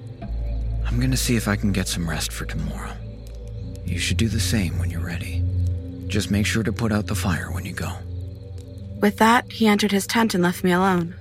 I'm 0.87 0.99
gonna 0.99 1.19
see 1.19 1.37
if 1.37 1.49
I 1.49 1.57
can 1.57 1.71
get 1.71 1.87
some 1.87 2.09
rest 2.09 2.33
for 2.33 2.47
tomorrow. 2.47 2.95
You 3.85 3.99
should 3.99 4.17
do 4.17 4.29
the 4.29 4.41
same 4.41 4.79
when 4.79 4.89
you're 4.91 5.05
ready. 5.05 5.45
Just 6.07 6.31
make 6.31 6.47
sure 6.47 6.63
to 6.63 6.73
put 6.73 6.93
out 6.93 7.09
the 7.09 7.15
fire 7.15 7.53
when 7.53 7.67
you 7.67 7.75
go. 7.75 7.93
With 9.03 9.19
that, 9.19 9.53
he 9.53 9.67
entered 9.67 9.93
his 9.93 10.07
tent 10.07 10.33
and 10.33 10.43
left 10.43 10.65
me 10.65 10.73
alone. 10.73 11.15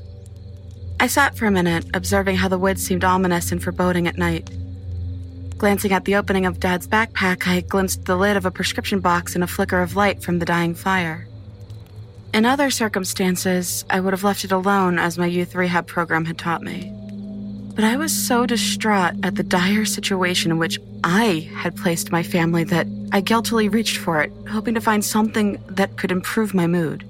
I 1.01 1.07
sat 1.07 1.36
for 1.36 1.47
a 1.47 1.51
minute, 1.51 1.86
observing 1.93 2.38
how 2.38 2.47
the 2.47 2.57
woods 2.57 2.82
seemed 2.82 3.03
ominous 3.03 3.51
and 3.51 3.62
foreboding 3.62 4.07
at 4.07 4.18
night. 4.18 4.49
Glancing 5.60 5.91
at 5.91 6.05
the 6.05 6.16
opening 6.16 6.45
of 6.45 6.62
Dad's 6.62 6.88
backpack, 6.88 7.45
I 7.45 7.60
glimpsed 7.60 8.05
the 8.05 8.16
lid 8.16 8.38
of 8.38 8.45
a 8.45 8.51
prescription 8.51 9.01
box 9.01 9.36
and 9.36 9.43
a 9.43 9.47
flicker 9.47 9.82
of 9.82 9.97
light 9.97 10.24
from 10.24 10.39
the 10.39 10.45
dying 10.45 10.74
fire. 10.74 11.28
In 12.34 12.45
other 12.45 12.70
circumstances, 12.70 13.84
I 13.89 13.99
would 13.99 14.14
have 14.14 14.24
left 14.24 14.45
it 14.45 14.53
alone 14.53 14.97
as 14.97 15.18
my 15.18 15.26
youth 15.26 15.55
rehab 15.55 15.86
program 15.86 16.24
had 16.24 16.38
taught 16.38 16.62
me. 16.62 16.93
But 17.76 17.84
I 17.84 17.97
was 17.97 18.14
so 18.14 18.45
distraught 18.45 19.16
at 19.22 19.36
the 19.36 19.43
dire 19.43 19.84
situation 19.84 20.49
in 20.49 20.60
which 20.60 20.80
I 21.03 21.49
had 21.53 21.76
placed 21.76 22.10
my 22.10 22.24
family 22.24 22.64
that 22.64 22.88
I 23.12 23.20
guiltily 23.20 23.68
reached 23.68 23.97
for 23.97 24.22
it, 24.22 24.32
hoping 24.47 24.76
to 24.76 24.82
find 24.82 25.03
something 25.03 25.62
that 25.72 25.97
could 25.97 26.14
improve 26.14 26.53
my 26.53 26.68
mood. 26.68 27.05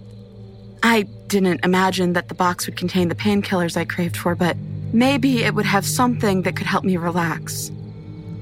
I 0.81 1.03
didn't 1.27 1.63
imagine 1.63 2.13
that 2.13 2.29
the 2.29 2.33
box 2.33 2.65
would 2.65 2.77
contain 2.77 3.09
the 3.09 3.15
painkillers 3.15 3.77
I 3.77 3.85
craved 3.85 4.17
for, 4.17 4.33
but 4.33 4.57
maybe 4.91 5.43
it 5.43 5.53
would 5.53 5.67
have 5.67 5.85
something 5.85 6.41
that 6.41 6.55
could 6.55 6.65
help 6.65 6.83
me 6.83 6.97
relax. 6.97 7.69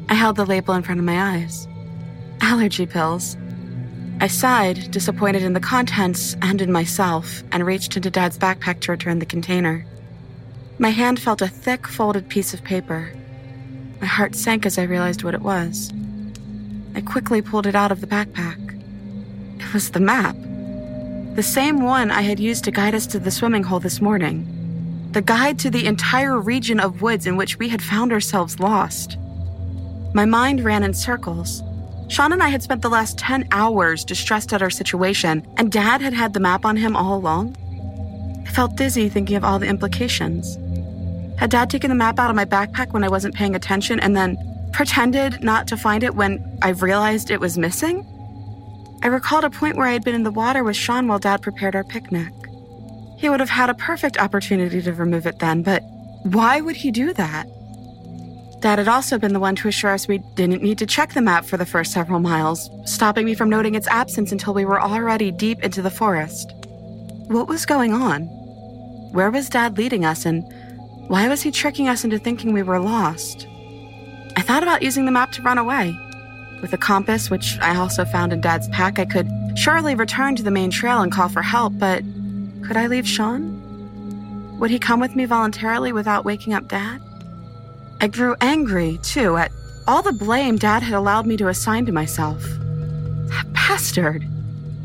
I 0.09 0.13
held 0.13 0.35
the 0.37 0.45
label 0.45 0.73
in 0.73 0.83
front 0.83 0.99
of 0.99 1.05
my 1.05 1.35
eyes. 1.35 1.67
Allergy 2.41 2.85
pills. 2.85 3.35
I 4.19 4.27
sighed, 4.27 4.89
disappointed 4.89 5.43
in 5.43 5.53
the 5.53 5.59
contents 5.59 6.35
and 6.41 6.61
in 6.61 6.71
myself, 6.71 7.43
and 7.51 7.65
reached 7.65 7.95
into 7.97 8.09
Dad's 8.09 8.37
backpack 8.37 8.79
to 8.81 8.91
return 8.91 9.19
the 9.19 9.25
container. 9.25 9.85
My 10.79 10.89
hand 10.89 11.19
felt 11.19 11.41
a 11.41 11.47
thick, 11.47 11.87
folded 11.87 12.29
piece 12.29 12.53
of 12.53 12.63
paper. 12.63 13.11
My 13.99 14.07
heart 14.07 14.35
sank 14.35 14.65
as 14.65 14.77
I 14.77 14.83
realized 14.83 15.23
what 15.23 15.33
it 15.33 15.41
was. 15.41 15.91
I 16.95 17.01
quickly 17.01 17.41
pulled 17.41 17.67
it 17.67 17.75
out 17.75 17.91
of 17.91 18.01
the 18.01 18.07
backpack. 18.07 18.81
It 19.59 19.73
was 19.73 19.91
the 19.91 19.99
map. 19.99 20.35
The 21.35 21.43
same 21.43 21.81
one 21.81 22.09
I 22.09 22.21
had 22.21 22.39
used 22.39 22.63
to 22.63 22.71
guide 22.71 22.95
us 22.95 23.05
to 23.07 23.19
the 23.19 23.29
swimming 23.29 23.63
hole 23.63 23.79
this 23.79 24.01
morning. 24.01 24.47
The 25.11 25.21
guide 25.21 25.59
to 25.59 25.69
the 25.69 25.85
entire 25.85 26.39
region 26.39 26.79
of 26.79 27.01
woods 27.01 27.27
in 27.27 27.37
which 27.37 27.59
we 27.59 27.69
had 27.69 27.81
found 27.81 28.11
ourselves 28.11 28.59
lost. 28.59 29.17
My 30.13 30.25
mind 30.25 30.63
ran 30.63 30.83
in 30.83 30.93
circles. 30.93 31.63
Sean 32.07 32.31
and 32.31 32.41
I 32.41 32.47
had 32.47 32.63
spent 32.63 32.81
the 32.81 32.89
last 32.89 33.17
10 33.17 33.49
hours 33.51 34.05
distressed 34.05 34.53
at 34.53 34.61
our 34.61 34.69
situation, 34.69 35.45
and 35.57 35.71
Dad 35.71 36.01
had 36.01 36.13
had 36.13 36.33
the 36.33 36.39
map 36.39 36.65
on 36.65 36.77
him 36.77 36.95
all 36.95 37.17
along. 37.17 37.55
I 38.47 38.51
felt 38.51 38.77
dizzy 38.77 39.09
thinking 39.09 39.35
of 39.35 39.43
all 39.43 39.59
the 39.59 39.67
implications. 39.67 40.57
Had 41.37 41.51
Dad 41.51 41.69
taken 41.69 41.89
the 41.89 41.95
map 41.95 42.17
out 42.17 42.29
of 42.29 42.35
my 42.35 42.45
backpack 42.45 42.93
when 42.93 43.03
I 43.03 43.09
wasn't 43.09 43.35
paying 43.35 43.55
attention 43.55 43.99
and 43.99 44.15
then 44.15 44.37
pretended 44.71 45.43
not 45.43 45.67
to 45.67 45.77
find 45.77 46.03
it 46.03 46.15
when 46.15 46.57
I 46.61 46.69
realized 46.69 47.29
it 47.29 47.41
was 47.41 47.57
missing? 47.57 48.05
I 49.03 49.07
recalled 49.07 49.43
a 49.43 49.49
point 49.49 49.75
where 49.75 49.87
I 49.87 49.93
had 49.93 50.03
been 50.03 50.15
in 50.15 50.23
the 50.23 50.31
water 50.31 50.63
with 50.63 50.75
Sean 50.75 51.07
while 51.07 51.19
Dad 51.19 51.41
prepared 51.41 51.75
our 51.75 51.83
picnic. 51.83 52.33
He 53.17 53.29
would 53.29 53.39
have 53.39 53.49
had 53.49 53.69
a 53.69 53.75
perfect 53.75 54.17
opportunity 54.17 54.81
to 54.81 54.93
remove 54.93 55.27
it 55.27 55.39
then, 55.39 55.61
but 55.61 55.83
why 56.23 56.61
would 56.61 56.77
he 56.77 56.91
do 56.91 57.13
that? 57.13 57.47
Dad 58.59 58.79
had 58.79 58.87
also 58.87 59.19
been 59.19 59.33
the 59.33 59.39
one 59.39 59.55
to 59.57 59.67
assure 59.67 59.91
us 59.91 60.07
we 60.07 60.17
didn't 60.35 60.63
need 60.63 60.79
to 60.79 60.87
check 60.87 61.13
the 61.13 61.21
map 61.21 61.45
for 61.45 61.57
the 61.57 61.65
first 61.65 61.91
several 61.91 62.19
miles, 62.19 62.71
stopping 62.85 63.25
me 63.25 63.35
from 63.35 63.49
noting 63.49 63.75
its 63.75 63.87
absence 63.87 64.31
until 64.31 64.53
we 64.53 64.65
were 64.65 64.81
already 64.81 65.29
deep 65.29 65.63
into 65.63 65.81
the 65.81 65.91
forest. 65.91 66.51
What 67.27 67.47
was 67.47 67.67
going 67.67 67.93
on? 67.93 68.23
Where 69.13 69.29
was 69.29 69.49
Dad 69.49 69.77
leading 69.77 70.05
us, 70.05 70.25
and 70.25 70.43
why 71.07 71.27
was 71.27 71.43
he 71.43 71.51
tricking 71.51 71.87
us 71.87 72.03
into 72.03 72.17
thinking 72.17 72.51
we 72.51 72.63
were 72.63 72.79
lost? 72.79 73.47
I 74.35 74.41
thought 74.41 74.63
about 74.63 74.81
using 74.81 75.05
the 75.05 75.11
map 75.11 75.31
to 75.33 75.43
run 75.43 75.59
away. 75.59 75.95
With 76.61 76.73
a 76.73 76.77
compass, 76.77 77.29
which 77.29 77.59
I 77.59 77.75
also 77.75 78.05
found 78.05 78.33
in 78.33 78.41
Dad's 78.41 78.67
pack, 78.69 78.97
I 78.97 79.05
could 79.05 79.29
surely 79.55 79.93
return 79.93 80.35
to 80.35 80.43
the 80.43 80.51
main 80.51 80.71
trail 80.71 81.01
and 81.01 81.11
call 81.11 81.29
for 81.29 81.43
help, 81.43 81.73
but 81.77 82.03
could 82.65 82.75
I 82.75 82.87
leave 82.87 83.07
Sean? 83.07 84.57
Would 84.59 84.71
he 84.71 84.79
come 84.79 84.99
with 84.99 85.15
me 85.15 85.25
voluntarily 85.25 85.91
without 85.91 86.25
waking 86.25 86.53
up 86.53 86.67
Dad? 86.67 87.01
I 87.99 88.07
grew 88.07 88.35
angry, 88.41 88.99
too, 89.01 89.37
at 89.37 89.51
all 89.87 90.01
the 90.01 90.11
blame 90.11 90.57
Dad 90.57 90.83
had 90.83 90.93
allowed 90.93 91.25
me 91.25 91.35
to 91.37 91.47
assign 91.47 91.85
to 91.87 91.91
myself. 91.91 92.43
That 92.43 93.51
bastard! 93.53 94.27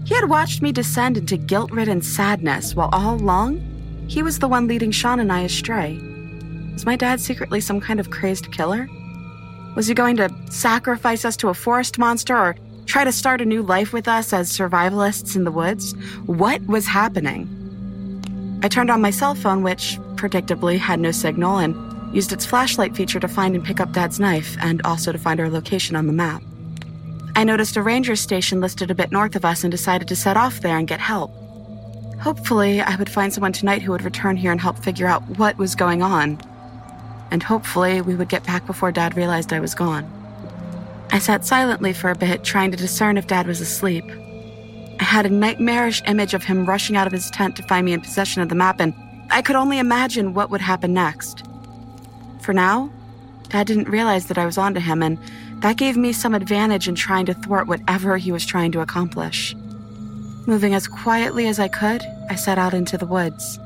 He 0.05 0.15
had 0.15 0.29
watched 0.29 0.63
me 0.63 0.73
descend 0.73 1.19
into 1.19 1.37
guilt 1.37 1.71
ridden 1.71 2.01
sadness 2.03 2.75
while 2.75 2.89
all 2.93 3.15
along, 3.15 3.61
he 4.09 4.23
was 4.23 4.39
the 4.39 4.49
one 4.49 4.67
leading 4.67 4.91
Sean 4.91 5.21
and 5.21 5.33
I 5.33 5.41
astray. 5.41 5.99
Was 6.73 6.87
my 6.87 6.97
dad 6.97 7.21
secretly 7.21 7.61
some 7.61 7.81
kind 7.81 8.01
of 8.01 8.11
crazed 8.11 8.51
killer? 8.53 8.89
Was 9.77 9.87
he 9.87 9.95
going 9.95 10.17
to 10.17 10.35
sacrifice 10.51 11.25
us 11.25 11.37
to 11.39 11.49
a 11.49 11.55
forest 11.55 11.99
monster 11.99 12.37
or 12.37 12.57
try 12.87 13.05
to 13.05 13.13
start 13.13 13.41
a 13.41 13.45
new 13.45 13.63
life 13.63 13.93
with 13.93 14.09
us 14.09 14.33
as 14.33 14.51
survivalists 14.51 15.37
in 15.37 15.45
the 15.45 15.53
woods? 15.53 15.95
What 16.27 16.67
was 16.67 16.87
happening? 16.87 17.49
I 18.63 18.69
turned 18.69 18.91
on 18.91 19.01
my 19.03 19.11
cell 19.11 19.35
phone, 19.35 19.63
which 19.63 19.99
predictably 20.17 20.79
had 20.79 21.01
no 21.01 21.11
signal, 21.11 21.59
and 21.59 21.75
used 22.13 22.33
its 22.33 22.47
flashlight 22.47 22.95
feature 22.95 23.21
to 23.21 23.29
find 23.29 23.55
and 23.55 23.65
pick 23.65 23.81
up 23.81 23.93
Dad's 23.93 24.21
knife 24.21 24.57
and 24.61 24.81
also 24.85 25.13
to 25.13 25.19
find 25.19 25.41
our 25.41 25.51
location 25.51 25.97
on 25.97 26.07
the 26.07 26.13
map. 26.13 26.43
I 27.35 27.45
noticed 27.45 27.77
a 27.77 27.83
ranger 27.83 28.17
station 28.17 28.61
listed 28.61 28.91
a 28.91 28.95
bit 28.95 29.11
north 29.11 29.37
of 29.37 29.45
us 29.45 29.65
and 29.65 29.71
decided 29.71 30.09
to 30.09 30.17
set 30.17 30.37
off 30.37 30.61
there 30.61 30.77
and 30.77 30.87
get 30.87 31.01
help. 31.01 31.33
Hopefully, 32.21 32.81
I 32.81 32.97
would 32.97 33.11
find 33.11 33.33
someone 33.33 33.53
tonight 33.53 33.83
who 33.83 33.93
would 33.93 34.03
return 34.03 34.37
here 34.37 34.53
and 34.53 34.61
help 34.61 34.79
figure 34.79 35.07
out 35.07 35.23
what 35.39 35.57
was 35.57 35.75
going 35.75 36.03
on 36.03 36.39
and 37.33 37.43
hopefully 37.43 38.03
we 38.03 38.15
would 38.15 38.29
get 38.29 38.45
back 38.45 38.67
before 38.67 38.93
Dad 38.93 39.17
realized 39.17 39.55
I 39.55 39.61
was 39.61 39.75
gone. 39.75 40.05
I 41.11 41.19
sat 41.19 41.47
silently 41.47 41.95
for 41.95 42.11
a 42.11 42.15
bit, 42.15 42.45
trying 42.45 42.71
to 42.73 42.77
discern 42.77 43.17
if 43.17 43.27
Dad 43.27 43.47
was 43.47 43.63
asleep. 43.63 44.05
I 45.01 45.05
had 45.05 45.25
a 45.25 45.31
nightmarish 45.31 46.03
image 46.07 46.35
of 46.35 46.45
him 46.45 46.67
rushing 46.67 46.95
out 46.95 47.07
of 47.07 47.13
his 47.13 47.31
tent 47.31 47.57
to 47.57 47.63
find 47.63 47.87
me 47.87 47.95
in 47.95 48.03
possession 48.03 48.43
of 48.43 48.51
the 48.51 48.55
map, 48.55 48.81
and 48.81 48.93
I 49.31 49.41
could 49.41 49.57
only 49.57 49.79
imagine 49.79 50.35
what 50.35 50.51
would 50.51 50.61
happen 50.61 50.93
next. 50.93 51.43
For 52.43 52.53
now, 52.53 52.91
Dad 53.51 53.67
didn't 53.67 53.89
realize 53.89 54.27
that 54.27 54.39
I 54.39 54.47
was 54.47 54.59
onto 54.59 54.81
him, 54.81 55.03
and 55.03 55.19
that 55.61 55.77
gave 55.77 55.97
me 55.97 56.13
some 56.13 56.35
advantage 56.35 56.89
in 56.89 56.95
trying 56.95 57.27
to 57.27 57.35
thwart 57.35 57.67
whatever 57.67 58.17
he 58.17 58.33
was 58.33 58.47
trying 58.47 58.73
to 58.73 58.81
accomplish. 58.81 59.55
Moving 60.47 60.75
as 60.75 60.89
quietly 60.89 61.47
as 61.47 61.61
I 61.61 61.69
could, 61.69 62.03
I 62.29 62.35
set 62.35 62.59
out 62.59 62.75
into 62.75 62.99
the 62.99 63.07
woods. 63.07 63.59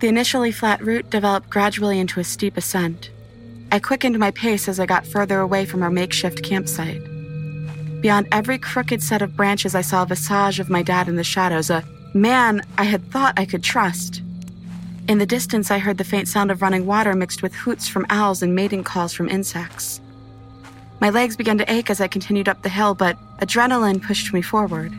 The 0.00 0.08
initially 0.08 0.50
flat 0.50 0.82
route 0.82 1.08
developed 1.10 1.48
gradually 1.48 2.00
into 2.00 2.20
a 2.20 2.24
steep 2.24 2.56
ascent. 2.56 3.10
I 3.70 3.78
quickened 3.78 4.18
my 4.18 4.30
pace 4.32 4.68
as 4.68 4.80
I 4.80 4.86
got 4.86 5.06
further 5.06 5.40
away 5.40 5.64
from 5.64 5.82
our 5.82 5.90
makeshift 5.90 6.42
campsite. 6.42 7.02
Beyond 8.00 8.28
every 8.32 8.58
crooked 8.58 9.02
set 9.02 9.22
of 9.22 9.36
branches, 9.36 9.74
I 9.74 9.80
saw 9.82 10.02
a 10.02 10.06
visage 10.06 10.58
of 10.58 10.70
my 10.70 10.82
dad 10.82 11.08
in 11.08 11.16
the 11.16 11.24
shadows, 11.24 11.70
a 11.70 11.84
man 12.14 12.62
I 12.78 12.84
had 12.84 13.10
thought 13.10 13.38
I 13.38 13.44
could 13.44 13.62
trust. 13.62 14.22
In 15.08 15.18
the 15.18 15.26
distance, 15.26 15.70
I 15.70 15.78
heard 15.78 15.98
the 15.98 16.04
faint 16.04 16.26
sound 16.26 16.50
of 16.50 16.62
running 16.62 16.84
water 16.84 17.14
mixed 17.14 17.40
with 17.40 17.54
hoots 17.54 17.86
from 17.86 18.06
owls 18.10 18.42
and 18.42 18.56
mating 18.56 18.82
calls 18.82 19.12
from 19.12 19.28
insects. 19.28 20.00
My 21.00 21.10
legs 21.10 21.36
began 21.36 21.58
to 21.58 21.72
ache 21.72 21.90
as 21.90 22.00
I 22.00 22.08
continued 22.08 22.48
up 22.48 22.62
the 22.62 22.68
hill, 22.68 22.96
but 22.96 23.16
adrenaline 23.38 24.02
pushed 24.02 24.32
me 24.32 24.42
forward. 24.42 24.92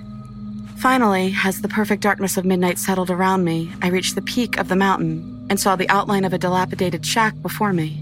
Finally, 0.78 1.36
as 1.44 1.62
the 1.62 1.68
perfect 1.68 2.04
darkness 2.04 2.38
of 2.38 2.46
midnight 2.46 2.78
settled 2.78 3.10
around 3.10 3.44
me, 3.44 3.70
I 3.82 3.90
reached 3.90 4.16
the 4.16 4.22
peak 4.22 4.58
of 4.58 4.70
the 4.70 4.78
mountain 4.78 5.46
and 5.50 5.60
saw 5.60 5.76
the 5.76 5.90
outline 5.90 6.24
of 6.24 6.32
a 6.32 6.38
dilapidated 6.38 7.06
shack 7.06 7.34
before 7.42 7.74
me. 7.74 8.02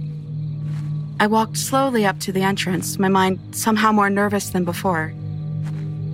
I 1.19 1.25
walked 1.25 1.57
slowly 1.57 2.05
up 2.05 2.19
to 2.19 2.31
the 2.31 2.43
entrance, 2.43 2.99
my 2.99 3.09
mind 3.09 3.39
somehow 3.55 3.91
more 3.91 4.11
nervous 4.11 4.51
than 4.51 4.63
before. 4.63 5.11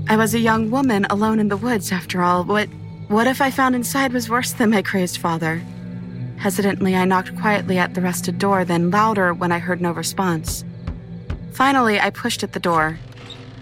I 0.08 0.16
was 0.16 0.34
a 0.34 0.40
young 0.40 0.72
woman 0.72 1.06
alone 1.10 1.40
in 1.40 1.50
the 1.50 1.58
woods, 1.58 1.92
after 1.92 2.22
all. 2.22 2.46
What, 2.46 2.70
what 3.10 3.28
if 3.28 3.42
I 3.42 3.52
found 3.52 3.76
inside 3.76 4.14
was 4.14 4.30
worse 4.30 4.54
than 4.54 4.70
my 4.70 4.82
crazed 4.82 5.18
father? 5.18 5.62
Hesitantly, 6.42 6.96
I 6.96 7.06
knocked 7.06 7.38
quietly 7.40 7.78
at 7.78 7.94
the 7.94 8.02
rusted 8.02 8.40
door, 8.40 8.66
then 8.66 8.90
louder 8.90 9.32
when 9.32 9.52
I 9.52 9.60
heard 9.60 9.80
no 9.80 9.92
response. 9.92 10.66
Finally, 11.52 12.00
I 12.00 12.10
pushed 12.10 12.42
at 12.42 12.54
the 12.54 12.60
door. 12.60 12.98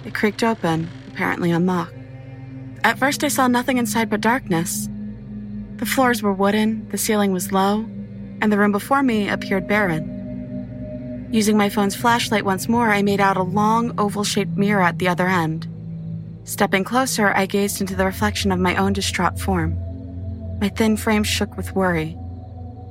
It 0.05 0.15
creaked 0.15 0.43
open, 0.43 0.89
apparently 1.09 1.51
unlocked. 1.51 1.93
At 2.85 2.97
first, 2.97 3.25
I 3.25 3.27
saw 3.27 3.49
nothing 3.49 3.79
inside 3.79 4.09
but 4.09 4.21
darkness. 4.21 4.87
The 5.75 5.85
floors 5.85 6.23
were 6.23 6.31
wooden, 6.31 6.87
the 6.87 6.97
ceiling 6.97 7.33
was 7.33 7.51
low, 7.51 7.79
and 8.41 8.49
the 8.49 8.57
room 8.57 8.71
before 8.71 9.03
me 9.03 9.27
appeared 9.27 9.67
barren. 9.67 11.27
Using 11.33 11.57
my 11.57 11.67
phone's 11.67 11.97
flashlight 11.97 12.45
once 12.45 12.69
more, 12.69 12.91
I 12.91 13.01
made 13.01 13.19
out 13.19 13.35
a 13.35 13.43
long, 13.43 13.99
oval 13.99 14.23
shaped 14.23 14.55
mirror 14.55 14.83
at 14.83 14.99
the 14.99 15.09
other 15.09 15.27
end. 15.27 15.67
Stepping 16.45 16.85
closer, 16.85 17.33
I 17.35 17.45
gazed 17.45 17.81
into 17.81 17.97
the 17.97 18.05
reflection 18.05 18.53
of 18.53 18.59
my 18.59 18.77
own 18.77 18.93
distraught 18.93 19.37
form. 19.37 19.77
My 20.61 20.69
thin 20.69 20.95
frame 20.95 21.25
shook 21.25 21.57
with 21.57 21.75
worry. 21.75 22.15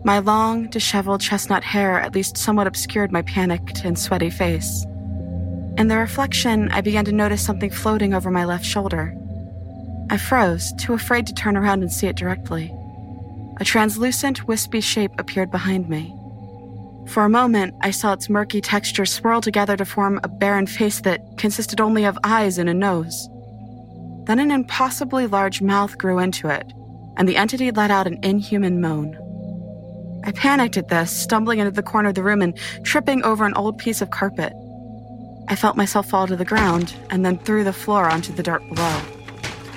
My 0.04 0.20
long, 0.20 0.68
disheveled 0.68 1.20
chestnut 1.20 1.64
hair 1.64 2.00
at 2.00 2.14
least 2.14 2.36
somewhat 2.36 2.66
obscured 2.66 3.12
my 3.12 3.22
panicked 3.22 3.84
and 3.84 3.98
sweaty 3.98 4.30
face. 4.30 4.84
In 5.76 5.88
the 5.88 5.98
reflection, 5.98 6.70
I 6.70 6.80
began 6.80 7.04
to 7.04 7.12
notice 7.12 7.44
something 7.44 7.70
floating 7.70 8.14
over 8.14 8.30
my 8.30 8.44
left 8.44 8.64
shoulder. 8.64 9.14
I 10.10 10.16
froze, 10.16 10.72
too 10.78 10.94
afraid 10.94 11.26
to 11.26 11.34
turn 11.34 11.56
around 11.56 11.82
and 11.82 11.92
see 11.92 12.06
it 12.06 12.16
directly. 12.16 12.72
A 13.60 13.64
translucent, 13.64 14.46
wispy 14.46 14.80
shape 14.80 15.12
appeared 15.18 15.50
behind 15.50 15.88
me. 15.88 16.14
For 17.08 17.24
a 17.24 17.28
moment, 17.28 17.74
I 17.80 17.90
saw 17.90 18.12
its 18.12 18.28
murky 18.28 18.60
texture 18.60 19.06
swirl 19.06 19.40
together 19.40 19.76
to 19.76 19.84
form 19.84 20.20
a 20.22 20.28
barren 20.28 20.66
face 20.66 21.00
that 21.02 21.22
consisted 21.36 21.80
only 21.80 22.04
of 22.04 22.18
eyes 22.22 22.58
and 22.58 22.68
a 22.68 22.74
nose. 22.74 23.28
Then 24.24 24.38
an 24.38 24.50
impossibly 24.50 25.26
large 25.26 25.60
mouth 25.60 25.98
grew 25.98 26.18
into 26.18 26.48
it, 26.48 26.72
and 27.16 27.28
the 27.28 27.36
entity 27.36 27.70
let 27.70 27.90
out 27.90 28.06
an 28.06 28.18
inhuman 28.22 28.80
moan. 28.80 29.18
I 30.24 30.32
panicked 30.32 30.76
at 30.76 30.88
this, 30.88 31.10
stumbling 31.10 31.58
into 31.58 31.70
the 31.70 31.82
corner 31.82 32.08
of 32.10 32.14
the 32.14 32.22
room 32.22 32.42
and 32.42 32.56
tripping 32.82 33.22
over 33.24 33.44
an 33.44 33.54
old 33.54 33.78
piece 33.78 34.02
of 34.02 34.10
carpet. 34.10 34.52
I 35.48 35.56
felt 35.56 35.76
myself 35.76 36.08
fall 36.08 36.26
to 36.26 36.36
the 36.36 36.44
ground 36.44 36.94
and 37.10 37.24
then 37.24 37.38
through 37.38 37.64
the 37.64 37.72
floor 37.72 38.08
onto 38.08 38.32
the 38.32 38.42
dirt 38.42 38.62
below. 38.68 39.00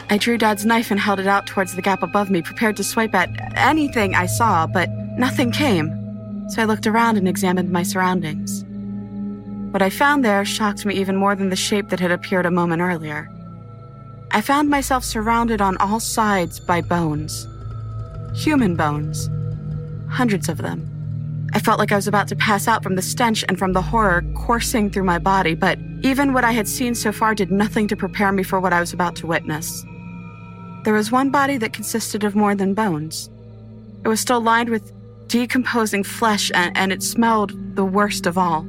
I 0.09 0.17
drew 0.17 0.37
Dad's 0.37 0.65
knife 0.65 0.91
and 0.91 0.99
held 0.99 1.21
it 1.21 1.27
out 1.27 1.47
towards 1.47 1.75
the 1.75 1.81
gap 1.81 2.03
above 2.03 2.29
me, 2.29 2.41
prepared 2.41 2.75
to 2.77 2.83
swipe 2.83 3.15
at 3.15 3.29
anything 3.55 4.13
I 4.13 4.25
saw, 4.25 4.67
but 4.67 4.89
nothing 5.17 5.51
came. 5.51 5.89
So 6.49 6.61
I 6.61 6.65
looked 6.65 6.85
around 6.85 7.17
and 7.17 7.29
examined 7.29 7.71
my 7.71 7.83
surroundings. 7.83 8.65
What 9.71 9.81
I 9.81 9.89
found 9.89 10.25
there 10.25 10.43
shocked 10.43 10.85
me 10.85 10.95
even 10.95 11.15
more 11.15 11.33
than 11.33 11.49
the 11.49 11.55
shape 11.55 11.87
that 11.89 12.01
had 12.01 12.11
appeared 12.11 12.45
a 12.45 12.51
moment 12.51 12.81
earlier. 12.81 13.29
I 14.31 14.41
found 14.41 14.69
myself 14.69 15.05
surrounded 15.05 15.61
on 15.61 15.77
all 15.77 16.01
sides 16.01 16.59
by 16.59 16.81
bones. 16.81 17.47
Human 18.33 18.75
bones. 18.75 19.29
Hundreds 20.11 20.49
of 20.49 20.57
them. 20.57 20.87
I 21.53 21.59
felt 21.59 21.79
like 21.79 21.91
I 21.91 21.95
was 21.95 22.07
about 22.07 22.27
to 22.27 22.35
pass 22.35 22.67
out 22.67 22.83
from 22.83 22.95
the 22.95 23.01
stench 23.01 23.43
and 23.47 23.57
from 23.57 23.73
the 23.73 23.81
horror 23.81 24.23
coursing 24.35 24.89
through 24.89 25.03
my 25.03 25.19
body, 25.19 25.55
but 25.55 25.79
even 26.01 26.33
what 26.33 26.43
I 26.43 26.51
had 26.51 26.67
seen 26.67 26.95
so 26.95 27.11
far 27.11 27.33
did 27.33 27.51
nothing 27.51 27.87
to 27.87 27.95
prepare 27.95 28.31
me 28.31 28.43
for 28.43 28.59
what 28.59 28.73
I 28.73 28.79
was 28.79 28.93
about 28.93 29.15
to 29.17 29.27
witness. 29.27 29.85
There 30.83 30.93
was 30.93 31.11
one 31.11 31.29
body 31.29 31.57
that 31.57 31.73
consisted 31.73 32.23
of 32.23 32.35
more 32.35 32.55
than 32.55 32.73
bones. 32.73 33.29
It 34.03 34.07
was 34.07 34.19
still 34.19 34.41
lined 34.41 34.69
with 34.69 34.93
decomposing 35.27 36.03
flesh, 36.03 36.51
and, 36.53 36.75
and 36.75 36.91
it 36.91 37.03
smelled 37.03 37.53
the 37.75 37.85
worst 37.85 38.25
of 38.25 38.37
all. 38.37 38.67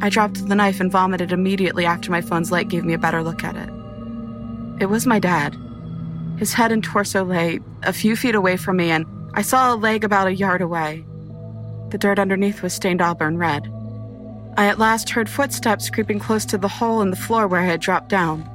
I 0.00 0.08
dropped 0.08 0.46
the 0.46 0.54
knife 0.54 0.80
and 0.80 0.92
vomited 0.92 1.32
immediately 1.32 1.84
after 1.84 2.10
my 2.10 2.20
phone's 2.20 2.52
light 2.52 2.68
gave 2.68 2.84
me 2.84 2.94
a 2.94 2.98
better 2.98 3.22
look 3.22 3.44
at 3.44 3.56
it. 3.56 3.68
It 4.80 4.86
was 4.86 5.06
my 5.06 5.18
dad. 5.18 5.56
His 6.38 6.52
head 6.52 6.70
and 6.70 6.84
torso 6.84 7.24
lay 7.24 7.60
a 7.82 7.92
few 7.92 8.14
feet 8.14 8.34
away 8.34 8.56
from 8.56 8.76
me, 8.76 8.90
and 8.90 9.04
I 9.34 9.42
saw 9.42 9.72
a 9.72 9.76
leg 9.76 10.04
about 10.04 10.26
a 10.26 10.34
yard 10.34 10.60
away. 10.60 11.04
The 11.90 11.98
dirt 11.98 12.18
underneath 12.18 12.62
was 12.62 12.72
stained 12.72 13.00
auburn 13.00 13.38
red. 13.38 13.72
I 14.56 14.66
at 14.66 14.78
last 14.78 15.10
heard 15.10 15.28
footsteps 15.28 15.90
creeping 15.90 16.18
close 16.18 16.44
to 16.46 16.58
the 16.58 16.68
hole 16.68 17.00
in 17.00 17.10
the 17.10 17.16
floor 17.16 17.46
where 17.46 17.60
I 17.60 17.66
had 17.66 17.80
dropped 17.80 18.08
down. 18.08 18.48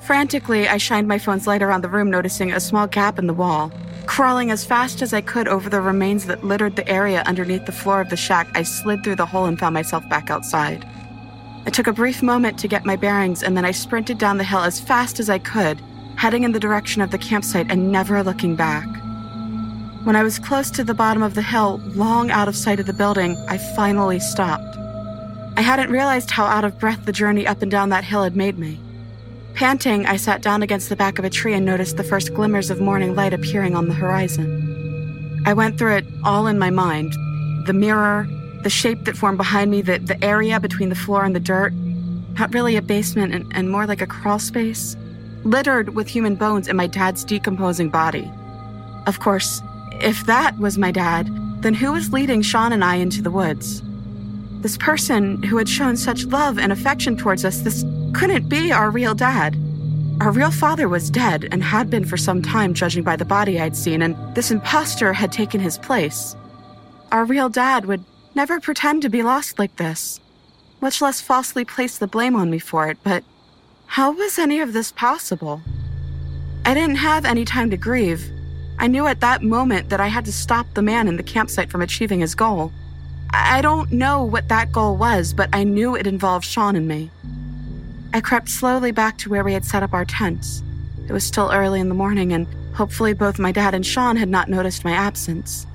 Frantically, 0.00 0.66
I 0.66 0.78
shined 0.78 1.08
my 1.08 1.18
phone's 1.18 1.46
light 1.46 1.62
around 1.62 1.82
the 1.82 1.90
room, 1.90 2.10
noticing 2.10 2.52
a 2.52 2.60
small 2.60 2.86
gap 2.86 3.18
in 3.18 3.26
the 3.26 3.34
wall. 3.34 3.70
Crawling 4.06 4.50
as 4.50 4.64
fast 4.64 5.02
as 5.02 5.12
I 5.12 5.20
could 5.20 5.46
over 5.46 5.68
the 5.68 5.80
remains 5.80 6.24
that 6.26 6.42
littered 6.42 6.76
the 6.76 6.88
area 6.88 7.22
underneath 7.26 7.66
the 7.66 7.72
floor 7.72 8.00
of 8.00 8.08
the 8.08 8.16
shack, 8.16 8.48
I 8.54 8.62
slid 8.62 9.04
through 9.04 9.16
the 9.16 9.26
hole 9.26 9.44
and 9.44 9.58
found 9.58 9.74
myself 9.74 10.08
back 10.08 10.30
outside. 10.30 10.88
I 11.66 11.70
took 11.70 11.86
a 11.86 11.92
brief 11.92 12.22
moment 12.22 12.58
to 12.60 12.68
get 12.68 12.86
my 12.86 12.96
bearings, 12.96 13.42
and 13.42 13.56
then 13.56 13.66
I 13.66 13.72
sprinted 13.72 14.16
down 14.16 14.38
the 14.38 14.44
hill 14.44 14.60
as 14.60 14.80
fast 14.80 15.20
as 15.20 15.28
I 15.28 15.38
could, 15.38 15.82
heading 16.16 16.44
in 16.44 16.52
the 16.52 16.58
direction 16.58 17.02
of 17.02 17.10
the 17.10 17.18
campsite 17.18 17.70
and 17.70 17.92
never 17.92 18.22
looking 18.22 18.56
back. 18.56 18.86
When 20.04 20.16
I 20.16 20.22
was 20.22 20.38
close 20.38 20.70
to 20.70 20.82
the 20.82 20.94
bottom 20.94 21.22
of 21.22 21.34
the 21.34 21.42
hill, 21.42 21.78
long 21.88 22.30
out 22.30 22.48
of 22.48 22.56
sight 22.56 22.80
of 22.80 22.86
the 22.86 22.92
building, 22.94 23.36
I 23.48 23.58
finally 23.76 24.18
stopped. 24.18 24.76
I 25.58 25.60
hadn't 25.60 25.90
realized 25.90 26.30
how 26.30 26.46
out 26.46 26.64
of 26.64 26.78
breath 26.78 27.04
the 27.04 27.12
journey 27.12 27.46
up 27.46 27.60
and 27.60 27.70
down 27.70 27.90
that 27.90 28.04
hill 28.04 28.22
had 28.22 28.34
made 28.34 28.58
me. 28.58 28.80
Panting, 29.52 30.06
I 30.06 30.16
sat 30.16 30.40
down 30.40 30.62
against 30.62 30.88
the 30.88 30.96
back 30.96 31.18
of 31.18 31.26
a 31.26 31.30
tree 31.30 31.52
and 31.52 31.66
noticed 31.66 31.98
the 31.98 32.04
first 32.04 32.32
glimmers 32.32 32.70
of 32.70 32.80
morning 32.80 33.14
light 33.14 33.34
appearing 33.34 33.76
on 33.76 33.88
the 33.88 33.94
horizon. 33.94 35.42
I 35.44 35.52
went 35.52 35.76
through 35.76 35.96
it 35.96 36.06
all 36.24 36.46
in 36.46 36.58
my 36.58 36.70
mind 36.70 37.12
the 37.66 37.74
mirror, 37.74 38.26
the 38.62 38.70
shape 38.70 39.04
that 39.04 39.18
formed 39.18 39.36
behind 39.36 39.70
me, 39.70 39.82
the, 39.82 39.98
the 39.98 40.24
area 40.24 40.58
between 40.58 40.88
the 40.88 40.94
floor 40.94 41.26
and 41.26 41.36
the 41.36 41.40
dirt. 41.40 41.74
Not 42.38 42.54
really 42.54 42.76
a 42.76 42.82
basement 42.82 43.34
and, 43.34 43.52
and 43.54 43.70
more 43.70 43.86
like 43.86 44.00
a 44.00 44.06
crawl 44.06 44.38
space, 44.38 44.96
littered 45.44 45.94
with 45.94 46.08
human 46.08 46.36
bones 46.36 46.68
and 46.68 46.76
my 46.78 46.86
dad's 46.86 47.22
decomposing 47.22 47.90
body. 47.90 48.32
Of 49.06 49.20
course, 49.20 49.60
if 50.02 50.26
that 50.26 50.58
was 50.58 50.78
my 50.78 50.90
dad, 50.90 51.28
then 51.62 51.74
who 51.74 51.92
was 51.92 52.12
leading 52.12 52.42
Sean 52.42 52.72
and 52.72 52.84
I 52.84 52.96
into 52.96 53.22
the 53.22 53.30
woods? 53.30 53.82
This 54.60 54.76
person 54.76 55.42
who 55.42 55.56
had 55.56 55.68
shown 55.68 55.96
such 55.96 56.26
love 56.26 56.58
and 56.58 56.72
affection 56.72 57.16
towards 57.16 57.44
us, 57.44 57.60
this 57.60 57.84
couldn't 58.12 58.48
be 58.48 58.72
our 58.72 58.90
real 58.90 59.14
dad. 59.14 59.56
Our 60.20 60.32
real 60.32 60.50
father 60.50 60.88
was 60.88 61.10
dead 61.10 61.48
and 61.50 61.62
had 61.62 61.88
been 61.88 62.04
for 62.04 62.16
some 62.16 62.42
time, 62.42 62.74
judging 62.74 63.02
by 63.02 63.16
the 63.16 63.24
body 63.24 63.58
I'd 63.58 63.76
seen, 63.76 64.02
and 64.02 64.16
this 64.34 64.50
impostor 64.50 65.12
had 65.12 65.32
taken 65.32 65.60
his 65.60 65.78
place. 65.78 66.36
Our 67.10 67.24
real 67.24 67.48
dad 67.48 67.86
would 67.86 68.04
never 68.34 68.60
pretend 68.60 69.02
to 69.02 69.08
be 69.08 69.22
lost 69.22 69.58
like 69.58 69.76
this, 69.76 70.20
much 70.80 71.00
less 71.00 71.20
falsely 71.20 71.64
place 71.64 71.98
the 71.98 72.06
blame 72.06 72.36
on 72.36 72.50
me 72.50 72.58
for 72.58 72.88
it, 72.88 72.98
but 73.02 73.24
how 73.86 74.12
was 74.12 74.38
any 74.38 74.60
of 74.60 74.72
this 74.72 74.92
possible? 74.92 75.62
I 76.64 76.74
didn't 76.74 76.96
have 76.96 77.24
any 77.24 77.44
time 77.44 77.70
to 77.70 77.76
grieve. 77.76 78.30
I 78.80 78.86
knew 78.86 79.06
at 79.06 79.20
that 79.20 79.42
moment 79.42 79.90
that 79.90 80.00
I 80.00 80.06
had 80.06 80.24
to 80.24 80.32
stop 80.32 80.72
the 80.72 80.80
man 80.80 81.06
in 81.06 81.18
the 81.18 81.22
campsite 81.22 81.70
from 81.70 81.82
achieving 81.82 82.20
his 82.20 82.34
goal. 82.34 82.72
I 83.28 83.60
don't 83.60 83.92
know 83.92 84.24
what 84.24 84.48
that 84.48 84.72
goal 84.72 84.96
was, 84.96 85.34
but 85.34 85.50
I 85.52 85.64
knew 85.64 85.94
it 85.94 86.06
involved 86.06 86.46
Sean 86.46 86.74
and 86.74 86.88
me. 86.88 87.10
I 88.14 88.22
crept 88.22 88.48
slowly 88.48 88.90
back 88.90 89.18
to 89.18 89.28
where 89.28 89.44
we 89.44 89.52
had 89.52 89.66
set 89.66 89.82
up 89.82 89.92
our 89.92 90.06
tents. 90.06 90.62
It 91.06 91.12
was 91.12 91.24
still 91.24 91.50
early 91.52 91.78
in 91.78 91.90
the 91.90 91.94
morning, 91.94 92.32
and 92.32 92.46
hopefully 92.72 93.12
both 93.12 93.38
my 93.38 93.52
dad 93.52 93.74
and 93.74 93.84
Sean 93.84 94.16
had 94.16 94.30
not 94.30 94.48
noticed 94.48 94.82
my 94.82 94.92
absence. 94.92 95.66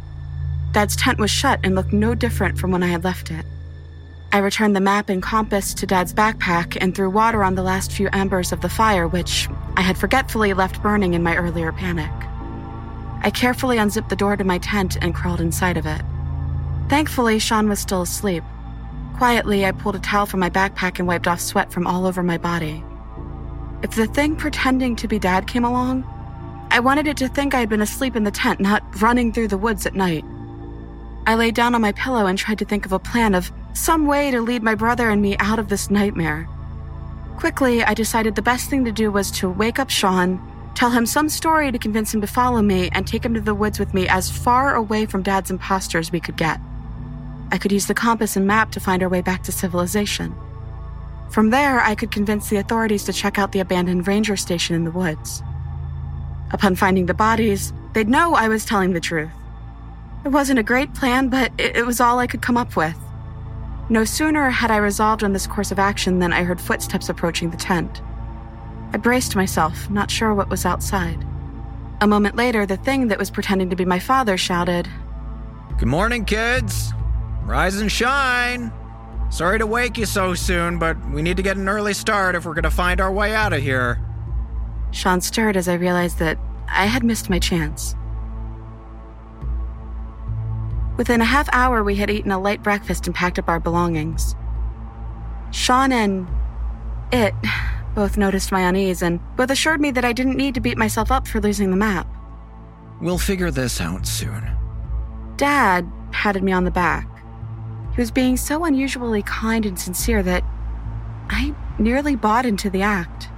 Dad's 0.72 0.96
tent 0.96 1.20
was 1.20 1.30
shut 1.30 1.60
and 1.64 1.76
looked 1.76 1.94
no 1.94 2.16
different 2.16 2.58
from 2.58 2.72
when 2.72 2.82
I 2.82 2.88
had 2.88 3.04
left 3.04 3.30
it. 3.30 3.46
I 4.32 4.40
returned 4.40 4.76
the 4.76 4.82
map 4.82 5.10
and 5.10 5.22
compass 5.22 5.76
to 5.76 5.86
Dad's 5.86 6.12
backpack 6.12 6.76
and 6.82 6.96
threw 6.96 7.12
water 7.12 7.44
on 7.44 7.54
the 7.54 7.62
last 7.62 7.92
few 7.92 8.10
embers 8.14 8.52
of 8.52 8.62
the 8.62 8.68
fire, 8.68 9.08
which 9.08 9.48
I 9.78 9.82
had 9.82 9.96
forgetfully 9.96 10.56
left 10.56 10.82
burning 10.82 11.14
in 11.14 11.22
my 11.22 11.36
earlier 11.36 11.72
panic. 11.72 12.12
I 13.26 13.32
carefully 13.32 13.80
unzipped 13.80 14.10
the 14.10 14.16
door 14.16 14.38
to 14.38 14.44
my 14.44 14.60
tent 14.60 14.98
and 15.02 15.16
crawled 15.16 15.42
inside 15.42 15.78
of 15.78 15.88
it. 15.88 16.04
Thankfully, 16.90 17.40
Sean 17.40 17.68
was 17.68 17.80
still 17.80 18.04
asleep. 18.04 18.44
Quietly, 19.18 19.66
I 19.66 19.72
pulled 19.72 19.96
a 19.96 20.00
towel 20.00 20.28
from 20.28 20.42
my 20.42 20.50
backpack 20.52 21.00
and 21.00 21.08
wiped 21.08 21.28
off 21.28 21.40
sweat 21.40 21.72
from 21.72 21.88
all 21.88 22.06
over 22.06 22.22
my 22.22 22.38
body. 22.38 22.84
If 23.82 23.96
the 23.96 24.06
thing 24.06 24.36
pretending 24.36 24.96
to 24.98 25.08
be 25.08 25.18
Dad 25.18 25.48
came 25.48 25.66
along, 25.66 26.04
I 26.70 26.80
wanted 26.80 27.08
it 27.08 27.18
to 27.18 27.28
think 27.28 27.56
I 27.56 27.62
had 27.62 27.70
been 27.70 27.82
asleep 27.82 28.16
in 28.16 28.26
the 28.26 28.32
tent, 28.32 28.60
not 28.60 28.84
running 29.02 29.34
through 29.34 29.48
the 29.48 29.58
woods 29.58 29.88
at 29.88 29.96
night. 29.96 30.24
I 31.26 31.34
lay 31.34 31.50
down 31.50 31.74
on 31.74 31.82
my 31.82 31.94
pillow 31.94 32.28
and 32.28 32.38
tried 32.38 32.60
to 32.60 32.66
think 32.66 32.86
of 32.86 32.94
a 32.94 33.00
plan 33.00 33.34
of 33.34 33.52
some 33.74 34.06
way 34.06 34.30
to 34.30 34.40
lead 34.40 34.62
my 34.62 34.76
brother 34.76 35.10
and 35.10 35.20
me 35.20 35.36
out 35.40 35.58
of 35.58 35.70
this 35.70 35.90
nightmare. 35.90 36.48
Quickly, 37.38 37.84
I 37.84 37.96
decided 37.96 38.36
the 38.36 38.44
best 38.44 38.70
thing 38.70 38.86
to 38.86 38.92
do 38.92 39.12
was 39.12 39.32
to 39.32 39.50
wake 39.50 39.80
up 39.80 39.90
Sean, 39.90 40.40
tell 40.76 40.92
him 40.92 41.06
some 41.06 41.30
story 41.30 41.72
to 41.72 41.80
convince 41.80 42.14
him 42.14 42.22
to 42.22 42.28
follow 42.28 42.62
me, 42.62 42.90
and 42.92 43.08
take 43.08 43.26
him 43.26 43.34
to 43.34 43.42
the 43.42 43.56
woods 43.56 43.80
with 43.80 43.94
me 43.94 44.08
as 44.08 44.30
far 44.30 44.76
away 44.76 45.06
from 45.06 45.24
Dad's 45.24 45.50
imposters 45.50 46.12
we 46.12 46.20
could 46.20 46.38
get. 46.38 46.60
I 47.52 47.58
could 47.58 47.72
use 47.72 47.88
the 47.88 47.94
compass 47.94 48.36
and 48.36 48.46
map 48.46 48.72
to 48.72 48.80
find 48.80 49.02
our 49.02 49.10
way 49.10 49.22
back 49.22 49.44
to 49.44 49.52
civilization. 49.52 50.36
From 51.30 51.50
there, 51.50 51.82
I 51.82 51.96
could 51.96 52.12
convince 52.12 52.50
the 52.50 52.58
authorities 52.58 53.04
to 53.06 53.14
check 53.14 53.38
out 53.38 53.52
the 53.52 53.60
abandoned 53.60 54.08
ranger 54.08 54.38
station 54.38 54.76
in 54.76 54.84
the 54.84 54.92
woods. 54.92 55.42
Upon 56.52 56.76
finding 56.76 57.08
the 57.08 57.14
bodies, 57.14 57.74
they'd 57.94 58.08
know 58.08 58.36
I 58.36 58.48
was 58.48 58.66
telling 58.66 58.94
the 58.94 59.00
truth. 59.00 59.32
It 60.24 60.30
wasn't 60.30 60.60
a 60.60 60.64
great 60.64 60.94
plan, 60.94 61.30
but 61.30 61.52
it, 61.58 61.86
was 61.86 62.00
all 62.00 62.20
I 62.20 62.28
could 62.28 62.42
come 62.42 62.58
up 62.58 62.76
with. 62.76 62.98
No 63.90 64.04
sooner 64.04 64.50
had 64.50 64.72
I 64.72 64.78
resolved 64.78 65.24
on 65.24 65.34
this 65.34 65.46
course 65.46 65.72
of 65.72 65.78
action 65.78 66.20
than 66.20 66.34
I 66.34 66.44
heard 66.44 66.60
footsteps 66.60 67.10
approaching 67.10 67.52
the 67.52 67.58
tent. 67.58 68.02
I 68.96 68.98
braced 68.98 69.36
myself, 69.36 69.90
not 69.90 70.10
sure 70.10 70.34
what 70.34 70.50
was 70.50 70.66
outside. 70.66 71.28
A 72.00 72.08
moment 72.08 72.38
later, 72.38 72.66
the 72.66 72.78
thing 72.78 73.10
that 73.10 73.20
was 73.20 73.30
pretending 73.30 73.70
to 73.70 73.76
be 73.76 73.84
my 73.84 74.00
father 74.00 74.38
shouted, 74.38 74.88
Good 75.78 75.90
morning, 75.90 76.24
kids! 76.24 76.94
Rise 77.44 77.76
and 77.76 77.92
shine! 77.92 78.72
Sorry 79.30 79.60
to 79.60 79.68
wake 79.68 79.98
you 79.98 80.06
so 80.06 80.34
soon, 80.34 80.80
but 80.80 80.96
we 81.10 81.22
need 81.22 81.36
to 81.36 81.44
get 81.44 81.58
an 81.58 81.68
early 81.68 81.94
start 81.94 82.36
if 82.36 82.46
we're 82.46 82.54
going 82.54 82.64
to 82.64 82.72
find 82.72 83.02
our 83.02 83.12
way 83.12 83.36
out 83.36 83.52
of 83.52 83.62
here. 83.62 84.00
Sean 84.92 85.20
stirred 85.20 85.58
as 85.58 85.68
I 85.68 85.74
realized 85.74 86.20
that 86.20 86.40
I 86.70 86.86
had 86.86 87.04
missed 87.04 87.30
my 87.30 87.38
chance. 87.38 87.96
Within 90.96 91.20
a 91.20 91.26
half 91.26 91.50
hour, 91.52 91.84
we 91.84 91.96
had 91.96 92.10
eaten 92.10 92.32
a 92.32 92.40
light 92.40 92.64
breakfast 92.64 93.08
and 93.08 93.14
packed 93.14 93.40
up 93.40 93.50
our 93.50 93.60
belongings. 93.60 94.38
Sean 95.52 95.92
and 95.92 96.30
it 97.12 97.34
both 97.96 98.18
noticed 98.18 98.52
my 98.52 98.62
unease 98.62 99.02
and 99.02 99.20
both 99.38 99.50
assured 99.50 99.82
me 99.82 99.90
that 99.92 100.06
I 100.06 100.14
didn't 100.14 100.38
need 100.38 100.54
to 100.56 100.62
beat 100.62 100.78
myself 100.78 101.12
up 101.12 101.28
for 101.28 101.40
losing 101.40 101.72
the 101.72 101.78
map. 101.78 102.08
We'll 103.02 103.18
figure 103.18 103.52
this 103.52 103.82
out 103.82 104.06
soon. 104.06 104.44
Dad 105.38 105.90
patted 106.12 106.44
me 106.44 106.52
on 106.52 106.66
the 106.66 106.72
back. 106.72 107.08
He 107.94 108.02
was 108.02 108.12
being 108.12 108.38
so 108.38 108.66
unusually 108.66 109.22
kind 109.24 109.66
and 109.66 109.80
sincere 109.80 110.22
that 110.24 110.44
I 111.30 111.56
nearly 111.80 112.16
bought 112.16 112.46
into 112.46 112.70
the 112.70 112.82
act. 112.82 113.30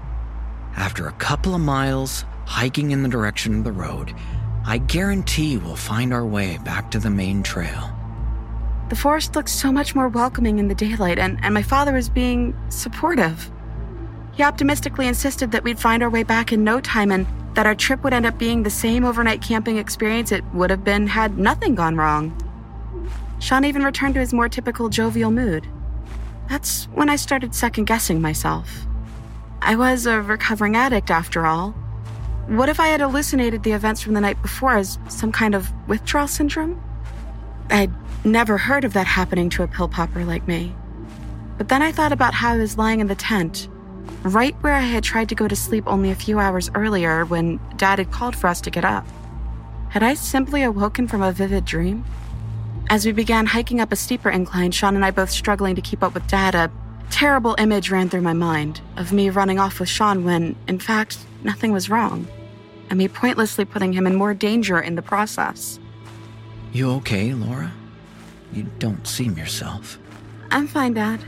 After 0.75 1.07
a 1.07 1.13
couple 1.13 1.55
of 1.55 1.61
miles 1.61 2.25
hiking 2.45 2.91
in 2.91 3.03
the 3.03 3.09
direction 3.09 3.59
of 3.59 3.63
the 3.63 3.71
road, 3.71 4.13
I 4.65 4.79
guarantee 4.79 5.57
we'll 5.57 5.75
find 5.75 6.13
our 6.13 6.25
way 6.25 6.57
back 6.57 6.91
to 6.91 6.99
the 6.99 7.09
main 7.09 7.41
trail. 7.41 7.91
The 8.89 8.95
forest 8.95 9.35
looked 9.35 9.49
so 9.49 9.71
much 9.71 9.95
more 9.95 10.07
welcoming 10.07 10.59
in 10.59 10.67
the 10.67 10.75
daylight, 10.75 11.19
and, 11.19 11.39
and 11.41 11.53
my 11.53 11.61
father 11.61 11.93
was 11.93 12.09
being 12.09 12.55
supportive. 12.69 13.51
He 14.37 14.43
optimistically 14.43 15.07
insisted 15.07 15.51
that 15.51 15.63
we'd 15.63 15.79
find 15.79 16.03
our 16.03 16.11
way 16.11 16.21
back 16.21 16.53
in 16.53 16.63
no 16.63 16.79
time 16.79 17.11
and 17.11 17.25
that 17.55 17.65
our 17.65 17.73
trip 17.73 18.03
would 18.03 18.13
end 18.13 18.27
up 18.27 18.37
being 18.37 18.61
the 18.61 18.69
same 18.69 19.03
overnight 19.03 19.41
camping 19.41 19.77
experience 19.77 20.31
it 20.31 20.45
would 20.53 20.69
have 20.69 20.83
been 20.83 21.07
had 21.07 21.39
nothing 21.39 21.73
gone 21.73 21.95
wrong. 21.95 22.39
Sean 23.39 23.65
even 23.65 23.81
returned 23.81 24.13
to 24.13 24.19
his 24.19 24.33
more 24.33 24.47
typical 24.47 24.89
jovial 24.89 25.31
mood. 25.31 25.67
That's 26.49 26.85
when 26.93 27.09
I 27.09 27.15
started 27.15 27.55
second 27.55 27.85
guessing 27.85 28.21
myself. 28.21 28.85
I 29.59 29.75
was 29.75 30.05
a 30.05 30.21
recovering 30.21 30.75
addict 30.75 31.09
after 31.09 31.47
all. 31.47 31.71
What 32.45 32.69
if 32.69 32.79
I 32.79 32.89
had 32.89 33.01
hallucinated 33.01 33.63
the 33.63 33.71
events 33.71 34.03
from 34.03 34.13
the 34.13 34.21
night 34.21 34.39
before 34.43 34.77
as 34.77 34.99
some 35.09 35.31
kind 35.31 35.55
of 35.55 35.73
withdrawal 35.87 36.27
syndrome? 36.27 36.79
I'd 37.71 37.91
never 38.23 38.59
heard 38.59 38.85
of 38.85 38.93
that 38.93 39.07
happening 39.07 39.49
to 39.49 39.63
a 39.63 39.67
pill 39.67 39.87
popper 39.87 40.23
like 40.23 40.47
me. 40.47 40.75
But 41.57 41.69
then 41.69 41.81
I 41.81 41.91
thought 41.91 42.11
about 42.11 42.35
how 42.35 42.53
I 42.53 42.57
was 42.57 42.77
lying 42.77 42.99
in 42.99 43.07
the 43.07 43.15
tent, 43.15 43.67
right 44.23 44.55
where 44.61 44.73
I 44.73 44.81
had 44.81 45.03
tried 45.03 45.29
to 45.29 45.35
go 45.35 45.47
to 45.47 45.55
sleep 45.55 45.85
only 45.87 46.11
a 46.11 46.15
few 46.15 46.39
hours 46.39 46.69
earlier 46.75 47.25
when 47.25 47.59
Dad 47.77 47.99
had 47.99 48.11
called 48.11 48.35
for 48.35 48.47
us 48.47 48.61
to 48.61 48.69
get 48.69 48.85
up. 48.85 49.05
Had 49.89 50.03
I 50.03 50.15
simply 50.15 50.63
awoken 50.63 51.07
from 51.07 51.21
a 51.21 51.31
vivid 51.31 51.65
dream? 51.65 52.03
As 52.89 53.05
we 53.05 53.11
began 53.11 53.45
hiking 53.45 53.81
up 53.81 53.91
a 53.91 53.95
steeper 53.95 54.29
incline, 54.29 54.71
Sean 54.71 54.95
and 54.95 55.03
I 55.03 55.11
both 55.11 55.29
struggling 55.29 55.75
to 55.75 55.81
keep 55.81 56.03
up 56.03 56.13
with 56.13 56.27
Dad, 56.27 56.55
a 56.55 56.71
terrible 57.09 57.55
image 57.57 57.89
ran 57.89 58.09
through 58.09 58.21
my 58.21 58.33
mind 58.33 58.81
of 58.95 59.11
me 59.11 59.29
running 59.29 59.59
off 59.59 59.79
with 59.79 59.89
Sean 59.89 60.23
when, 60.23 60.55
in 60.67 60.79
fact, 60.79 61.17
nothing 61.43 61.71
was 61.71 61.89
wrong, 61.89 62.27
and 62.89 62.97
me 62.97 63.07
pointlessly 63.07 63.65
putting 63.65 63.93
him 63.93 64.07
in 64.07 64.15
more 64.15 64.33
danger 64.33 64.79
in 64.79 64.95
the 64.95 65.01
process. 65.01 65.79
You 66.73 66.91
okay, 66.91 67.33
Laura? 67.33 67.71
You 68.53 68.63
don't 68.79 69.07
seem 69.07 69.37
yourself. 69.37 69.99
I'm 70.51 70.67
fine, 70.67 70.93
Dad. 70.93 71.21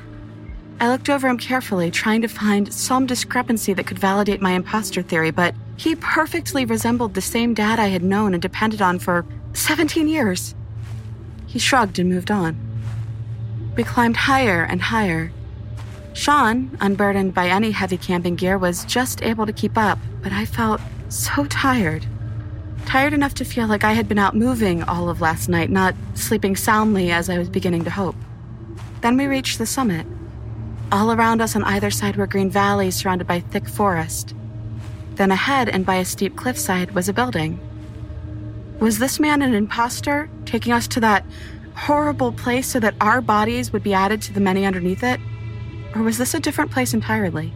I 0.82 0.88
looked 0.90 1.10
over 1.10 1.28
him 1.28 1.38
carefully, 1.38 1.92
trying 1.92 2.22
to 2.22 2.30
find 2.30 2.74
some 2.74 3.06
discrepancy 3.06 3.74
that 3.74 3.86
could 3.86 4.00
validate 4.00 4.42
my 4.42 4.52
imposter 4.52 5.02
theory, 5.02 5.30
but 5.30 5.54
he 5.76 5.96
perfectly 5.96 6.64
resembled 6.64 7.14
the 7.14 7.22
same 7.22 7.54
dad 7.54 7.80
I 7.80 7.88
had 7.88 8.02
known 8.02 8.34
and 8.34 8.42
depended 8.42 8.82
on 8.82 8.98
for 8.98 9.26
17 9.54 10.08
years. 10.08 10.56
He 11.48 11.60
shrugged 11.60 12.00
and 12.00 12.10
moved 12.10 12.32
on. 12.32 12.58
We 13.76 13.84
climbed 13.84 14.16
higher 14.16 14.64
and 14.64 14.82
higher. 14.82 15.34
Sean, 16.14 16.78
unburdened 16.80 17.34
by 17.34 17.50
any 17.50 17.72
heavy 17.72 17.98
camping 17.98 18.36
gear, 18.36 18.58
was 18.58 18.86
just 18.86 19.22
able 19.22 19.46
to 19.46 19.54
keep 19.54 19.78
up, 19.78 20.00
but 20.22 20.32
I 20.32 20.46
felt 20.46 20.80
so 21.10 21.46
tired. 21.46 22.06
Tired 22.86 23.14
enough 23.14 23.34
to 23.36 23.46
feel 23.46 23.68
like 23.68 23.84
I 23.84 23.94
had 23.94 24.08
been 24.08 24.18
out 24.18 24.36
moving 24.36 24.84
all 24.84 25.10
of 25.10 25.20
last 25.20 25.50
night, 25.50 25.70
not 25.70 25.94
sleeping 26.14 26.56
soundly 26.56 27.12
as 27.12 27.30
I 27.30 27.38
was 27.38 27.50
beginning 27.50 27.84
to 27.84 27.90
hope. 27.90 28.16
Then 29.02 29.18
we 29.18 29.26
reached 29.26 29.58
the 29.58 29.66
summit. 29.66 30.06
All 30.92 31.12
around 31.12 31.40
us 31.40 31.56
on 31.56 31.64
either 31.66 31.92
side 31.92 32.16
were 32.16 32.26
green 32.26 32.50
valleys 32.50 32.96
surrounded 32.96 33.28
by 33.28 33.42
thick 33.42 33.70
forest. 33.70 34.34
Then 35.16 35.30
ahead 35.30 35.70
and 35.70 35.86
by 35.86 35.96
a 35.96 36.06
steep 36.06 36.36
cliffside 36.36 36.92
was 36.92 37.08
a 37.08 37.14
building. 37.14 37.60
Was 38.80 38.98
this 38.98 39.20
man 39.20 39.44
an 39.44 39.54
impostor, 39.54 40.30
taking 40.46 40.74
us 40.74 40.88
to 40.88 41.00
that 41.02 41.26
horrible 41.76 42.32
place 42.32 42.68
so 42.68 42.80
that 42.80 42.96
our 43.02 43.22
bodies 43.22 43.72
would 43.72 43.84
be 43.84 43.94
added 43.94 44.22
to 44.24 44.34
the 44.34 44.40
many 44.40 44.66
underneath 44.66 45.04
it? 45.04 45.20
Or 45.94 46.02
was 46.02 46.18
this 46.18 46.34
a 46.34 46.40
different 46.40 46.72
place 46.72 46.94
entirely? 46.94 47.54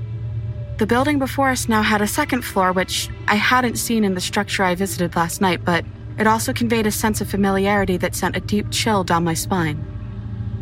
The 0.77 0.85
building 0.85 1.17
before 1.17 1.49
us 1.49 1.67
now 1.67 1.81
had 1.81 2.01
a 2.01 2.07
second 2.07 2.43
floor, 2.43 2.71
which 2.71 3.09
I 3.27 3.35
hadn't 3.35 3.77
seen 3.77 4.03
in 4.03 4.13
the 4.13 4.21
structure 4.21 4.63
I 4.63 4.75
visited 4.75 5.15
last 5.15 5.41
night, 5.41 5.65
but 5.65 5.85
it 6.19 6.27
also 6.27 6.53
conveyed 6.53 6.85
a 6.85 6.91
sense 6.91 7.19
of 7.19 7.29
familiarity 7.29 7.97
that 7.97 8.15
sent 8.15 8.37
a 8.37 8.41
deep 8.41 8.67
chill 8.69 9.03
down 9.03 9.23
my 9.23 9.33
spine. 9.33 9.83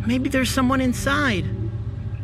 Maybe 0.07 0.30
there's 0.30 0.49
someone 0.49 0.80
inside. 0.80 1.45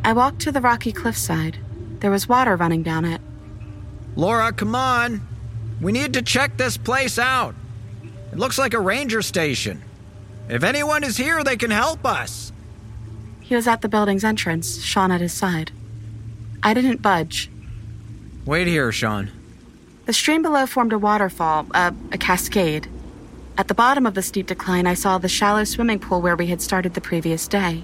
I 0.07 0.13
walked 0.13 0.39
to 0.43 0.53
the 0.53 0.61
rocky 0.61 0.93
cliffside. 0.93 1.57
There 1.99 2.09
was 2.09 2.29
water 2.29 2.55
running 2.55 2.81
down 2.81 3.03
it. 3.03 3.19
Laura, 4.15 4.53
come 4.53 4.73
on. 4.73 5.27
We 5.81 5.91
need 5.91 6.13
to 6.13 6.21
check 6.21 6.55
this 6.55 6.77
place 6.77 7.19
out. 7.19 7.55
It 8.31 8.37
looks 8.37 8.57
like 8.57 8.73
a 8.73 8.79
ranger 8.79 9.21
station. 9.21 9.83
If 10.47 10.63
anyone 10.63 11.03
is 11.03 11.17
here, 11.17 11.43
they 11.43 11.57
can 11.57 11.71
help 11.71 12.05
us. 12.05 12.53
He 13.41 13.53
was 13.53 13.67
at 13.67 13.81
the 13.81 13.89
building's 13.89 14.23
entrance, 14.23 14.81
Sean 14.81 15.11
at 15.11 15.19
his 15.19 15.33
side. 15.33 15.71
I 16.63 16.73
didn't 16.73 17.01
budge. 17.01 17.51
Wait 18.45 18.67
here, 18.67 18.93
Sean. 18.93 19.29
The 20.05 20.13
stream 20.13 20.41
below 20.41 20.67
formed 20.67 20.93
a 20.93 20.97
waterfall, 20.97 21.67
uh, 21.73 21.91
a 22.13 22.17
cascade. 22.17 22.87
At 23.57 23.67
the 23.67 23.73
bottom 23.73 24.05
of 24.05 24.13
the 24.13 24.21
steep 24.21 24.47
decline, 24.47 24.87
I 24.87 24.93
saw 24.93 25.17
the 25.17 25.27
shallow 25.27 25.65
swimming 25.65 25.99
pool 25.99 26.21
where 26.21 26.37
we 26.37 26.47
had 26.47 26.61
started 26.61 26.93
the 26.93 27.01
previous 27.01 27.45
day. 27.45 27.83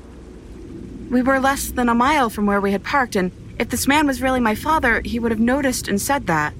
We 1.13 1.21
were 1.21 1.39
less 1.39 1.69
than 1.69 1.89
a 1.89 1.93
mile 1.93 2.31
from 2.31 2.47
where 2.47 2.59
we 2.59 2.71
had 2.71 2.83
parked, 2.83 3.15
and 3.15 3.31
if 3.59 3.69
this 3.69 3.87
man 3.87 4.07
was 4.07 4.19
really 4.19 4.39
my 4.39 4.55
father, 4.55 4.99
he 5.05 5.19
would 5.19 5.29
have 5.29 5.39
noticed 5.39 5.87
and 5.87 6.01
said 6.01 6.25
that. 6.25 6.55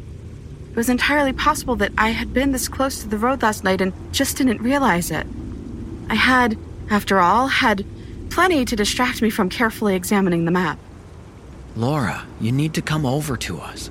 It 0.70 0.76
was 0.76 0.89
entirely 0.89 1.34
possible 1.34 1.76
that 1.78 1.91
I 1.97 2.10
had 2.10 2.36
been 2.36 2.51
this 2.51 2.68
close 2.68 3.01
to 3.01 3.08
the 3.08 3.18
road 3.18 3.41
last 3.41 3.64
night 3.64 3.82
and 3.82 3.93
just 4.14 4.38
didn't 4.38 4.62
realize 4.62 5.10
it. 5.10 5.26
I 6.08 6.14
had, 6.14 6.56
after 6.91 7.18
all, 7.18 7.47
had 7.47 7.84
plenty 8.30 8.64
to 8.64 8.76
distract 8.76 9.24
me 9.24 9.32
from 9.32 9.49
carefully 9.49 9.95
examining 9.95 10.45
the 10.45 10.51
map. 10.51 10.78
Laura, 11.76 12.24
you 12.39 12.51
need 12.51 12.76
to 12.76 12.82
come 12.84 13.08
over 13.08 13.36
to 13.38 13.60
us. 13.60 13.89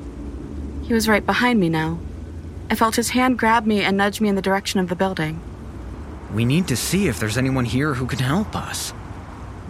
He 0.85 0.95
was 0.95 1.09
right 1.09 1.27
behind 1.27 1.59
me 1.59 1.71
now. 1.71 1.99
I 2.71 2.77
felt 2.77 2.95
his 2.95 3.09
hand 3.09 3.37
grab 3.37 3.67
me 3.67 3.83
and 3.83 3.97
nudge 3.97 4.21
me 4.21 4.29
in 4.29 4.37
the 4.37 4.43
direction 4.43 4.79
of 4.79 4.89
the 4.89 4.95
building. 4.95 5.41
We 6.33 6.45
need 6.45 6.69
to 6.69 6.77
see 6.77 7.09
if 7.09 7.19
there's 7.19 7.37
anyone 7.37 7.65
here 7.65 7.95
who 7.95 8.07
can 8.07 8.21
help 8.21 8.55
us. 8.55 8.95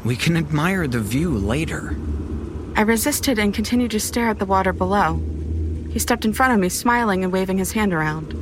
We 0.05 0.17
can 0.17 0.37
admire 0.37 0.87
the 0.87 1.01
view 1.01 1.31
later. 1.31 1.97
I 2.75 2.83
resisted 2.83 3.39
and 3.39 3.55
continued 3.55 3.93
to 3.93 4.01
stare 4.01 4.29
at 4.29 4.39
the 4.39 4.47
water 4.47 4.73
below. 4.73 5.21
He 5.91 5.99
stepped 5.99 6.25
in 6.25 6.33
front 6.33 6.55
of 6.55 6.59
me, 6.59 6.69
smiling 6.69 7.23
and 7.23 7.33
waving 7.33 7.59
his 7.59 7.73
hand 7.73 7.93
around. 7.93 8.33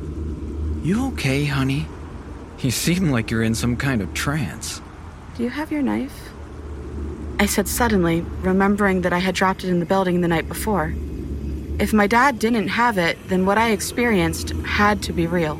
You 0.83 1.07
okay, 1.09 1.45
honey? 1.45 1.85
You 2.59 2.71
seem 2.71 3.11
like 3.11 3.29
you're 3.29 3.43
in 3.43 3.55
some 3.55 3.75
kind 3.75 4.01
of 4.01 4.13
trance. 4.13 4.81
Do 5.35 5.43
you 5.43 5.49
have 5.49 5.71
your 5.71 5.81
knife? 5.81 6.29
I 7.39 7.45
said 7.45 7.67
suddenly, 7.67 8.21
remembering 8.41 9.01
that 9.01 9.13
I 9.13 9.19
had 9.19 9.35
dropped 9.35 9.63
it 9.63 9.69
in 9.69 9.79
the 9.79 9.85
building 9.85 10.21
the 10.21 10.27
night 10.27 10.47
before. 10.47 10.93
If 11.79 11.93
my 11.93 12.07
dad 12.07 12.39
didn't 12.39 12.67
have 12.69 12.97
it, 12.97 13.17
then 13.27 13.45
what 13.45 13.57
I 13.57 13.71
experienced 13.71 14.51
had 14.65 15.01
to 15.03 15.13
be 15.13 15.27
real. 15.27 15.55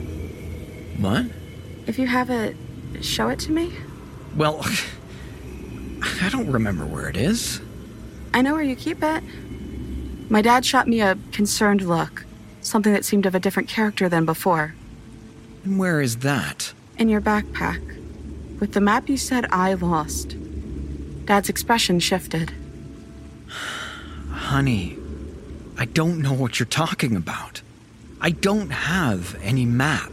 What? 0.97 1.25
If 1.87 1.97
you 1.97 2.07
have 2.07 2.29
it, 2.29 2.55
show 3.01 3.29
it 3.29 3.39
to 3.39 3.51
me? 3.51 3.73
Well, 4.35 4.63
I 6.01 6.29
don't 6.29 6.51
remember 6.51 6.85
where 6.85 7.09
it 7.09 7.17
is. 7.17 7.61
I 8.33 8.41
know 8.41 8.53
where 8.53 8.63
you 8.63 8.75
keep 8.75 9.03
it. 9.03 9.23
My 10.29 10.41
dad 10.41 10.65
shot 10.65 10.87
me 10.87 11.01
a 11.01 11.17
concerned 11.31 11.81
look, 11.81 12.25
something 12.61 12.93
that 12.93 13.05
seemed 13.05 13.25
of 13.25 13.35
a 13.35 13.39
different 13.39 13.69
character 13.69 14.07
than 14.07 14.25
before. 14.25 14.73
And 15.63 15.77
where 15.77 16.01
is 16.01 16.17
that? 16.17 16.73
In 16.97 17.09
your 17.09 17.21
backpack. 17.21 17.81
With 18.59 18.73
the 18.73 18.81
map 18.81 19.09
you 19.09 19.17
said 19.17 19.45
I 19.51 19.73
lost. 19.73 20.35
Dad's 21.25 21.49
expression 21.49 21.99
shifted. 21.99 22.53
Honey, 24.31 24.97
I 25.77 25.85
don't 25.85 26.19
know 26.19 26.33
what 26.33 26.59
you're 26.59 26.67
talking 26.67 27.15
about. 27.15 27.61
I 28.19 28.31
don't 28.31 28.69
have 28.69 29.35
any 29.41 29.65
map. 29.65 30.11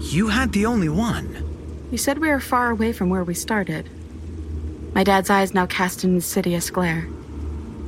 You 0.00 0.28
had 0.28 0.52
the 0.52 0.66
only 0.66 0.88
one. 0.88 1.88
You 1.90 1.98
said 1.98 2.18
we 2.18 2.28
were 2.28 2.40
far 2.40 2.70
away 2.70 2.92
from 2.92 3.10
where 3.10 3.24
we 3.24 3.34
started. 3.34 3.88
My 4.96 5.04
dad's 5.04 5.28
eyes 5.28 5.52
now 5.52 5.66
cast 5.66 6.04
an 6.04 6.14
insidious 6.14 6.70
glare. 6.70 7.06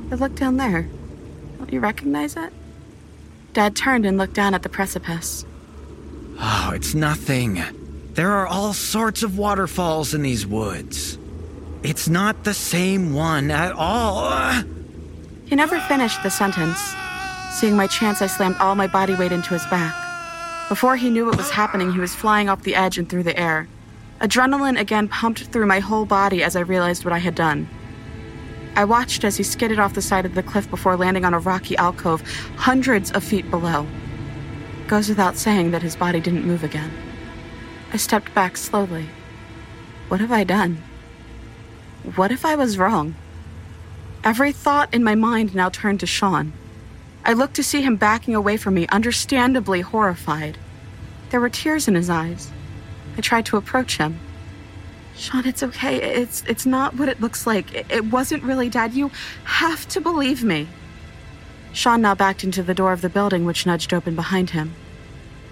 But 0.09 0.19
look 0.19 0.35
down 0.35 0.57
there. 0.57 0.87
Don't 1.57 1.73
you 1.73 1.79
recognize 1.79 2.37
it? 2.37 2.53
Dad 3.53 3.75
turned 3.75 4.05
and 4.05 4.15
looked 4.15 4.35
down 4.35 4.53
at 4.53 4.61
the 4.61 4.69
precipice. 4.69 5.43
Oh, 6.39 6.71
it's 6.75 6.93
nothing. 6.93 7.63
There 8.13 8.29
are 8.33 8.45
all 8.45 8.73
sorts 8.73 9.23
of 9.23 9.39
waterfalls 9.39 10.13
in 10.13 10.21
these 10.21 10.45
woods. 10.45 11.17
It's 11.81 12.07
not 12.07 12.43
the 12.43 12.53
same 12.53 13.15
one 13.15 13.49
at 13.49 13.71
all. 13.71 14.61
He 15.45 15.55
never 15.55 15.79
finished 15.79 16.21
the 16.21 16.29
sentence. 16.29 16.77
Seeing 17.53 17.75
my 17.75 17.87
chance, 17.87 18.21
I 18.21 18.27
slammed 18.27 18.57
all 18.57 18.75
my 18.75 18.85
body 18.85 19.15
weight 19.15 19.31
into 19.31 19.55
his 19.55 19.65
back. 19.65 19.95
Before 20.69 20.95
he 20.95 21.09
knew 21.09 21.25
what 21.25 21.37
was 21.37 21.49
happening, 21.49 21.91
he 21.91 21.99
was 21.99 22.13
flying 22.13 22.49
off 22.49 22.61
the 22.61 22.75
edge 22.75 22.99
and 22.99 23.09
through 23.09 23.23
the 23.23 23.39
air. 23.39 23.67
Adrenaline 24.21 24.79
again 24.79 25.07
pumped 25.07 25.45
through 25.45 25.65
my 25.65 25.79
whole 25.79 26.05
body 26.05 26.43
as 26.43 26.55
I 26.55 26.61
realized 26.61 27.05
what 27.05 27.13
I 27.13 27.19
had 27.19 27.35
done. 27.35 27.69
I 28.75 28.83
watched 28.83 29.23
as 29.23 29.37
he 29.37 29.43
skidded 29.43 29.79
off 29.79 29.93
the 29.93 30.01
side 30.01 30.25
of 30.25 30.35
the 30.35 30.43
cliff 30.43 30.69
before 30.69 30.97
landing 30.97 31.25
on 31.25 31.33
a 31.33 31.39
rocky 31.39 31.77
alcove 31.77 32.21
hundreds 32.57 33.11
of 33.11 33.23
feet 33.23 33.49
below. 33.49 33.87
Goes 34.87 35.07
without 35.07 35.37
saying 35.37 35.71
that 35.71 35.81
his 35.81 35.95
body 35.95 36.19
didn't 36.19 36.45
move 36.47 36.63
again. 36.63 36.91
I 37.93 37.97
stepped 37.97 38.33
back 38.33 38.57
slowly. 38.57 39.07
What 40.09 40.19
have 40.19 40.31
I 40.31 40.43
done? 40.43 40.81
What 42.15 42.31
if 42.31 42.45
I 42.45 42.55
was 42.55 42.77
wrong? 42.77 43.15
Every 44.23 44.51
thought 44.51 44.93
in 44.93 45.03
my 45.03 45.15
mind 45.15 45.55
now 45.55 45.69
turned 45.69 46.01
to 46.01 46.05
Sean. 46.05 46.53
I 47.23 47.33
looked 47.33 47.55
to 47.55 47.63
see 47.63 47.81
him 47.81 47.95
backing 47.95 48.35
away 48.35 48.57
from 48.57 48.73
me, 48.73 48.87
understandably 48.87 49.81
horrified. 49.81 50.57
There 51.29 51.39
were 51.39 51.49
tears 51.49 51.87
in 51.87 51.95
his 51.95 52.09
eyes. 52.09 52.51
I 53.19 53.21
tried 53.21 53.47
to 53.47 53.57
approach 53.57 53.97
him. 53.97 54.17
Sean, 55.13 55.45
it's 55.45 55.61
okay. 55.61 55.97
It's 55.97 56.41
it's 56.47 56.65
not 56.65 56.95
what 56.95 57.09
it 57.09 57.19
looks 57.19 57.45
like. 57.45 57.73
It, 57.75 57.85
it 57.91 58.05
wasn't 58.05 58.43
really 58.43 58.69
Dad. 58.69 58.93
You 58.93 59.11
have 59.43 59.85
to 59.89 59.99
believe 59.99 60.41
me. 60.41 60.69
Sean 61.73 61.99
now 61.99 62.15
backed 62.15 62.45
into 62.45 62.63
the 62.63 62.73
door 62.73 62.93
of 62.93 63.01
the 63.01 63.09
building, 63.09 63.43
which 63.43 63.65
nudged 63.65 63.93
open 63.93 64.15
behind 64.15 64.51
him. 64.51 64.73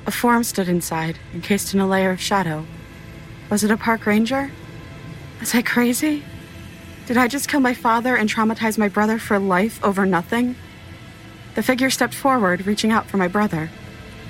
A 0.06 0.12
form 0.12 0.46
stood 0.46 0.70
inside, 0.70 1.20
encased 1.34 1.74
in 1.74 1.82
a 1.82 1.88
layer 1.90 2.10
of 2.10 2.22
shadow. 2.22 2.66
Was 3.50 3.66
it 3.66 3.72
a 3.72 3.76
park 3.76 4.06
ranger? 4.06 4.50
Was 5.42 5.54
I 5.54 5.62
crazy? 5.62 6.24
Did 7.06 7.18
I 7.18 7.28
just 7.28 7.50
kill 7.50 7.60
my 7.60 7.74
father 7.74 8.16
and 8.16 8.30
traumatize 8.30 8.78
my 8.78 8.88
brother 8.88 9.20
for 9.20 9.40
life 9.40 9.84
over 9.84 10.06
nothing? 10.06 10.56
The 11.56 11.64
figure 11.64 11.90
stepped 11.90 12.16
forward, 12.16 12.66
reaching 12.66 12.94
out 12.94 13.08
for 13.08 13.18
my 13.18 13.28
brother. 13.28 13.70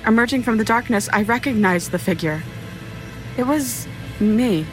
Emerging 0.04 0.42
from 0.42 0.56
the 0.56 0.64
darkness, 0.64 1.08
I 1.12 1.22
recognized 1.22 1.92
the 1.92 2.00
figure. 2.00 2.42
It 3.38 3.46
was 3.46 3.86
me. 4.18 4.66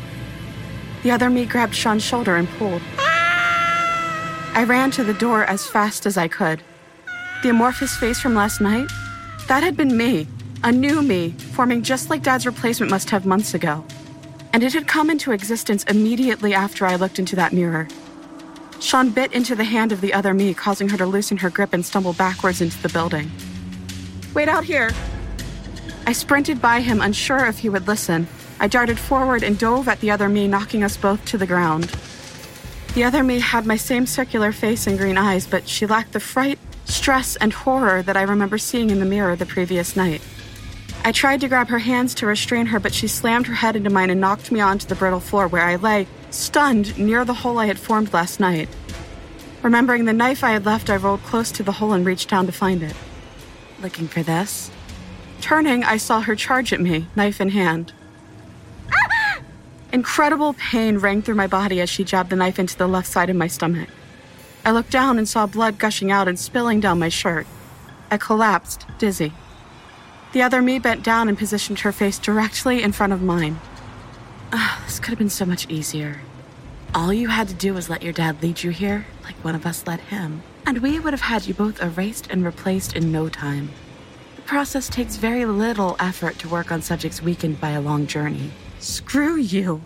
The 1.04 1.12
other 1.12 1.30
me 1.30 1.46
grabbed 1.46 1.76
Sean's 1.76 2.04
shoulder 2.04 2.36
and 2.36 2.50
pulled. 2.58 2.82
I 2.98 4.66
ran 4.68 4.90
to 4.92 5.04
the 5.04 5.14
door 5.14 5.44
as 5.44 5.68
fast 5.68 6.08
as 6.08 6.18
I 6.18 6.28
could. 6.28 6.64
The 7.44 7.50
amorphous 7.50 7.96
face 7.96 8.20
from 8.20 8.34
last 8.34 8.62
night? 8.62 8.88
That 9.48 9.62
had 9.62 9.78
been 9.78 9.96
me, 9.96 10.28
a 10.64 10.72
new 10.72 11.04
me, 11.04 11.30
forming 11.54 11.84
just 11.84 12.10
like 12.10 12.24
Dad's 12.24 12.48
replacement 12.48 12.90
must 12.90 13.12
have 13.12 13.28
months 13.28 13.54
ago. 13.54 13.86
And 14.52 14.64
it 14.64 14.74
had 14.74 14.88
come 14.88 15.12
into 15.12 15.32
existence 15.32 15.84
immediately 15.84 16.56
after 16.56 16.88
I 16.88 16.96
looked 16.96 17.20
into 17.20 17.36
that 17.36 17.54
mirror. 17.54 17.88
Sean 18.80 19.12
bit 19.12 19.32
into 19.32 19.54
the 19.54 19.64
hand 19.64 19.92
of 19.92 20.02
the 20.02 20.12
other 20.12 20.34
me, 20.34 20.56
causing 20.56 20.90
her 20.90 20.98
to 20.98 21.06
loosen 21.06 21.38
her 21.38 21.52
grip 21.52 21.74
and 21.74 21.86
stumble 21.86 22.14
backwards 22.14 22.62
into 22.62 22.82
the 22.82 22.90
building. 22.90 23.30
Wait 24.34 24.50
out 24.50 24.64
here! 24.64 24.90
I 26.08 26.14
sprinted 26.14 26.60
by 26.60 26.82
him, 26.82 27.00
unsure 27.00 27.46
if 27.46 27.60
he 27.60 27.70
would 27.70 27.88
listen. 27.88 28.28
I 28.60 28.68
darted 28.68 29.00
forward 29.00 29.44
and 29.44 29.58
dove 29.58 29.88
at 29.88 30.00
the 30.00 30.12
other 30.12 30.30
me, 30.30 30.48
knocking 30.48 30.84
us 30.84 30.98
both 30.98 31.24
to 31.26 31.38
the 31.38 31.48
ground. 31.48 31.96
The 32.94 33.04
other 33.04 33.24
me 33.24 33.40
had 33.40 33.66
my 33.66 33.76
same 33.76 34.06
circular 34.06 34.52
face 34.52 34.88
and 34.88 34.98
green 34.98 35.18
eyes, 35.18 35.46
but 35.46 35.68
she 35.68 35.86
lacked 35.86 36.14
the 36.14 36.20
fright, 36.20 36.58
stress, 36.86 37.36
and 37.36 37.52
horror 37.52 38.02
that 38.04 38.16
I 38.16 38.22
remember 38.22 38.58
seeing 38.58 38.90
in 38.90 39.00
the 39.00 39.06
mirror 39.06 39.36
the 39.36 39.46
previous 39.46 39.96
night. 39.96 40.22
I 41.04 41.12
tried 41.12 41.42
to 41.42 41.48
grab 41.48 41.68
her 41.68 41.80
hands 41.80 42.16
to 42.16 42.26
restrain 42.26 42.68
her, 42.68 42.80
but 42.80 42.94
she 42.94 43.08
slammed 43.08 43.48
her 43.48 43.54
head 43.54 43.76
into 43.76 43.90
mine 43.90 44.10
and 44.10 44.22
knocked 44.22 44.52
me 44.52 44.60
onto 44.60 44.88
the 44.88 44.96
brittle 44.96 45.20
floor 45.20 45.48
where 45.48 45.62
I 45.62 45.76
lay, 45.76 46.08
stunned, 46.32 46.98
near 46.98 47.26
the 47.26 47.34
hole 47.34 47.60
I 47.60 47.68
had 47.68 47.78
formed 47.78 48.14
last 48.14 48.40
night. 48.40 48.70
Remembering 49.62 50.06
the 50.06 50.14
knife 50.14 50.44
I 50.44 50.52
had 50.52 50.66
left, 50.66 50.90
I 50.90 50.96
rolled 50.96 51.24
close 51.24 51.52
to 51.52 51.64
the 51.64 51.74
hole 51.74 51.92
and 51.92 52.06
reached 52.06 52.30
down 52.30 52.46
to 52.46 52.52
find 52.52 52.82
it. 52.82 52.96
Looking 53.82 54.08
for 54.08 54.24
this? 54.24 54.72
Turning, 55.42 55.84
I 55.84 55.98
saw 55.98 56.22
her 56.22 56.36
charge 56.36 56.72
at 56.72 56.80
me, 56.80 57.08
knife 57.16 57.42
in 57.42 57.50
hand. 57.50 57.92
Incredible 59.96 60.52
pain 60.56 60.98
rang 60.98 61.22
through 61.22 61.36
my 61.36 61.48
body 61.48 61.80
as 61.80 61.90
she 61.90 62.04
jabbed 62.04 62.30
the 62.30 62.36
knife 62.36 62.60
into 62.60 62.76
the 62.76 62.86
left 62.86 63.08
side 63.08 63.30
of 63.30 63.38
my 63.38 63.48
stomach. 63.48 63.88
I 64.66 64.72
looked 64.72 64.92
down 64.92 65.18
and 65.18 65.26
saw 65.26 65.48
blood 65.48 65.80
gushing 65.80 66.12
out 66.12 66.28
and 66.28 66.38
spilling 66.38 66.82
down 66.82 67.00
my 67.00 67.08
shirt. 67.08 67.48
I 68.12 68.18
collapsed, 68.18 68.86
dizzy. 68.98 69.32
The 70.34 70.42
other 70.42 70.62
me 70.62 70.80
bent 70.80 71.02
down 71.02 71.30
and 71.30 71.38
positioned 71.38 71.80
her 71.80 71.94
face 71.94 72.20
directly 72.20 72.84
in 72.84 72.92
front 72.92 73.14
of 73.14 73.22
mine. 73.22 73.62
Ah, 74.52 74.84
this 74.84 75.00
could 75.00 75.12
have 75.12 75.18
been 75.18 75.30
so 75.30 75.46
much 75.46 75.70
easier. 75.70 76.20
All 76.94 77.14
you 77.14 77.30
had 77.30 77.48
to 77.48 77.54
do 77.54 77.74
was 77.74 77.90
let 77.90 78.04
your 78.04 78.12
dad 78.12 78.44
lead 78.44 78.64
you 78.64 78.72
here, 78.72 79.06
like 79.24 79.42
one 79.46 79.56
of 79.56 79.66
us 79.66 79.88
led 79.88 80.02
him, 80.02 80.44
and 80.66 80.80
we 80.80 81.00
would 81.00 81.14
have 81.14 81.22
had 81.22 81.48
you 81.48 81.54
both 81.54 81.82
erased 81.82 82.30
and 82.30 82.44
replaced 82.44 82.98
in 82.98 83.14
no 83.14 83.30
time. 83.30 83.70
The 84.36 84.42
process 84.42 84.90
takes 84.90 85.16
very 85.16 85.46
little 85.46 85.96
effort 86.02 86.38
to 86.40 86.50
work 86.50 86.70
on 86.70 86.82
subjects 86.82 87.22
weakened 87.22 87.62
by 87.62 87.70
a 87.70 87.82
long 87.82 88.08
journey. 88.08 88.52
Screw 88.86 89.36
you. 89.38 89.82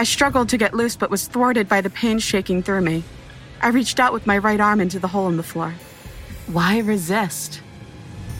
I 0.00 0.02
struggled 0.02 0.48
to 0.48 0.58
get 0.58 0.74
loose 0.74 0.96
but 0.96 1.10
was 1.10 1.28
thwarted 1.28 1.68
by 1.68 1.80
the 1.80 1.88
pain 1.88 2.18
shaking 2.18 2.60
through 2.60 2.80
me. 2.80 3.04
I 3.62 3.68
reached 3.68 4.00
out 4.00 4.12
with 4.12 4.26
my 4.26 4.36
right 4.36 4.58
arm 4.58 4.80
into 4.80 4.98
the 4.98 5.06
hole 5.06 5.28
in 5.28 5.36
the 5.36 5.44
floor. 5.44 5.74
Why 6.48 6.80
resist? 6.80 7.62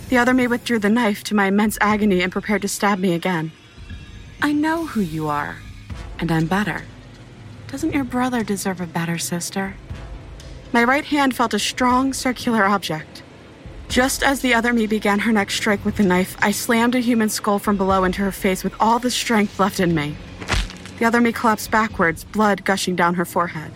The 0.09 0.18
other 0.18 0.34
me 0.34 0.49
withdrew 0.49 0.80
the 0.80 0.91
knife 0.91 1.22
to 1.24 1.37
my 1.37 1.47
immense 1.47 1.78
agony 1.80 2.20
and 2.20 2.32
prepared 2.32 2.62
to 2.62 2.68
stab 2.68 2.99
me 2.99 3.14
again. 3.14 3.53
I 4.43 4.53
know 4.53 4.87
who 4.87 5.01
you 5.01 5.28
are, 5.28 5.59
and 6.18 6.32
I'm 6.32 6.47
better. 6.47 6.82
Doesn't 7.68 7.95
your 7.95 8.03
brother 8.03 8.43
deserve 8.43 8.80
a 8.80 8.89
better 8.89 9.18
sister? 9.18 9.76
My 10.72 10.82
right 10.82 11.05
hand 11.05 11.37
felt 11.37 11.55
a 11.55 11.61
strong, 11.61 12.12
circular 12.12 12.64
object. 12.64 13.22
Just 13.89 14.22
as 14.22 14.41
the 14.41 14.55
other 14.55 14.72
me 14.72 14.87
began 14.87 15.20
her 15.20 15.32
next 15.32 15.55
strike 15.55 15.84
with 15.84 15.97
the 15.97 16.03
knife, 16.03 16.37
I 16.41 16.51
slammed 16.51 16.95
a 16.95 17.01
human 17.01 17.28
skull 17.28 17.59
from 17.59 17.76
below 17.76 18.05
into 18.05 18.22
her 18.22 18.32
face 18.32 18.62
with 18.62 18.74
all 18.78 18.99
the 18.99 19.11
strength 19.11 19.59
left 19.59 19.80
in 19.80 19.95
me. 19.95 20.16
The 20.99 21.05
other 21.05 21.20
me 21.20 21.32
collapsed 21.32 21.70
backwards, 21.70 22.24
blood 22.24 22.64
gushing 22.64 22.97
down 22.97 23.14
her 23.14 23.24
forehead. 23.24 23.72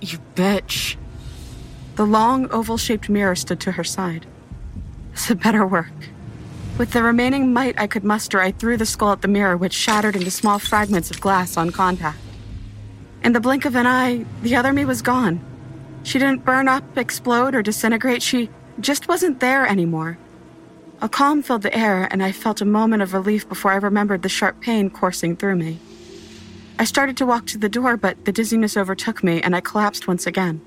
you 0.00 0.18
bitch. 0.34 0.96
The 1.96 2.06
long, 2.06 2.50
oval 2.50 2.76
shaped 2.78 3.08
mirror 3.08 3.34
stood 3.34 3.60
to 3.60 3.72
her 3.72 3.84
side. 3.84 4.26
This 5.12 5.26
had 5.26 5.42
better 5.42 5.66
work. 5.66 5.92
With 6.78 6.92
the 6.92 7.02
remaining 7.02 7.52
might 7.52 7.78
I 7.78 7.86
could 7.86 8.02
muster, 8.02 8.40
I 8.40 8.50
threw 8.50 8.76
the 8.76 8.86
skull 8.86 9.12
at 9.12 9.22
the 9.22 9.28
mirror, 9.28 9.56
which 9.56 9.74
shattered 9.74 10.16
into 10.16 10.30
small 10.30 10.58
fragments 10.58 11.10
of 11.10 11.20
glass 11.20 11.56
on 11.56 11.70
contact. 11.70 12.18
In 13.22 13.32
the 13.32 13.40
blink 13.40 13.64
of 13.66 13.76
an 13.76 13.86
eye, 13.86 14.24
the 14.42 14.56
other 14.56 14.72
me 14.72 14.84
was 14.84 15.02
gone. 15.02 15.44
She 16.02 16.18
didn't 16.18 16.44
burn 16.44 16.66
up, 16.66 16.96
explode, 16.96 17.54
or 17.54 17.62
disintegrate. 17.62 18.22
She 18.22 18.48
just 18.80 19.08
wasn't 19.08 19.40
there 19.40 19.66
anymore. 19.66 20.18
A 21.00 21.08
calm 21.08 21.42
filled 21.42 21.62
the 21.62 21.76
air, 21.76 22.06
and 22.10 22.22
I 22.22 22.32
felt 22.32 22.60
a 22.60 22.64
moment 22.64 23.02
of 23.02 23.12
relief 23.12 23.48
before 23.48 23.72
I 23.72 23.76
remembered 23.76 24.22
the 24.22 24.28
sharp 24.28 24.60
pain 24.60 24.88
coursing 24.88 25.36
through 25.36 25.56
me. 25.56 25.78
I 26.78 26.84
started 26.84 27.16
to 27.18 27.26
walk 27.26 27.46
to 27.46 27.58
the 27.58 27.68
door, 27.68 27.96
but 27.96 28.24
the 28.24 28.32
dizziness 28.32 28.76
overtook 28.76 29.22
me, 29.22 29.40
and 29.40 29.54
I 29.54 29.60
collapsed 29.60 30.08
once 30.08 30.26
again. 30.26 30.60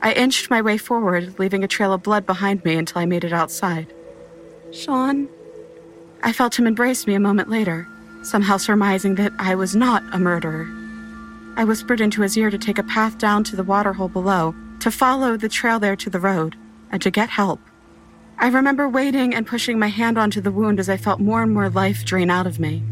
I 0.00 0.12
inched 0.12 0.50
my 0.50 0.60
way 0.62 0.78
forward, 0.78 1.38
leaving 1.38 1.62
a 1.62 1.68
trail 1.68 1.92
of 1.92 2.02
blood 2.02 2.26
behind 2.26 2.64
me 2.64 2.76
until 2.76 3.00
I 3.00 3.06
made 3.06 3.24
it 3.24 3.32
outside. 3.32 3.92
Sean? 4.72 5.28
I 6.22 6.32
felt 6.32 6.58
him 6.58 6.66
embrace 6.66 7.06
me 7.06 7.14
a 7.14 7.20
moment 7.20 7.48
later, 7.48 7.86
somehow 8.22 8.56
surmising 8.56 9.16
that 9.16 9.32
I 9.38 9.54
was 9.54 9.76
not 9.76 10.02
a 10.12 10.18
murderer. 10.18 10.66
I 11.56 11.64
whispered 11.64 12.00
into 12.00 12.22
his 12.22 12.36
ear 12.36 12.50
to 12.50 12.58
take 12.58 12.78
a 12.78 12.84
path 12.84 13.18
down 13.18 13.44
to 13.44 13.56
the 13.56 13.64
waterhole 13.64 14.08
below, 14.08 14.54
to 14.80 14.90
follow 14.90 15.36
the 15.36 15.48
trail 15.48 15.78
there 15.78 15.96
to 15.96 16.10
the 16.10 16.20
road, 16.20 16.56
and 16.92 17.02
to 17.02 17.10
get 17.10 17.30
help. 17.30 17.60
I 18.38 18.48
remember 18.48 18.88
waiting 18.88 19.34
and 19.34 19.46
pushing 19.46 19.78
my 19.78 19.88
hand 19.88 20.18
onto 20.18 20.40
the 20.40 20.52
wound 20.52 20.78
as 20.78 20.88
I 20.88 20.96
felt 20.96 21.20
more 21.20 21.42
and 21.42 21.52
more 21.52 21.70
life 21.70 22.04
drain 22.04 22.30
out 22.30 22.46
of 22.46 22.60
me. 22.60 22.82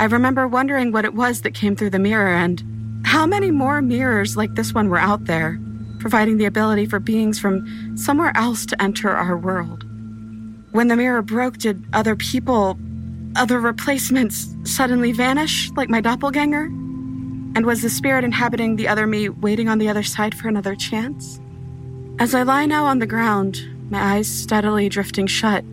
I 0.00 0.04
remember 0.04 0.48
wondering 0.48 0.92
what 0.92 1.04
it 1.04 1.14
was 1.14 1.42
that 1.42 1.54
came 1.54 1.76
through 1.76 1.90
the 1.90 1.98
mirror 1.98 2.34
and 2.34 2.62
how 3.04 3.26
many 3.26 3.50
more 3.50 3.82
mirrors 3.82 4.36
like 4.36 4.54
this 4.54 4.74
one 4.74 4.88
were 4.88 4.98
out 4.98 5.26
there, 5.26 5.60
providing 5.98 6.38
the 6.38 6.46
ability 6.46 6.86
for 6.86 6.98
beings 6.98 7.38
from 7.38 7.96
somewhere 7.96 8.32
else 8.34 8.66
to 8.66 8.82
enter 8.82 9.10
our 9.10 9.36
world. 9.36 9.84
When 10.72 10.88
the 10.88 10.96
mirror 10.96 11.22
broke, 11.22 11.58
did 11.58 11.84
other 11.92 12.16
people, 12.16 12.78
other 13.36 13.60
replacements 13.60 14.56
suddenly 14.64 15.12
vanish 15.12 15.70
like 15.72 15.90
my 15.90 16.00
doppelganger? 16.00 16.64
And 17.54 17.66
was 17.66 17.82
the 17.82 17.90
spirit 17.90 18.24
inhabiting 18.24 18.76
the 18.76 18.88
other 18.88 19.06
me 19.06 19.28
waiting 19.28 19.68
on 19.68 19.78
the 19.78 19.90
other 19.90 20.02
side 20.02 20.34
for 20.34 20.48
another 20.48 20.74
chance? 20.74 21.38
As 22.18 22.34
I 22.34 22.42
lie 22.42 22.66
now 22.66 22.84
on 22.84 22.98
the 22.98 23.06
ground, 23.06 23.66
my 23.90 24.16
eyes 24.16 24.28
steadily 24.28 24.88
drifting 24.88 25.26
shut, 25.26 25.64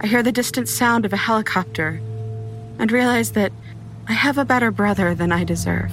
I 0.00 0.06
hear 0.06 0.22
the 0.22 0.30
distant 0.30 0.68
sound 0.68 1.04
of 1.04 1.12
a 1.12 1.16
helicopter 1.16 2.00
and 2.78 2.92
realize 2.92 3.32
that 3.32 3.52
I 4.08 4.12
have 4.12 4.38
a 4.38 4.44
better 4.44 4.70
brother 4.70 5.14
than 5.14 5.32
I 5.32 5.42
deserve. 5.42 5.90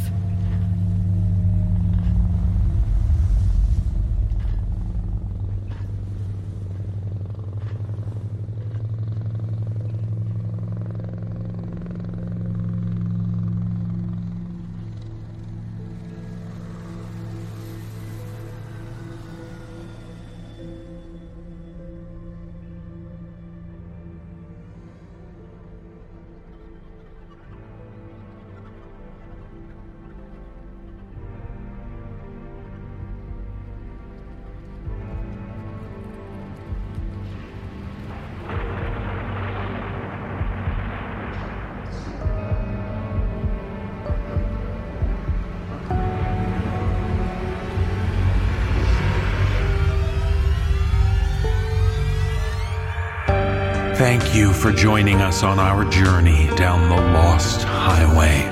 Us 55.34 55.42
on 55.42 55.58
our 55.58 55.84
journey 55.86 56.48
down 56.56 56.90
the 56.90 56.96
Lost 56.96 57.64
Highway. 57.64 58.44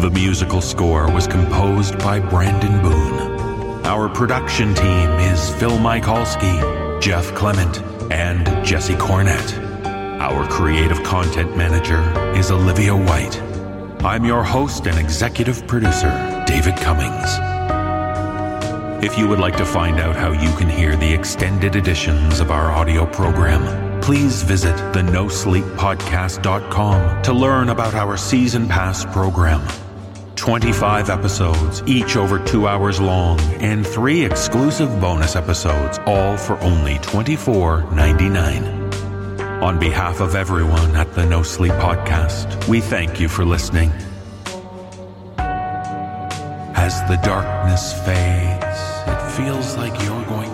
The 0.00 0.10
musical 0.10 0.60
score 0.60 1.10
was 1.10 1.26
composed 1.26 1.98
by 1.98 2.20
Brandon 2.20 2.80
Boone. 2.80 3.84
Our 3.84 4.08
production 4.08 4.72
team 4.74 5.10
is 5.32 5.52
Phil 5.56 5.76
Michalski, 5.78 7.02
Jeff 7.02 7.34
Clement, 7.34 7.82
and 8.12 8.46
Jesse 8.64 8.94
Cornett. 8.94 9.48
Our 10.20 10.46
creative 10.48 11.02
content 11.02 11.56
manager 11.56 12.00
is 12.38 12.52
Olivia 12.52 12.94
White. 12.94 13.36
I'm 14.04 14.24
your 14.24 14.44
host 14.44 14.86
and 14.86 14.96
executive 14.96 15.66
producer, 15.66 16.44
David 16.46 16.76
Cummings. 16.76 17.30
If 19.04 19.18
you 19.18 19.26
would 19.26 19.40
like 19.40 19.56
to 19.56 19.66
find 19.66 19.98
out 19.98 20.14
how 20.14 20.30
you 20.30 20.56
can 20.56 20.68
hear 20.68 20.94
the 20.96 21.12
extended 21.12 21.74
editions 21.74 22.38
of 22.38 22.52
our 22.52 22.70
audio 22.70 23.06
program, 23.06 23.83
please 24.04 24.42
visit 24.42 24.76
the 24.92 25.00
nosleeppodcast.com 25.00 27.22
to 27.22 27.32
learn 27.32 27.70
about 27.70 27.94
our 27.94 28.18
season 28.18 28.68
pass 28.68 29.06
program. 29.06 29.66
25 30.36 31.08
episodes, 31.08 31.82
each 31.86 32.16
over 32.16 32.38
two 32.44 32.68
hours 32.68 33.00
long, 33.00 33.40
and 33.62 33.86
three 33.86 34.22
exclusive 34.22 34.90
bonus 35.00 35.36
episodes, 35.36 35.98
all 36.04 36.36
for 36.36 36.60
only 36.60 36.96
$24.99. 36.96 39.62
On 39.62 39.78
behalf 39.78 40.20
of 40.20 40.34
everyone 40.34 40.94
at 40.94 41.14
the 41.14 41.24
No 41.24 41.42
Sleep 41.42 41.72
Podcast, 41.72 42.68
we 42.68 42.82
thank 42.82 43.18
you 43.18 43.30
for 43.30 43.46
listening. 43.46 43.90
As 46.76 47.00
the 47.08 47.16
darkness 47.24 47.94
fades, 48.04 48.82
it 49.08 49.30
feels 49.32 49.78
like 49.78 49.98
you're 50.02 50.26
going 50.26 50.53